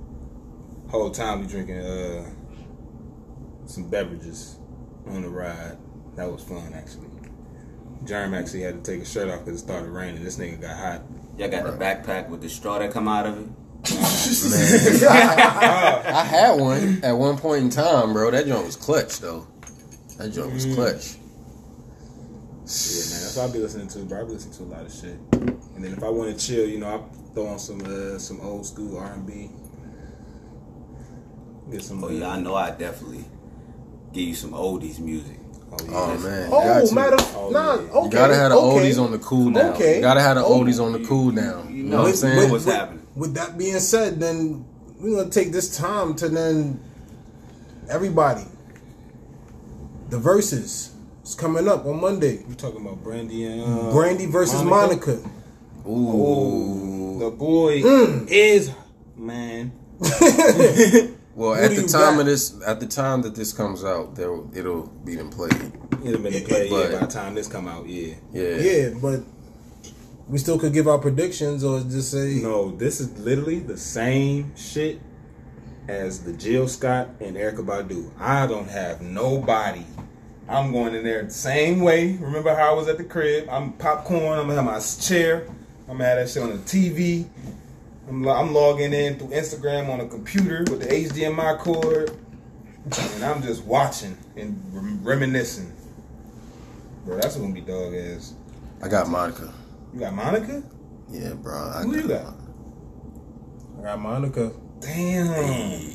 Whole 0.88 1.10
time 1.10 1.40
we 1.40 1.46
drinking 1.46 1.78
uh 1.78 2.30
some 3.66 3.90
beverages 3.90 4.58
on 5.06 5.22
the 5.22 5.28
ride. 5.28 5.78
That 6.16 6.30
was 6.30 6.42
fun 6.42 6.72
actually. 6.74 7.08
Jerm 8.04 8.38
actually 8.38 8.62
had 8.62 8.82
to 8.82 8.90
take 8.90 9.00
his 9.00 9.12
shirt 9.12 9.28
off 9.28 9.44
because 9.44 9.60
it 9.60 9.64
started 9.64 9.90
raining. 9.90 10.24
This 10.24 10.38
nigga 10.38 10.60
got 10.60 10.76
hot. 10.76 11.02
Y'all 11.36 11.48
got 11.50 11.64
the 11.64 11.72
backpack 11.72 12.28
with 12.28 12.40
the 12.40 12.48
straw 12.48 12.78
that 12.78 12.92
come 12.92 13.08
out 13.08 13.26
of 13.26 13.38
it. 13.38 13.48
Man, 13.90 15.10
I, 15.10 16.02
I 16.20 16.24
had 16.24 16.60
one 16.60 17.00
at 17.02 17.12
one 17.12 17.36
point 17.38 17.64
in 17.64 17.70
time, 17.70 18.12
bro. 18.12 18.30
That 18.30 18.46
joint 18.46 18.66
was 18.66 18.76
clutch 18.76 19.18
though. 19.20 19.46
That 20.20 20.32
joint 20.34 20.52
was 20.52 20.66
clutch. 20.66 21.14
Yeah, 21.16 23.00
man, 23.10 23.20
that's 23.22 23.36
what 23.36 23.48
I 23.48 23.52
be 23.54 23.58
listening 23.58 23.88
to, 23.88 23.98
bro. 24.00 24.20
I 24.20 24.24
be 24.24 24.32
listening 24.32 24.54
to 24.58 24.62
a 24.64 24.70
lot 24.76 24.84
of 24.84 24.92
shit. 24.92 25.16
And 25.32 25.82
then 25.84 25.92
if 25.94 26.02
I 26.04 26.10
want 26.10 26.38
to 26.38 26.46
chill, 26.46 26.68
you 26.68 26.78
know, 26.78 26.88
I 27.08 27.32
throw 27.34 27.46
on 27.46 27.58
some 27.58 27.80
uh, 27.80 28.18
some 28.18 28.38
old 28.42 28.66
school 28.66 28.98
R 28.98 29.12
and 29.14 29.26
B. 29.26 29.50
Get 31.70 31.82
some. 31.82 32.04
Oh 32.04 32.10
yeah, 32.10 32.28
I 32.28 32.40
know. 32.40 32.54
I 32.54 32.70
definitely 32.72 33.24
give 34.12 34.24
you 34.28 34.34
some 34.34 34.50
oldies 34.52 34.98
music. 34.98 35.38
Oh, 35.72 35.76
Oh 35.88 36.18
man, 36.18 36.48
Oh, 36.52 36.64
got 36.64 36.86
to. 36.88 36.94
matter. 36.94 37.16
Oh, 37.36 37.48
nah, 37.50 37.74
yeah. 37.76 37.80
okay. 37.80 38.04
You 38.04 38.10
gotta 38.10 38.34
have 38.34 38.50
the 38.50 38.56
okay. 38.58 38.90
oldies 38.90 39.02
on 39.02 39.12
the 39.12 39.18
cool 39.20 39.50
down. 39.52 39.72
Okay. 39.72 39.94
You 39.96 40.00
gotta 40.02 40.20
have 40.20 40.36
the 40.36 40.42
oldies 40.42 40.84
on 40.84 40.92
the 40.92 41.00
cool 41.08 41.30
down. 41.30 41.70
you 41.70 41.76
You 41.76 41.82
know 41.84 41.90
know 41.90 41.96
what 41.96 42.02
I'm 42.02 42.10
with- 42.10 42.18
saying? 42.18 42.50
what's 42.50 42.64
happening. 42.66 43.06
With 43.16 43.34
that 43.34 43.56
being 43.56 43.78
said, 43.80 44.20
then 44.20 44.64
we're 44.98 45.16
gonna 45.16 45.30
take 45.30 45.50
this 45.50 45.76
time 45.78 46.14
to 46.16 46.28
then 46.28 46.78
everybody. 47.88 48.44
The 50.10 50.18
verses 50.18 50.92
is 51.24 51.34
coming 51.34 51.68
up 51.68 51.86
on 51.86 52.00
Monday. 52.00 52.42
You 52.48 52.54
talking 52.56 52.80
about 52.84 53.02
Brandy 53.02 53.44
and 53.44 53.62
uh, 53.62 53.92
Brandy 53.92 54.26
versus 54.26 54.62
Monica. 54.62 55.18
Oh, 55.86 55.90
Ooh. 55.90 57.18
the 57.20 57.30
boy 57.30 57.80
Mm. 57.82 58.26
is 58.28 58.70
man. 59.16 59.72
Well, 61.36 61.54
at 61.54 61.70
the 61.70 61.82
time 61.86 62.16
got? 62.16 62.20
of 62.20 62.26
this, 62.26 62.60
at 62.66 62.80
the 62.80 62.86
time 62.86 63.22
that 63.22 63.34
this 63.34 63.52
comes 63.52 63.82
out, 63.84 64.14
there 64.14 64.34
it'll 64.52 64.88
be 65.04 65.16
in 65.16 65.30
play. 65.30 65.48
It'd 66.02 66.14
have 66.14 66.22
been 66.22 66.34
a 66.34 66.40
play, 66.40 66.68
yeah. 66.68 66.90
By 66.90 66.98
the 66.98 67.06
time 67.06 67.34
this 67.34 67.46
come 67.46 67.66
out, 67.66 67.88
yeah. 67.88 68.14
Yeah. 68.32 68.56
Yeah, 68.56 68.90
but 69.00 69.20
we 70.28 70.36
still 70.38 70.58
could 70.58 70.74
give 70.74 70.86
our 70.86 70.98
predictions 70.98 71.64
or 71.64 71.80
just 71.80 72.10
say 72.10 72.40
No, 72.42 72.72
this 72.72 73.00
is 73.00 73.16
literally 73.20 73.60
the 73.60 73.78
same 73.78 74.54
shit 74.56 75.00
as 75.88 76.24
the 76.24 76.32
Jill 76.32 76.68
Scott 76.68 77.08
and 77.20 77.36
Erykah 77.36 77.64
Badu. 77.64 78.10
I 78.18 78.46
don't 78.46 78.68
have 78.68 79.00
nobody. 79.00 79.84
I'm 80.48 80.72
going 80.72 80.94
in 80.94 81.04
there 81.04 81.22
the 81.22 81.30
same 81.30 81.80
way. 81.80 82.16
Remember 82.16 82.54
how 82.54 82.72
I 82.72 82.74
was 82.74 82.88
at 82.88 82.98
the 82.98 83.04
crib? 83.04 83.48
I'm 83.50 83.72
popcorn. 83.74 84.38
I'm 84.38 84.48
gonna 84.48 84.62
have 84.62 84.64
my 84.64 84.80
chair. 84.80 85.46
I'm 85.88 85.98
gonna 85.98 86.04
have 86.04 86.18
that 86.18 86.28
shit 86.28 86.42
on 86.42 86.50
the 86.50 86.56
TV. 86.58 87.28
I'm, 88.08 88.26
I'm 88.26 88.52
logging 88.52 88.92
in 88.92 89.16
through 89.16 89.28
Instagram 89.28 89.88
on 89.88 90.00
a 90.00 90.08
computer 90.08 90.64
with 90.70 90.80
the 90.80 90.86
HDMI 90.86 91.58
cord, 91.58 92.16
and 92.84 93.24
I'm 93.24 93.42
just 93.42 93.64
watching 93.64 94.18
and 94.36 94.60
rem- 94.72 95.04
reminiscing. 95.04 95.72
Bro, 97.04 97.20
that's 97.20 97.36
gonna 97.36 97.54
be 97.54 97.60
dog 97.60 97.94
ass. 97.94 98.34
I 98.82 98.88
got 98.88 99.08
Monica. 99.08 99.52
You 99.94 100.00
got 100.00 100.14
Monica? 100.14 100.62
Yeah, 101.10 101.34
bro. 101.34 101.54
I 101.54 101.82
Who 101.82 101.96
you 101.96 102.08
got? 102.08 102.34
I 103.78 103.82
got 103.82 104.00
Monica. 104.00 104.52
Damn. 104.80 105.90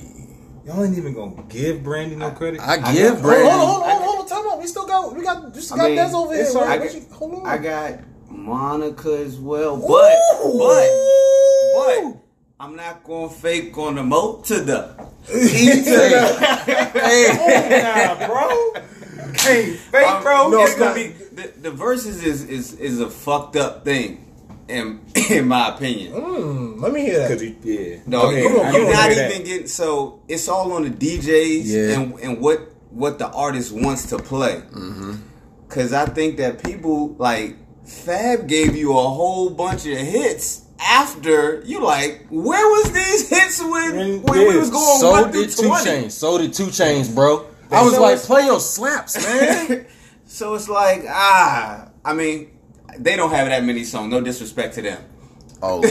Y'all 0.66 0.84
ain't 0.84 0.98
even 0.98 1.14
gonna 1.14 1.44
give 1.50 1.84
Brandy 1.84 2.16
no 2.16 2.32
credit. 2.32 2.60
I 2.60 2.74
I 2.74 2.94
give 2.94 3.14
got- 3.14 3.22
Brandy. 3.22 3.50
Hold 3.50 3.62
on, 3.62 3.68
hold 3.68 3.84
on, 3.84 3.90
hold 3.90 4.02
on, 4.02 4.02
hold 4.08 4.20
on, 4.20 4.28
time 4.28 4.52
out. 4.52 4.60
We 4.60 4.68
still 4.68 4.86
got 4.88 5.16
we 5.16 5.24
got 5.24 5.54
we 5.54 5.62
still 5.62 5.76
I 5.76 5.80
got 5.80 5.88
mean, 5.88 5.96
Des 5.98 6.16
over 6.16 6.34
here. 6.34 6.44
it's 6.44 6.54
man. 6.56 6.64
all 6.64 6.70
right. 6.70 6.94
You- 6.96 7.06
hold 7.14 7.34
on. 7.36 7.46
I 7.48 7.58
got 7.58 8.00
Monica 8.30 9.18
as 9.20 9.38
well, 9.38 9.78
but 9.78 10.16
but 10.58 10.90
but 11.76 12.18
I'm 12.60 12.76
not 12.76 13.04
gonna 13.04 13.30
fake 13.30 13.78
on 13.78 13.96
the 13.96 14.04
motor. 14.04 14.64
nah, 16.96 18.28
bro. 18.28 18.74
Can't 19.34 19.76
fake, 19.78 20.22
bro. 20.24 20.50
no, 20.50 20.62
it's 20.62 20.72
it's 20.72 20.80
gonna 20.80 20.96
be 20.96 21.08
the, 21.08 21.52
the 21.62 21.72
verses 21.72 22.24
is, 22.24 22.44
is 22.46 22.74
is 22.74 23.00
a 23.02 23.10
fucked 23.10 23.56
up 23.56 23.84
thing, 23.86 24.25
in 24.68 25.02
in 25.30 25.48
my 25.48 25.70
opinion. 25.70 26.14
Hmm, 26.14 26.80
let 26.82 26.92
me 26.94 27.02
hear 27.02 27.28
Cause 27.28 27.40
that. 27.40 27.46
you, 27.46 27.56
yeah. 27.64 27.98
No, 28.06 28.28
Okay, 28.28 28.42
you, 28.44 28.48
come 28.50 28.60
on, 28.60 28.66
I 28.66 28.72
come 28.72 28.82
you're 28.82 28.94
not 28.94 29.12
even 29.12 29.30
that. 29.30 29.46
getting. 29.46 29.68
So 29.68 30.22
it's 30.28 30.48
all 30.48 30.72
on 30.74 30.84
the 30.84 30.90
DJs 30.90 31.62
Yeah. 31.66 32.00
and 32.00 32.20
and 32.20 32.42
what 32.42 32.60
what 32.92 33.20
the 33.20 33.30
artist 33.30 33.72
wants 33.74 34.08
to 34.08 34.18
play. 34.18 34.62
Mm-hmm. 34.72 35.16
Cause 35.70 35.94
I 35.94 36.06
think 36.06 36.38
that 36.38 36.64
people 36.64 37.16
like 37.18 37.58
Fab 37.86 38.48
gave 38.48 38.76
you 38.76 38.92
a 38.92 39.02
whole 39.02 39.50
bunch 39.50 39.86
of 39.86 39.98
hits 39.98 40.62
after 40.80 41.62
you 41.66 41.80
like 41.82 42.26
where 42.30 42.68
was 42.68 42.92
these 42.92 43.30
hits 43.30 43.62
when 43.64 43.98
And- 43.98 44.24
when 44.30 44.40
we 44.48 44.58
was 44.58 44.70
going 44.70 45.00
So 45.00 45.12
one 45.12 45.32
did 45.32 45.50
through 45.52 45.64
Two 45.64 45.68
twenty. 45.70 45.86
Chains. 45.86 46.14
So 46.14 46.38
did 46.38 46.54
2 46.54 46.64
Chainz, 46.66 47.14
bro. 47.14 47.46
I 47.72 47.82
was 47.84 47.94
So 47.96 48.02
like, 48.02 48.14
it's- 48.14 48.26
play 48.28 48.46
your 48.46 48.60
slaps, 48.60 49.16
man. 49.24 49.86
So 50.28 50.54
it's 50.56 50.68
like 50.68 51.04
ah, 51.08 51.90
I 52.04 52.14
mean, 52.14 52.55
they 52.98 53.16
don't 53.16 53.32
have 53.32 53.48
that 53.48 53.64
many 53.64 53.84
songs. 53.84 54.12
No 54.12 54.22
disrespect 54.22 54.76
to 54.76 54.82
them, 54.82 55.04
oh, 55.62 55.82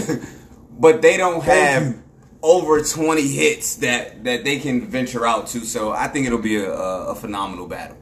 but 0.79 1.03
they 1.03 1.17
don't 1.17 1.43
have 1.43 1.97
over 2.43 2.83
twenty 2.83 3.29
hits 3.29 3.77
that 3.77 4.25
that 4.25 4.45
they 4.45 4.59
can 4.59 4.87
venture 4.87 5.27
out 5.27 5.47
to. 5.49 5.61
So 5.61 5.93
I 5.93 6.09
think 6.09 6.27
it'll 6.27 6.39
be 6.39 6.57
a, 6.57 6.73
a, 6.73 7.07
a 7.09 7.15
phenomenal 7.15 7.67
battle. 7.67 7.97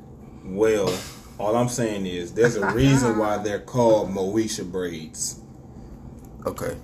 Well, 0.45 0.93
all 1.39 1.57
I'm 1.57 1.69
saying 1.69 2.07
is 2.07 2.33
there's 2.33 2.57
a 2.57 2.67
reason 2.73 3.17
why 3.19 3.39
they're 3.39 3.61
called 3.61 4.11
Moesha 4.11 4.71
braids. 4.71 5.41
okay. 6.47 6.77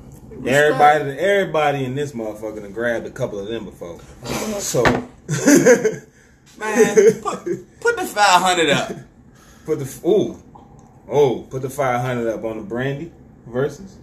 Everybody, 0.47 1.19
everybody 1.19 1.85
in 1.85 1.97
this 1.97 2.12
motherfucker 2.12 2.61
done 2.62 2.73
grabbed 2.73 3.07
a 3.07 3.11
couple 3.11 3.41
of 3.41 3.49
them 3.49 3.64
before. 3.64 3.99
So 4.61 4.83
Man, 6.59 7.21
put, 7.23 7.45
put 7.81 7.97
the 7.97 8.05
five 8.05 8.43
hundred 8.43 8.71
up. 8.71 8.93
put 9.66 9.79
the 9.81 10.09
ooh, 10.09 10.41
oh, 11.11 11.47
put 11.51 11.63
the 11.63 11.71
500 11.71 12.29
up 12.33 12.45
on 12.45 12.59
the 12.59 12.63
Brandy 12.65 13.13
versus. 13.47 13.99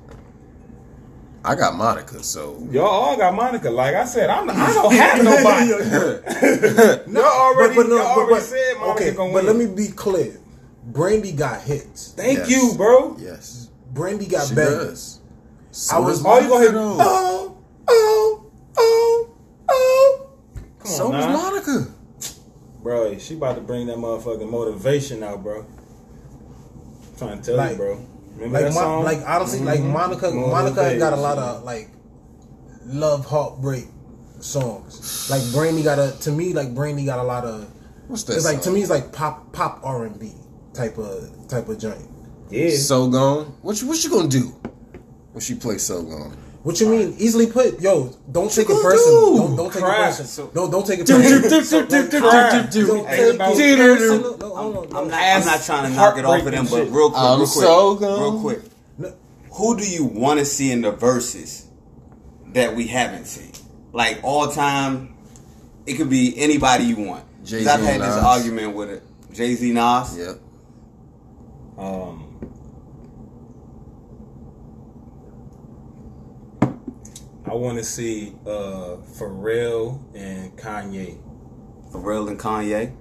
I 1.43 1.53
got 1.53 1.76
Monica, 1.76 2.24
so 2.24 2.68
Y'all 2.72 2.86
all 2.88 3.16
got 3.18 3.36
Monica. 3.36 3.70
Like 3.70 3.93
I 3.93 4.06
said, 4.06 4.32
I'm 4.32 4.49
I 4.49 4.74
don't 4.74 4.91
have 4.93 5.24
nobody. 5.24 5.68
y'all 7.14 7.24
already, 7.24 7.76
y'all 7.76 7.99
already 7.99 8.41
said 8.41 8.78
Monica 8.80 8.95
okay, 8.95 9.12
gonna 9.14 9.32
but 9.32 9.45
win. 9.45 9.45
let 9.45 9.56
me 9.56 9.68
be 9.76 9.89
clear. 9.91 10.39
Brandy 10.86 11.32
got 11.32 11.62
hits. 11.62 12.14
Thank 12.14 12.39
Yes. 12.39 12.49
you, 12.49 12.74
bro. 12.76 13.16
yes, 13.20 13.70
Brandy 13.93 14.26
got 14.26 14.47
she 14.47 14.56
bangers. 14.56 14.88
does. 14.89 15.20
So 15.72 15.95
I 15.95 15.99
was- 15.99 16.18
does 16.18 16.26
All 16.26 16.41
you 16.41 16.47
gonna 16.49 16.62
hear? 16.64 16.72
Monica, 16.74 17.03
though. 17.03 17.06
Oh, 17.06 17.58
oh, 17.89 18.45
oh, 18.78 19.30
oh. 19.70 20.28
Come 20.80 20.88
So 20.91 21.06
on, 21.08 21.12
does 21.12 21.26
now. 21.26 21.34
Monica. 21.34 21.88
bro. 22.82 23.18
She 23.20 23.36
about 23.36 23.56
to 23.56 23.62
bring 23.62 23.86
that 23.88 23.97
motherfucking 23.97 24.49
motivation 24.49 25.22
out, 25.22 25.43
bro. 25.43 25.66
Trying 27.18 27.39
to 27.39 27.43
tell 27.45 27.55
Like- 27.57 27.72
you, 27.72 27.78
bro. 27.78 27.99
Remember 28.38 28.53
Like, 28.59 28.66
that 28.66 28.74
Mo- 28.74 28.82
song? 28.82 29.03
like 29.05 29.22
honestly, 29.26 29.59
like 29.61 29.80
Mhm. 29.80 29.91
Monica, 29.93 30.26
Motivation. 30.32 30.51
Monica 30.51 30.97
got 30.99 31.13
a 31.13 31.22
lot 31.22 31.38
of 31.38 31.63
like 31.63 31.89
love 32.86 33.26
heartbreak 33.26 33.88
songs. 34.41 35.28
Like 35.30 35.41
Brandy 35.53 35.84
got 35.84 35.99
a 35.99 36.13
to 36.22 36.32
me, 36.32 36.53
like 36.53 36.76
Brandy 36.76 37.05
got 37.05 37.20
a 37.20 37.24
lot 37.24 37.45
of. 37.45 37.66
What's 38.07 38.24
that? 38.24 38.36
It's 38.36 38.45
like 38.45 38.61
to 38.63 38.72
me, 38.72 38.82
it's 38.82 38.89
like 38.89 39.11
pop 39.13 39.51
pop 39.53 39.80
R 39.84 40.05
and 40.05 40.20
B 40.20 40.34
type 40.74 40.97
of 40.97 41.30
type 41.47 41.70
of 41.70 41.78
joint. 41.80 42.09
Yeah. 42.49 42.76
So 42.78 43.07
gone. 43.07 43.53
What 43.61 43.82
you, 43.82 43.88
what 43.88 44.03
you 44.03 44.09
gonna 44.09 44.28
do 44.28 44.53
when 45.32 45.41
she 45.41 45.55
plays 45.55 45.84
So 45.84 46.03
gone? 46.03 46.36
What 46.66 46.80
you 46.82 46.89
mean? 46.89 47.13
Easily 47.20 47.45
put, 47.45 47.80
yo. 47.80 48.09
Don't 48.32 48.51
take 48.51 48.66
it 48.66 48.70
gonna 48.70 48.82
personal. 48.82 49.32
do? 49.34 49.38
Don't, 49.38 49.55
don't 49.55 49.72
take 49.74 49.84
Cry. 49.84 50.01
it 50.01 50.05
personal. 50.07 50.28
So- 50.28 50.47
don't 50.51 50.72
don't 50.72 50.88
take 50.88 50.99
it 51.01 51.05
personal. 51.07 51.86
Don't 51.86 51.89
take 52.09 52.13
about- 52.16 53.55
it 53.55 53.78
personal. 53.78 54.38
No, 54.39 54.55
hold 54.55 54.78
on, 54.78 54.89
no. 54.89 54.99
I'm 54.99 55.07
not, 55.07 55.22
I'm 55.22 55.45
not 55.45 55.61
trying 55.63 55.91
to 55.91 55.95
knock 55.95 56.18
it 56.18 56.26
off 56.26 56.39
of 56.43 56.51
them, 56.51 56.66
but 56.66 56.89
real 56.89 57.11
quick, 57.11 57.22
I'm 57.22 57.38
real 57.39 57.47
quick, 57.47 57.63
so 57.63 57.95
gone. 57.95 58.20
real 58.20 58.41
quick. 58.41 58.61
Who 59.51 59.78
do 59.78 59.88
you 59.88 60.05
want 60.05 60.39
to 60.39 60.45
see 60.45 60.72
in 60.72 60.82
the 60.82 60.89
verses 60.91 61.68
that 62.53 62.76
we 62.76 62.88
haven't 62.88 63.26
seen? 63.28 63.51
Like 63.93 64.22
all 64.24 64.47
time, 64.47 65.16
it 65.86 65.93
could 65.97 66.09
be 66.09 66.34
anybody 66.36 66.86
you 66.86 66.95
want. 66.95 67.26
'Cause 67.41 67.51
Jay-Z 67.51 67.70
I've 67.70 67.80
had 67.82 68.01
and 68.01 68.03
this 68.05 68.16
argument 68.16 68.76
with 68.76 68.89
it. 68.89 69.03
Jay 69.34 69.53
Z 69.53 69.72
Nas. 69.72 70.18
Yep. 70.18 70.39
Um, 71.78 72.24
I 77.47 77.53
want 77.53 77.77
to 77.77 77.83
see 77.83 78.33
uh, 78.45 78.97
Pharrell 79.17 80.01
and 80.15 80.57
Kanye. 80.57 81.17
Pharrell 81.91 82.27
and 82.29 82.39
Kanye. 82.39 82.95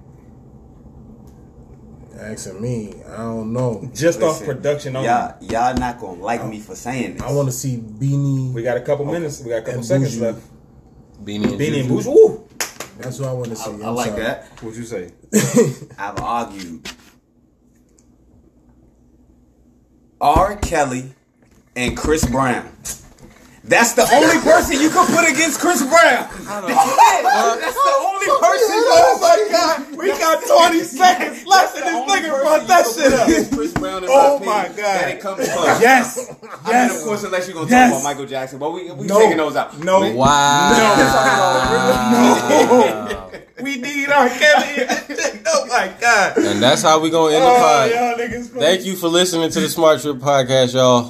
Asking 2.17 2.61
me, 2.61 2.93
I 3.09 3.17
don't 3.17 3.51
know. 3.51 3.89
Just 3.93 4.21
off 4.21 4.41
production 4.43 4.95
only. 4.95 5.09
Y'all, 5.09 5.35
y'all 5.41 5.75
not 5.75 5.99
gonna 5.99 6.21
like 6.21 6.45
me 6.45 6.59
for 6.61 6.73
saying 6.75 7.15
this. 7.15 7.21
I 7.23 7.31
want 7.33 7.47
to 7.49 7.51
see 7.51 7.75
Beanie. 7.77 8.53
We 8.53 8.63
got 8.63 8.77
a 8.77 8.81
couple 8.81 9.03
minutes. 9.05 9.41
We 9.41 9.49
got 9.49 9.57
a 9.57 9.61
couple 9.61 9.79
And 9.79 9.85
seconds 9.85 10.17
Bougie. 10.17 10.21
left. 10.25 10.41
Beanie 11.25 11.43
and 11.51 11.59
Beanie 11.59 11.79
and 11.81 11.89
Juju. 11.89 12.03
Bougie. 12.03 12.09
Woo! 12.09 12.47
That's 12.99 13.19
what 13.19 13.27
I 13.29 13.33
want 13.33 13.49
to 13.49 13.55
see. 13.57 13.69
I, 13.83 13.87
I 13.87 13.89
like 13.89 14.09
sorry. 14.11 14.21
that. 14.21 14.45
What'd 14.61 14.77
you 14.77 14.85
say? 14.85 15.11
I've 15.97 16.17
argued. 16.19 16.89
R. 20.21 20.55
Kelly 20.57 21.13
and 21.75 21.97
Chris 21.97 22.25
Brown. 22.25 22.71
That's 23.67 23.93
the 23.93 24.05
only 24.13 24.37
person 24.45 24.79
you 24.79 24.91
can 24.91 25.07
put 25.07 25.27
against 25.27 25.59
Chris 25.59 25.81
Brown. 25.81 26.29
That's 26.45 27.73
the 27.73 27.95
only 27.97 28.27
person. 28.27 28.77
Oh 28.77 29.17
my 29.19 29.47
god, 29.51 29.97
we 29.97 30.07
got 30.09 30.43
20 30.69 30.83
seconds 30.83 31.45
left 31.47 31.75
and 31.77 31.85
this 31.85 31.95
nigga 32.11 32.29
brought 32.41 32.67
that 32.67 32.85
shit 32.95 33.11
up. 33.13 33.27
Chris 33.57 33.71
Brown 33.73 34.03
in 34.03 34.09
Oh 34.11 34.37
my, 34.39 34.45
my 34.45 34.63
opinion. 34.65 34.83
God. 34.85 35.01
That 35.01 35.09
it 35.09 35.19
comes 35.19 35.49
close. 35.51 35.81
Yes, 35.85 36.29
I 36.63 36.87
mean, 36.87 36.95
of 36.97 37.03
course, 37.03 37.23
unless 37.23 37.47
you're 37.47 37.55
gonna 37.55 37.69
Yes. 37.69 37.91
talk 37.91 38.01
about 38.01 38.09
Michael 38.11 38.25
Jackson, 38.27 38.59
but 38.59 38.71
we 38.71 38.91
we 38.91 39.07
No. 39.07 39.19
taking 39.19 39.37
those 39.37 39.55
out. 39.55 39.75
No. 39.79 40.01
We- 40.01 40.13
Wow. 40.13 41.51
We 43.61 43.77
need 43.77 44.09
R. 44.09 44.27
Kelly. 44.29 44.85
oh 45.47 45.65
my 45.67 45.89
god. 45.99 46.37
And 46.37 46.61
that's 46.61 46.81
how 46.83 46.99
we 46.99 47.09
gonna 47.09 47.33
end 47.33 47.41
the 47.43 47.47
Oh, 47.47 47.57
pod. 47.57 47.89
y'all 47.89 48.15
niggas. 48.17 48.49
funny. 48.49 48.61
Thank 48.65 48.85
you 48.85 48.95
for 48.97 49.07
listening 49.07 49.49
to 49.49 49.59
the 49.61 49.69
Smart 49.69 50.01
Trip 50.01 50.17
Podcast, 50.17 50.73
y'all. 50.73 51.03